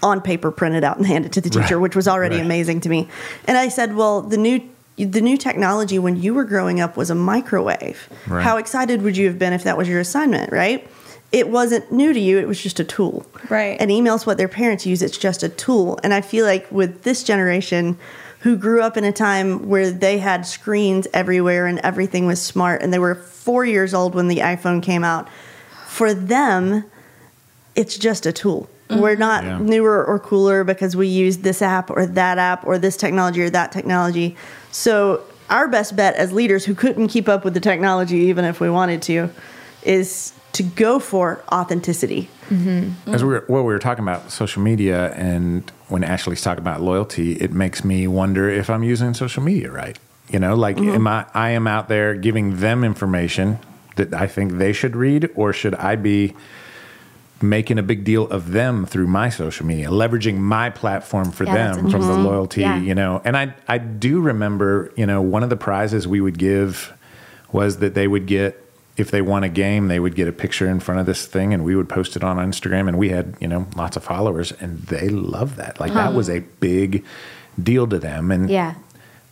on 0.03 0.21
paper, 0.21 0.51
print 0.51 0.75
it 0.75 0.83
out, 0.83 0.97
and 0.97 1.05
hand 1.07 1.25
it 1.25 1.31
to 1.31 1.41
the 1.41 1.49
teacher, 1.49 1.75
Right. 1.77 1.81
which 1.83 1.95
was 1.95 2.07
already 2.07 2.35
Right. 2.35 2.45
amazing 2.45 2.81
to 2.81 2.89
me. 2.89 3.07
And 3.47 3.57
I 3.57 3.69
said, 3.69 3.95
"Well, 3.95 4.21
the 4.21 4.37
new 4.37 4.61
the 4.97 5.19
new 5.19 5.35
technology 5.35 5.99
when 5.99 6.21
you 6.21 6.33
were 6.33 6.45
growing 6.45 6.79
up 6.79 6.95
was 6.95 7.09
a 7.09 7.15
microwave. 7.15 8.07
Right. 8.27 8.43
How 8.43 8.55
excited 8.57 9.01
would 9.01 9.17
you 9.17 9.27
have 9.27 9.37
been 9.37 9.51
if 9.51 9.63
that 9.65 9.77
was 9.77 9.87
your 9.89 9.99
assignment, 9.99 10.51
right?" 10.53 10.85
It 11.35 11.49
wasn't 11.49 11.91
new 11.91 12.13
to 12.13 12.19
you, 12.19 12.39
it 12.39 12.47
was 12.47 12.63
just 12.63 12.79
a 12.79 12.85
tool. 12.85 13.25
Right. 13.49 13.75
And 13.77 13.91
email's 13.91 14.25
what 14.25 14.37
their 14.37 14.47
parents 14.47 14.85
use, 14.85 15.01
it's 15.01 15.17
just 15.17 15.43
a 15.43 15.49
tool. 15.49 15.99
And 16.01 16.13
I 16.13 16.21
feel 16.21 16.45
like 16.45 16.71
with 16.71 17.03
this 17.03 17.25
generation 17.25 17.97
who 18.39 18.55
grew 18.55 18.81
up 18.81 18.95
in 18.95 19.03
a 19.03 19.11
time 19.11 19.67
where 19.67 19.91
they 19.91 20.17
had 20.19 20.45
screens 20.45 21.09
everywhere 21.13 21.67
and 21.67 21.79
everything 21.79 22.25
was 22.25 22.41
smart 22.41 22.81
and 22.81 22.93
they 22.93 22.99
were 22.99 23.15
4 23.15 23.65
years 23.65 23.93
old 23.93 24.15
when 24.15 24.29
the 24.29 24.37
iPhone 24.37 24.81
came 24.81 25.03
out, 25.03 25.27
for 25.87 26.13
them 26.13 26.85
it's 27.75 27.97
just 27.97 28.25
a 28.25 28.31
tool. 28.31 28.69
We're 28.89 29.17
not 29.17 29.43
mm-hmm. 29.43 29.65
Yeah. 29.65 29.69
newer 29.69 30.05
or 30.05 30.19
cooler 30.19 30.63
because 30.63 30.95
we 30.95 31.07
use 31.07 31.39
this 31.39 31.61
app 31.61 31.89
or 31.89 32.05
that 32.05 32.37
app 32.37 32.65
or 32.65 32.77
this 32.77 32.95
technology 32.95 33.41
or 33.41 33.49
that 33.49 33.73
technology. 33.73 34.37
So, 34.71 35.23
our 35.49 35.67
best 35.67 35.95
bet 35.95 36.15
as 36.15 36.31
leaders 36.31 36.63
who 36.65 36.75
couldn't 36.75 37.09
keep 37.09 37.27
up 37.27 37.43
with 37.43 37.53
the 37.53 37.59
technology, 37.59 38.17
even 38.17 38.45
if 38.45 38.59
we 38.59 38.69
wanted 38.69 39.01
to, 39.03 39.29
is 39.83 40.33
to 40.55 40.63
go 40.63 40.99
for 40.99 41.43
authenticity. 41.51 42.29
Mm-hmm. 42.49 43.13
As 43.13 43.23
we 43.23 43.33
were, 43.33 43.45
well, 43.49 43.63
we 43.63 43.73
were 43.73 43.79
talking 43.79 44.03
about 44.03 44.31
social 44.31 44.61
media, 44.61 45.13
and 45.13 45.69
when 45.89 46.03
Ashley's 46.03 46.41
talking 46.41 46.61
about 46.61 46.81
loyalty, 46.81 47.33
it 47.33 47.51
makes 47.51 47.83
me 47.83 48.07
wonder 48.07 48.49
if 48.49 48.69
I'm 48.69 48.83
using 48.83 49.13
social 49.13 49.43
media 49.43 49.69
right. 49.69 49.99
You 50.29 50.39
know, 50.39 50.55
like, 50.55 50.77
mm-hmm. 50.77 50.95
am 50.95 51.07
I? 51.07 51.25
I 51.33 51.49
am 51.51 51.67
out 51.67 51.89
there 51.89 52.15
giving 52.15 52.57
them 52.59 52.83
information 52.83 53.59
that 53.97 54.13
I 54.13 54.27
think 54.27 54.53
they 54.53 54.71
should 54.71 54.95
read, 54.95 55.29
or 55.35 55.51
should 55.51 55.75
I 55.75 55.97
be 55.97 56.33
making 57.41 57.77
a 57.77 57.83
big 57.83 58.05
deal 58.05 58.27
of 58.29 58.51
them 58.51 58.85
through 58.85 59.07
my 59.07 59.29
social 59.29 59.65
media, 59.65 59.89
leveraging 59.89 60.37
my 60.37 60.69
platform 60.69 61.31
for 61.31 61.43
Yeah, 61.43 61.73
them 61.73 61.91
from 61.91 62.01
the 62.01 62.17
loyalty? 62.17 62.61
Yeah. 62.61 62.77
You 62.77 62.95
know, 62.95 63.21
and 63.25 63.35
I 63.35 63.53
I 63.67 63.77
do 63.77 64.21
remember, 64.21 64.93
you 64.95 65.05
know, 65.05 65.21
one 65.21 65.43
of 65.43 65.49
the 65.49 65.57
prizes 65.57 66.07
we 66.07 66.21
would 66.21 66.39
give 66.39 66.93
was 67.51 67.77
that 67.79 67.93
they 67.93 68.07
would 68.07 68.25
get 68.25 68.64
if 68.97 69.11
they 69.11 69.21
won 69.21 69.43
a 69.43 69.49
game, 69.49 69.87
they 69.89 69.99
would 69.99 70.15
get 70.15 70.27
a 70.27 70.31
picture 70.31 70.67
in 70.67 70.79
front 70.79 70.99
of 71.01 71.05
this 71.05 71.25
thing 71.27 71.53
and 71.53 71.63
we 71.65 71.75
would 71.75 71.89
post 71.89 72.15
it 72.15 72.23
on 72.23 72.37
Instagram 72.37 72.87
and 72.87 72.97
we 72.97 73.09
had, 73.09 73.35
you 73.41 73.47
know, 73.47 73.67
lots 73.75 73.97
of 73.97 74.03
followers 74.03 74.51
and 74.53 74.79
they 74.83 75.09
loved 75.09 75.57
that. 75.57 75.79
Like 75.79 75.93
that 75.93 76.13
was 76.13 76.29
a 76.29 76.39
big 76.59 77.03
deal 77.61 77.87
to 77.87 77.99
them 77.99 78.31
and 78.31 78.49
Yeah. 78.49 78.75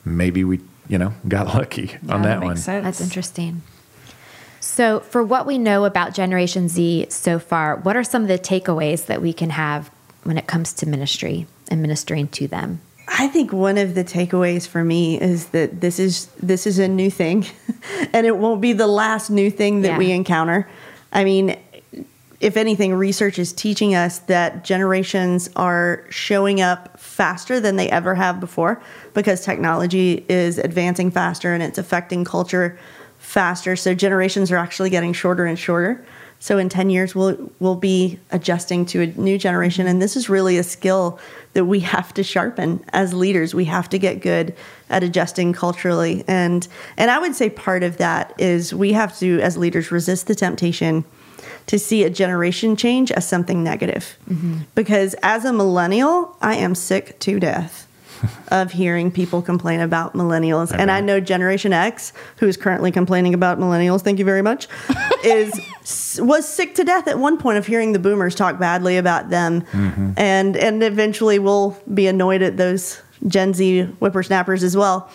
maybe 0.03 0.43
we, 0.43 0.59
you 0.89 0.97
know, 0.97 1.13
got 1.27 1.47
lucky 1.55 1.95
on 2.09 2.21
Yeah, 2.23 2.27
that 2.29 2.39
makes 2.39 2.47
one. 2.49 2.57
sense. 2.57 2.83
That's 2.83 3.01
interesting. 3.01 3.61
So, 4.59 5.01
for 5.01 5.21
what 5.23 5.45
we 5.45 5.57
know 5.57 5.83
about 5.85 6.13
Generation 6.13 6.69
Z 6.69 7.07
so 7.09 7.37
far, 7.37 7.75
what 7.75 7.95
are 7.97 8.03
some 8.03 8.21
of 8.21 8.27
the 8.29 8.39
takeaways 8.39 9.05
that 9.07 9.21
we 9.21 9.33
can 9.33 9.49
have 9.51 9.91
when 10.23 10.37
it 10.37 10.47
comes 10.47 10.71
to 10.75 10.85
ministry 10.87 11.47
and 11.69 11.81
ministering 11.81 12.29
to 12.29 12.47
them? 12.47 12.79
I 13.15 13.27
think 13.27 13.53
one 13.53 13.77
of 13.77 13.93
the 13.93 14.03
takeaways 14.03 14.67
for 14.67 14.83
me 14.83 15.21
is 15.21 15.47
that 15.49 15.81
this 15.81 15.99
is 15.99 16.25
this 16.41 16.65
is 16.65 16.79
a 16.79 16.87
new 16.87 17.11
thing 17.11 17.45
and 18.13 18.25
it 18.25 18.37
won't 18.37 18.59
be 18.59 18.73
the 18.73 18.87
last 18.87 19.29
new 19.29 19.51
thing 19.51 19.81
that 19.83 19.89
Yeah. 19.89 19.97
we 19.99 20.11
encounter. 20.11 20.67
I 21.11 21.23
mean, 21.23 21.55
if 22.39 22.57
anything, 22.57 22.93
research 22.95 23.37
is 23.37 23.53
teaching 23.53 23.93
us 23.93 24.17
that 24.19 24.63
generations 24.65 25.49
are 25.55 26.03
showing 26.09 26.59
up 26.59 26.99
faster 26.99 27.59
than 27.59 27.75
they 27.75 27.89
ever 27.89 28.15
have 28.15 28.39
before 28.39 28.81
because 29.13 29.41
technology 29.45 30.25
is 30.27 30.57
advancing 30.57 31.11
faster 31.11 31.53
and 31.53 31.61
it's 31.61 31.77
affecting 31.77 32.25
culture 32.25 32.77
faster. 33.19 33.75
So 33.75 33.93
generations 33.93 34.51
are 34.51 34.57
actually 34.57 34.89
getting 34.89 35.13
shorter 35.13 35.45
and 35.45 35.57
shorter. 35.57 36.03
So 36.43 36.57
in 36.57 36.67
10 36.67 36.89
years 36.89 37.15
we'll 37.15 37.49
we'll 37.61 37.77
be 37.77 38.19
adjusting 38.29 38.85
to 38.87 39.03
a 39.03 39.07
new 39.07 39.37
generation 39.37 39.87
and 39.87 40.01
this 40.01 40.17
is 40.17 40.27
really 40.27 40.57
a 40.57 40.63
skill 40.63 41.17
that 41.53 41.63
we 41.63 41.79
have 41.79 42.13
to 42.15 42.21
sharpen 42.21 42.83
as 42.91 43.13
leaders. 43.13 43.55
We 43.55 43.63
have 43.65 43.87
to 43.91 43.97
get 43.97 44.19
good 44.19 44.53
at 44.89 45.03
adjusting 45.03 45.53
culturally 45.53 46.25
and 46.27 46.67
and 46.97 47.09
I 47.09 47.19
would 47.19 47.33
say 47.33 47.49
part 47.49 47.81
of 47.81 47.95
that 47.95 48.33
is 48.37 48.73
we 48.73 48.91
have 48.91 49.17
to 49.19 49.39
as 49.39 49.57
leaders 49.57 49.89
resist 49.89 50.27
the 50.27 50.35
temptation 50.35 51.05
to 51.67 51.79
see 51.79 52.03
a 52.03 52.09
generation 52.09 52.75
change 52.75 53.09
as 53.09 53.25
something 53.25 53.63
negative. 53.63 54.17
Mm-hmm. 54.29 54.63
Because 54.75 55.15
as 55.23 55.45
a 55.45 55.53
millennial, 55.53 56.35
I 56.41 56.55
am 56.55 56.75
sick 56.75 57.19
to 57.19 57.39
death 57.39 57.87
of 58.49 58.71
hearing 58.71 59.11
people 59.11 59.41
complain 59.41 59.79
about 59.79 60.13
millennials. 60.13 60.71
and 60.71 60.91
I 60.91 61.01
know 61.01 61.19
Generation 61.19 61.73
X, 61.73 62.13
who 62.37 62.47
is 62.47 62.57
currently 62.57 62.91
complaining 62.91 63.33
about 63.33 63.59
millennials, 63.59 64.01
thank 64.01 64.19
you 64.19 64.25
very 64.25 64.41
much, 64.41 64.67
is 65.23 65.51
was 66.19 66.47
sick 66.47 66.75
to 66.75 66.83
death 66.83 67.07
at 67.07 67.19
one 67.19 67.37
point 67.37 67.57
of 67.57 67.65
hearing 67.65 67.93
the 67.93 67.99
boomers 67.99 68.35
talk 68.35 68.59
badly 68.59 68.97
about 68.97 69.29
them. 69.29 69.61
Mm-hmm. 69.61 70.13
And 70.17 70.55
and 70.57 70.83
eventually 70.83 71.39
we'll 71.39 71.77
be 71.93 72.07
annoyed 72.07 72.41
at 72.41 72.57
those 72.57 73.01
Gen 73.27 73.53
Z 73.53 73.83
whippersnappers 73.99 74.63
as 74.63 74.75
well. 74.75 75.09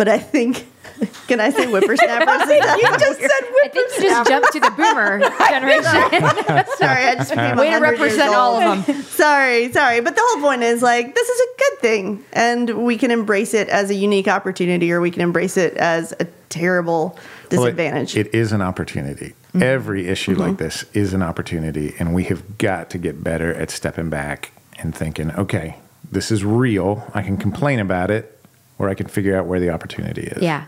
But 0.00 0.08
I 0.08 0.16
think 0.16 0.66
can 1.28 1.40
I 1.40 1.50
say 1.50 1.66
whippersnappers? 1.70 2.48
you 2.48 2.98
just 2.98 3.20
said 3.20 3.28
whippersnappers. 3.28 3.52
I 3.62 3.68
think 3.68 3.90
you 3.98 4.02
just 4.08 4.28
jumped 4.30 4.52
to 4.54 4.60
the 4.60 4.70
boomer 4.70 5.20
generation. 5.50 5.84
Sorry, 6.78 7.04
I 7.04 7.14
just 7.16 7.28
became 7.28 7.56
Way 7.58 7.66
to 7.68 7.80
100 7.80 7.98
years 7.98 8.00
represent 8.00 8.34
all 8.34 8.62
of 8.62 8.86
them. 8.86 9.02
sorry, 9.02 9.70
sorry. 9.70 10.00
But 10.00 10.14
the 10.14 10.22
whole 10.24 10.40
point 10.40 10.62
is 10.62 10.80
like, 10.80 11.14
this 11.14 11.28
is 11.28 11.38
a 11.38 11.58
good 11.58 11.78
thing. 11.80 12.24
And 12.32 12.82
we 12.82 12.96
can 12.96 13.10
embrace 13.10 13.52
it 13.52 13.68
as 13.68 13.90
a 13.90 13.94
unique 13.94 14.26
opportunity 14.26 14.90
or 14.90 15.02
we 15.02 15.10
can 15.10 15.20
embrace 15.20 15.58
it 15.58 15.76
as 15.76 16.14
a 16.18 16.24
terrible 16.48 17.18
Well, 17.52 17.64
it- 17.66 17.76
disadvantage. 17.76 18.16
it 18.16 18.34
is 18.34 18.52
an 18.52 18.62
opportunity. 18.62 19.34
Mm-hmm. 19.48 19.62
Every 19.62 20.08
issue 20.08 20.34
like 20.34 20.52
mm-hmm. 20.52 20.64
this 20.64 20.86
is 20.94 21.12
an 21.12 21.22
opportunity, 21.22 21.94
and 21.98 22.14
we 22.14 22.24
have 22.24 22.56
got 22.56 22.88
to 22.88 22.96
get 22.96 23.22
better 23.22 23.52
at 23.52 23.70
stepping 23.70 24.08
back 24.08 24.52
and 24.78 24.94
thinking, 24.94 25.30
okay, 25.32 25.76
this 26.10 26.30
is 26.30 26.42
real. 26.42 27.06
I 27.12 27.20
can 27.20 27.36
complain 27.36 27.80
about 27.80 28.10
it, 28.10 28.39
or 28.80 28.88
I 28.88 28.94
can 28.94 29.06
figure 29.06 29.36
out 29.36 29.44
where 29.46 29.60
the 29.60 29.70
opportunity 29.70 30.22
is. 30.22 30.42
Yeah. 30.42 30.64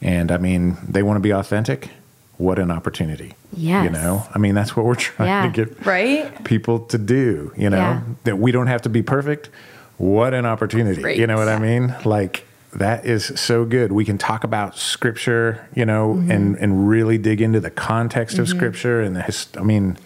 And 0.00 0.32
I 0.32 0.38
mean, 0.38 0.78
they 0.88 1.02
want 1.02 1.16
to 1.18 1.20
be 1.20 1.32
authentic. 1.32 1.90
What 2.38 2.58
an 2.58 2.70
opportunity. 2.70 3.34
Yeah. 3.54 3.84
You 3.84 3.90
know, 3.90 4.26
I 4.34 4.38
mean, 4.38 4.54
that's 4.54 4.74
what 4.74 4.86
we're 4.86 4.94
trying 4.96 5.28
Yeah. 5.28 5.42
to 5.42 5.64
get 5.66 5.86
Right? 5.86 6.42
people 6.44 6.80
to 6.86 6.98
do, 6.98 7.52
you 7.56 7.68
know, 7.70 7.76
Yeah. 7.76 8.00
that 8.24 8.38
we 8.38 8.50
don't 8.52 8.66
have 8.68 8.82
to 8.82 8.88
be 8.88 9.02
perfect. 9.02 9.50
What 9.98 10.32
an 10.34 10.46
opportunity. 10.46 11.00
Great. 11.02 11.18
You 11.18 11.26
know 11.26 11.36
what 11.36 11.48
I 11.48 11.58
mean? 11.58 11.94
Like 12.04 12.46
that 12.74 13.04
is 13.04 13.26
so 13.38 13.66
good. 13.66 13.92
We 13.92 14.06
can 14.06 14.16
talk 14.16 14.44
about 14.44 14.76
scripture, 14.78 15.60
you 15.74 15.84
know, 15.84 16.14
Mm-hmm. 16.14 16.30
and, 16.30 16.56
and 16.56 16.88
really 16.88 17.18
dig 17.18 17.42
into 17.42 17.60
the 17.60 17.70
context 17.70 18.38
of 18.38 18.48
scripture 18.48 19.02
and 19.02 19.14
the, 19.14 19.20
his, 19.22 19.46
I 19.58 19.62
mean, 19.62 19.98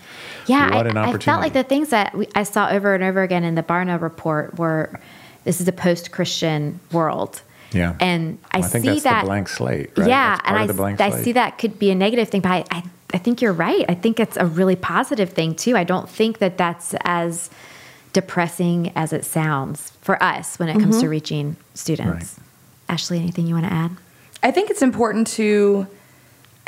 Yeah, 0.46 0.74
what 0.74 0.86
I, 0.86 0.90
an 0.90 0.96
I 0.96 1.02
opportunity. 1.02 1.24
felt 1.26 1.40
like 1.40 1.52
the 1.52 1.62
things 1.62 1.90
that 1.90 2.12
we, 2.12 2.26
I 2.34 2.42
saw 2.42 2.68
over 2.70 2.92
and 2.92 3.04
over 3.04 3.22
again 3.22 3.44
in 3.44 3.54
the 3.54 3.62
Barna 3.62 4.00
report 4.02 4.58
were 4.58 4.98
this 5.46 5.60
is 5.60 5.68
a 5.68 5.72
post 5.72 6.10
Christian 6.10 6.80
world. 6.92 7.40
Yeah. 7.72 7.96
And 8.00 8.38
I, 8.50 8.58
I 8.58 8.62
think 8.62 8.84
see 8.84 8.90
that's 8.90 9.02
that 9.04 9.20
the 9.22 9.26
blank 9.26 9.48
slate. 9.48 9.96
Right? 9.96 10.08
Yeah, 10.08 10.30
That's 10.30 10.42
part 10.42 10.52
and 10.52 10.58
I, 10.58 10.66
the 10.66 10.74
blank 10.74 11.00
I 11.00 11.10
see 11.22 11.32
that 11.32 11.56
could 11.56 11.78
be 11.78 11.90
a 11.90 11.94
negative 11.94 12.28
thing, 12.28 12.40
but 12.40 12.50
I, 12.50 12.64
I, 12.70 12.82
I 13.14 13.18
think 13.18 13.40
you're 13.40 13.52
right. 13.52 13.84
I 13.88 13.94
think 13.94 14.18
it's 14.18 14.36
a 14.36 14.44
really 14.44 14.76
positive 14.76 15.30
thing 15.30 15.54
too. 15.54 15.76
I 15.76 15.84
don't 15.84 16.10
think 16.10 16.38
that 16.38 16.58
that's 16.58 16.94
as 17.04 17.48
depressing 18.12 18.92
as 18.96 19.12
it 19.12 19.24
sounds 19.24 19.92
for 20.00 20.20
us 20.22 20.58
when 20.58 20.68
it 20.68 20.74
comes 20.74 20.96
to 20.96 21.02
mm-hmm. 21.02 21.10
reaching 21.10 21.56
students. 21.74 22.40
Ashley, 22.88 23.18
anything 23.18 23.46
you 23.46 23.54
want 23.54 23.66
to 23.66 23.72
add? 23.72 23.92
I 24.42 24.50
think 24.50 24.70
it's 24.70 24.82
important 24.82 25.28
to 25.28 25.86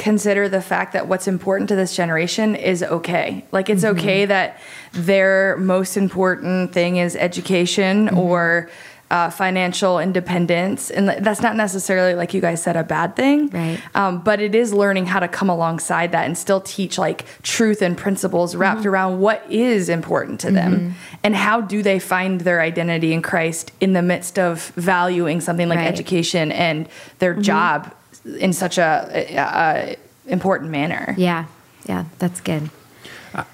consider 0.09 0.49
the 0.49 0.63
fact 0.63 0.95
that 0.95 1.07
what's 1.07 1.29
important 1.29 1.69
to 1.69 1.77
this 1.77 1.95
generation 1.95 2.57
is 2.57 2.83
okay. 2.83 3.45
Like 3.53 3.69
it's 3.69 3.85
mm-hmm. 3.85 3.99
okay 3.99 4.25
that 4.25 4.59
their 4.93 5.59
most 5.59 5.99
important 5.99 6.73
thing 6.73 6.97
is 6.97 7.15
education 7.15 8.07
mm-hmm. 8.07 8.19
or 8.19 8.71
uh, 9.11 9.31
financial 9.31 9.99
independence, 9.99 10.91
and 10.91 11.09
that's 11.09 11.41
not 11.41 11.57
necessarily 11.57 12.15
like 12.15 12.35
you 12.35 12.41
guys 12.41 12.63
said 12.63 12.77
a 12.77 12.85
bad 12.85 13.17
thing. 13.17 13.49
Right. 13.49 13.81
Um, 13.95 14.21
but 14.21 14.41
it 14.41 14.55
is 14.55 14.73
learning 14.73 15.07
how 15.07 15.21
to 15.21 15.29
come 15.29 15.49
alongside 15.49 16.13
that 16.13 16.27
and 16.27 16.37
still 16.37 16.61
teach 16.61 16.99
like 16.99 17.25
truth 17.43 17.81
and 17.81 17.97
principles 17.97 18.55
wrapped 18.55 18.81
mm-hmm. 18.81 18.89
around 18.89 19.21
what 19.21 19.45
is 19.51 19.89
important 19.89 20.41
to 20.41 20.51
them 20.51 20.95
and 21.23 21.35
how 21.35 21.61
do 21.61 21.83
they 21.83 21.99
find 21.99 22.43
their 22.43 22.61
identity 22.61 23.13
in 23.13 23.23
Christ 23.23 23.73
in 23.81 23.93
the 23.95 24.03
midst 24.03 24.39
of 24.39 24.69
valuing 24.77 25.41
something 25.41 25.69
like 25.69 25.79
Right. 25.79 25.89
education 25.89 26.51
and 26.53 26.89
their 27.19 27.35
job 27.35 27.95
in 28.39 28.53
such 28.53 28.79
a, 28.79 29.11
a, 29.15 29.37
a 29.37 29.97
important 30.27 30.71
manner. 30.71 31.15
Yeah, 31.17 31.47
yeah, 31.87 32.05
that's 32.19 32.41
good. 32.41 32.71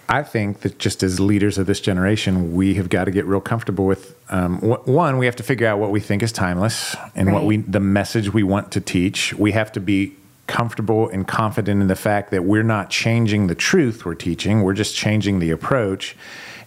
I 0.08 0.22
think 0.22 0.60
that 0.60 0.78
just 0.78 1.02
as 1.02 1.18
leaders 1.18 1.58
of 1.58 1.66
this 1.66 1.80
generation, 1.80 2.54
we 2.54 2.74
have 2.74 2.88
got 2.88 3.04
to 3.04 3.10
get 3.10 3.26
real 3.26 3.40
comfortable 3.40 3.86
with 3.86 4.16
um, 4.30 4.58
wh- 4.58 4.86
one. 4.86 5.18
We 5.18 5.26
have 5.26 5.36
to 5.36 5.42
figure 5.42 5.66
out 5.66 5.78
what 5.78 5.90
we 5.90 6.00
think 6.00 6.22
is 6.22 6.30
timeless 6.30 6.94
and 7.14 7.32
what 7.32 7.44
we 7.44 7.58
the 7.58 7.80
message 7.80 8.32
we 8.32 8.42
want 8.42 8.70
to 8.72 8.80
teach. 8.80 9.34
We 9.34 9.52
have 9.52 9.72
to 9.72 9.80
be 9.80 10.14
comfortable 10.46 11.08
and 11.08 11.26
confident 11.26 11.80
in 11.80 11.88
the 11.88 11.96
fact 11.96 12.30
that 12.30 12.44
we're 12.44 12.62
not 12.62 12.90
changing 12.90 13.48
the 13.48 13.54
truth 13.54 14.04
we're 14.04 14.14
teaching. 14.14 14.62
We're 14.62 14.74
just 14.74 14.94
changing 14.94 15.40
the 15.40 15.50
approach, 15.50 16.16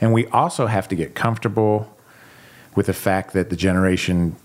and 0.02 0.12
we 0.12 0.28
also 0.28 0.68
have 0.68 0.88
to 0.90 0.96
get 0.96 1.16
comfortable 1.16 1.96
with 2.76 2.88
the 2.88 2.94
fact 2.94 3.34
that 3.34 3.50
the 3.50 3.56
generation 3.56 4.36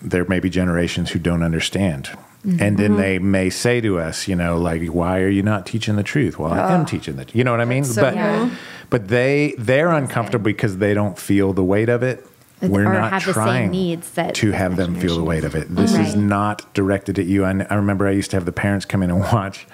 there 0.00 0.24
may 0.24 0.40
be 0.40 0.48
generations 0.48 1.10
who 1.10 1.18
don't 1.18 1.42
understand. 1.42 2.08
And 2.44 2.78
then 2.78 2.92
mm-hmm. 2.92 2.96
they 3.00 3.18
may 3.18 3.50
say 3.50 3.80
to 3.80 3.98
us, 3.98 4.28
you 4.28 4.36
know, 4.36 4.58
like, 4.58 4.86
why 4.86 5.20
are 5.20 5.28
you 5.28 5.42
not 5.42 5.66
teaching 5.66 5.96
the 5.96 6.02
truth? 6.02 6.38
Well, 6.38 6.52
I 6.52 6.72
am 6.72 6.82
ah. 6.82 6.84
teaching 6.84 7.16
the, 7.16 7.24
truth. 7.24 7.36
you 7.36 7.44
know 7.44 7.50
what 7.50 7.60
I 7.60 7.64
mean? 7.64 7.84
so 7.84 8.00
but, 8.00 8.58
but 8.90 9.08
they, 9.08 9.54
they're 9.58 9.90
uncomfortable 9.90 10.44
because 10.44 10.78
they 10.78 10.94
don't 10.94 11.18
feel 11.18 11.52
the 11.52 11.64
weight 11.64 11.88
of 11.88 12.02
it. 12.02 12.24
We're 12.60 12.92
not 12.92 13.12
have 13.12 13.24
the 13.24 13.34
same 13.34 13.44
trying 13.44 13.70
needs 13.70 14.10
that 14.12 14.34
to 14.36 14.50
have 14.50 14.76
them 14.76 14.96
feel 14.96 15.16
the 15.16 15.22
weight 15.22 15.44
of 15.44 15.54
it. 15.54 15.74
This 15.74 15.94
is 15.94 16.16
not 16.16 16.72
directed 16.74 17.18
at 17.18 17.26
you. 17.26 17.44
I, 17.44 17.50
I 17.70 17.74
remember 17.74 18.06
I 18.06 18.12
used 18.12 18.30
to 18.32 18.36
have 18.36 18.46
the 18.46 18.52
parents 18.52 18.84
come 18.84 19.02
in 19.02 19.10
and 19.10 19.20
watch, 19.32 19.66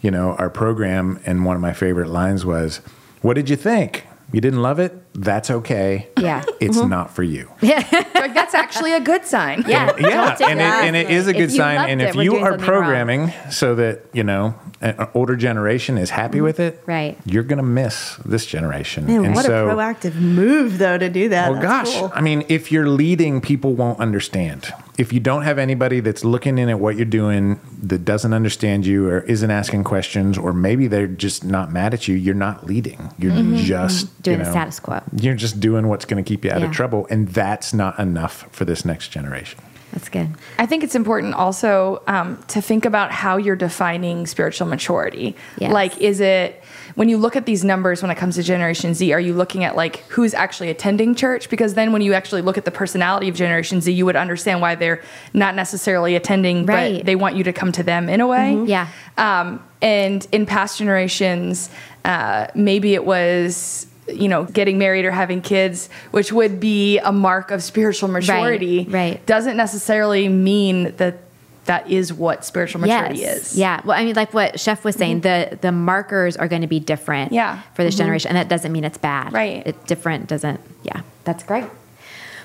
you 0.00 0.10
know, 0.10 0.34
our 0.34 0.50
program, 0.50 1.20
and 1.26 1.44
one 1.44 1.56
of 1.56 1.62
my 1.62 1.72
favorite 1.72 2.08
lines 2.08 2.44
was, 2.44 2.80
"What 3.22 3.34
did 3.34 3.50
you 3.50 3.56
think? 3.56 4.06
You 4.32 4.40
didn't 4.40 4.62
love 4.62 4.78
it? 4.78 4.94
That's 5.14 5.50
okay. 5.50 6.08
Yeah. 6.18 6.44
it's 6.60 6.78
mm-hmm. 6.78 6.88
not 6.88 7.10
for 7.10 7.24
you." 7.24 7.50
like 7.62 8.27
that's 8.38 8.54
actually 8.54 8.92
a 8.94 9.00
good 9.00 9.24
sign. 9.24 9.64
Yeah, 9.66 9.94
yeah, 9.98 10.36
don't 10.36 10.50
and 10.50 10.60
it, 10.60 10.64
and 10.64 10.96
it 10.96 11.10
is 11.10 11.26
a 11.26 11.32
good 11.32 11.50
sign. 11.52 11.88
And 11.90 12.00
if 12.02 12.14
we're 12.14 12.22
you 12.22 12.36
are 12.36 12.50
something 12.52 12.60
wrong. 12.60 12.82
programming 12.82 13.32
so 13.50 13.74
that 13.76 14.02
you 14.12 14.22
know 14.24 14.54
an 14.80 15.08
older 15.14 15.34
generation 15.36 15.98
is 15.98 16.10
happy 16.10 16.40
with 16.40 16.60
it, 16.60 16.80
Right. 16.86 17.18
You're 17.24 17.42
gonna 17.42 17.62
miss 17.64 18.16
this 18.24 18.46
generation. 18.46 19.06
Man, 19.06 19.24
and 19.24 19.34
what 19.34 19.44
so, 19.44 19.68
a 19.68 19.72
proactive 19.74 20.14
move, 20.14 20.78
though, 20.78 20.96
to 20.98 21.08
do 21.10 21.28
that. 21.30 21.50
well, 21.50 21.60
That's 21.60 21.90
gosh, 21.90 21.98
cool. 22.00 22.12
I 22.14 22.20
mean, 22.20 22.44
if 22.48 22.70
you're 22.70 22.88
leading, 22.88 23.40
people 23.40 23.74
won't 23.74 23.98
understand. 23.98 24.72
If 24.96 25.12
you 25.12 25.20
don't 25.20 25.42
have 25.42 25.58
anybody 25.58 26.00
that's 26.00 26.24
looking 26.24 26.58
in 26.58 26.68
at 26.68 26.80
what 26.80 26.96
you're 26.96 27.04
doing 27.04 27.60
that 27.82 28.04
doesn't 28.04 28.32
understand 28.32 28.84
you 28.84 29.08
or 29.08 29.20
isn't 29.20 29.50
asking 29.50 29.84
questions, 29.84 30.36
or 30.36 30.52
maybe 30.52 30.88
they're 30.88 31.06
just 31.06 31.44
not 31.44 31.72
mad 31.72 31.94
at 31.94 32.08
you, 32.08 32.16
you're 32.16 32.34
not 32.34 32.66
leading. 32.66 33.12
You're 33.18 33.32
just 33.56 34.06
Mm-hmm. 34.06 34.22
Doing 34.22 34.38
you 34.40 34.44
the 34.44 34.50
status 34.50 34.80
quo. 34.80 35.00
You're 35.20 35.34
just 35.36 35.60
doing 35.60 35.86
what's 35.88 36.04
going 36.04 36.22
to 36.22 36.28
keep 36.28 36.44
you 36.44 36.50
out 36.50 36.60
Yeah. 36.60 36.66
of 36.66 36.72
trouble, 36.72 37.06
and 37.10 37.28
that's 37.28 37.72
not 37.72 37.98
enough 38.00 38.27
for 38.32 38.64
this 38.64 38.84
next 38.84 39.08
generation. 39.08 39.60
That's 39.92 40.10
good. 40.10 40.28
I 40.58 40.66
think 40.66 40.84
it's 40.84 40.94
important 40.94 41.34
also 41.34 42.02
um, 42.06 42.42
to 42.48 42.60
think 42.60 42.84
about 42.84 43.10
how 43.10 43.38
you're 43.38 43.56
defining 43.56 44.26
spiritual 44.26 44.66
maturity. 44.66 45.34
Yes. 45.58 45.72
Like, 45.72 45.98
is 45.98 46.20
it 46.20 46.62
when 46.94 47.08
you 47.08 47.16
look 47.16 47.36
at 47.36 47.46
these 47.46 47.64
numbers 47.64 48.02
when 48.02 48.10
it 48.10 48.16
comes 48.16 48.34
to 48.36 48.42
Generation 48.42 48.92
Z, 48.92 49.12
are 49.12 49.20
you 49.20 49.32
looking 49.32 49.64
at 49.64 49.76
like 49.76 50.00
who's 50.08 50.34
actually 50.34 50.68
attending 50.68 51.14
church? 51.14 51.48
Because 51.48 51.74
then 51.74 51.92
when 51.92 52.02
you 52.02 52.12
actually 52.12 52.42
look 52.42 52.58
at 52.58 52.66
the 52.66 52.70
personality 52.70 53.28
of 53.28 53.34
Generation 53.34 53.80
Z, 53.80 53.90
you 53.90 54.04
would 54.04 54.16
understand 54.16 54.60
why 54.60 54.74
they're 54.74 55.02
not 55.32 55.54
necessarily 55.54 56.16
attending, 56.16 56.66
Right. 56.66 56.98
but 56.98 57.06
they 57.06 57.16
want 57.16 57.36
you 57.36 57.44
to 57.44 57.52
come 57.54 57.72
to 57.72 57.82
them 57.82 58.10
in 58.10 58.20
a 58.20 58.26
way. 58.26 58.62
Yeah. 58.66 58.88
Um, 59.16 59.64
and 59.80 60.26
in 60.32 60.44
past 60.44 60.78
generations, 60.78 61.70
uh, 62.04 62.48
maybe 62.54 62.94
it 62.94 63.04
was 63.06 63.86
you 64.08 64.28
know 64.28 64.44
getting 64.44 64.78
married 64.78 65.04
or 65.04 65.10
having 65.10 65.40
kids 65.40 65.88
which 66.10 66.32
would 66.32 66.58
be 66.60 66.98
a 66.98 67.12
mark 67.12 67.50
of 67.50 67.62
spiritual 67.62 68.08
maturity 68.08 68.86
right. 68.88 69.24
doesn't 69.26 69.56
necessarily 69.56 70.28
mean 70.28 70.94
that 70.96 71.18
that 71.68 71.90
is 71.90 72.12
what 72.14 72.46
spiritual 72.46 72.80
maturity 72.80 73.20
yes. 73.20 73.52
is 73.52 73.58
Yeah. 73.58 73.82
Well, 73.84 73.96
I 73.96 74.04
mean, 74.04 74.16
like 74.16 74.32
what 74.32 74.58
Chef 74.58 74.84
was 74.84 74.96
saying, 74.96 75.20
mm-hmm. 75.20 75.50
the 75.50 75.58
the 75.60 75.72
markers 75.72 76.36
are 76.36 76.48
going 76.48 76.62
to 76.62 76.66
be 76.66 76.80
different. 76.80 77.30
Yeah. 77.30 77.60
For 77.74 77.84
this 77.84 77.94
mm-hmm. 77.94 78.04
generation, 78.04 78.28
and 78.30 78.38
that 78.38 78.48
doesn't 78.48 78.72
mean 78.72 78.84
it's 78.84 78.98
bad. 78.98 79.32
Right. 79.34 79.66
It 79.66 79.86
different 79.86 80.28
doesn't. 80.28 80.60
Yeah. 80.82 81.02
That's 81.24 81.44
great. 81.44 81.66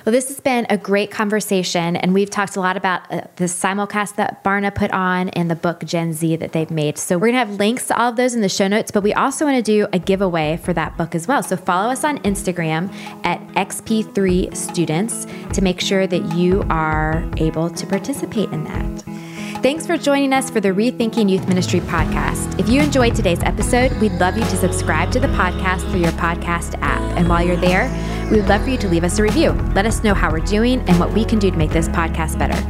Well, 0.05 0.11
this 0.11 0.27
has 0.27 0.41
been 0.41 0.65
a 0.69 0.77
great 0.77 1.11
conversation, 1.11 1.95
and 1.95 2.13
we've 2.13 2.29
talked 2.29 2.57
a 2.57 2.59
lot 2.59 2.75
about 2.75 3.09
uh, 3.09 3.21
the 3.37 3.45
simulcast 3.45 4.15
that 4.17 4.43
Barna 4.43 4.75
put 4.75 4.91
on 4.91 5.29
and 5.29 5.49
the 5.49 5.55
book 5.55 5.85
Gen 5.85 6.11
Z 6.11 6.35
that 6.35 6.51
they've 6.51 6.69
made. 6.69 6.97
So 6.97 7.17
we're 7.17 7.27
gonna 7.27 7.37
have 7.37 7.57
links 7.57 7.87
to 7.87 7.97
all 7.97 8.09
of 8.09 8.17
those 8.17 8.35
in 8.35 8.41
the 8.41 8.49
show 8.49 8.67
notes, 8.67 8.91
but 8.91 9.01
we 9.01 9.13
also 9.13 9.45
want 9.45 9.55
to 9.55 9.61
do 9.63 9.87
a 9.93 9.99
giveaway 9.99 10.57
for 10.57 10.73
that 10.73 10.97
book 10.97 11.15
as 11.15 11.25
well. 11.25 11.41
So 11.41 11.55
follow 11.55 11.89
us 11.89 12.03
on 12.03 12.17
Instagram 12.19 12.93
at 13.23 13.39
XP3 13.53 14.53
Students 14.53 15.25
to 15.53 15.61
make 15.61 15.79
sure 15.79 16.05
that 16.05 16.35
you 16.35 16.65
are 16.69 17.23
able 17.37 17.69
to 17.69 17.87
participate 17.87 18.49
in 18.49 18.65
that. 18.65 19.32
Thanks 19.63 19.87
for 19.87 19.97
joining 19.97 20.33
us 20.33 20.49
for 20.49 20.59
the 20.59 20.71
Rethinking 20.71 21.31
Youth 21.31 21.47
Ministry 21.47 21.79
podcast. 21.79 22.59
If 22.59 22.67
you 22.67 22.81
enjoyed 22.81 23.15
today's 23.15 23.41
episode, 23.43 23.93
we'd 24.01 24.11
love 24.19 24.37
you 24.37 24.43
to 24.43 24.57
subscribe 24.57 25.09
to 25.13 25.21
the 25.21 25.27
podcast 25.27 25.89
through 25.89 26.01
your 26.01 26.11
podcast 26.11 26.77
app. 26.81 26.99
And 27.17 27.29
while 27.29 27.47
you're 27.47 27.55
there, 27.55 27.89
we 28.29 28.41
would 28.41 28.49
love 28.49 28.63
for 28.63 28.69
you 28.71 28.77
to 28.79 28.89
leave 28.89 29.05
us 29.05 29.19
a 29.19 29.23
review. 29.23 29.51
Let 29.73 29.85
us 29.85 30.03
know 30.03 30.13
how 30.13 30.33
we're 30.33 30.41
doing 30.41 30.81
and 30.89 30.99
what 30.99 31.13
we 31.13 31.23
can 31.23 31.39
do 31.39 31.49
to 31.49 31.55
make 31.55 31.71
this 31.71 31.87
podcast 31.87 32.37
better. 32.37 32.61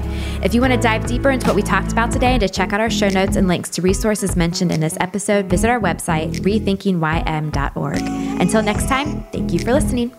If 0.46 0.54
you 0.54 0.62
want 0.62 0.74
to 0.74 0.80
dive 0.80 1.08
deeper 1.08 1.32
into 1.32 1.48
what 1.48 1.56
we 1.56 1.64
talked 1.64 1.92
about 1.92 2.12
today 2.12 2.34
and 2.34 2.42
to 2.42 2.48
check 2.48 2.74
out 2.74 2.80
our 2.80 2.92
show 2.92 3.10
notes 3.10 3.38
and 3.38 3.48
links 3.48 3.72
to 3.72 3.82
resources 3.82 4.36
mentioned 4.36 4.72
in 4.72 4.80
this 4.80 4.96
episode, 5.00 5.48
visit 5.48 5.72
our 5.72 5.80
website, 5.80 6.42
rethinkingym.org. 6.42 8.02
Until 8.40 8.62
next 8.62 8.88
time, 8.88 9.24
thank 9.32 9.52
you 9.52 9.58
for 9.58 9.74
listening. 9.74 10.14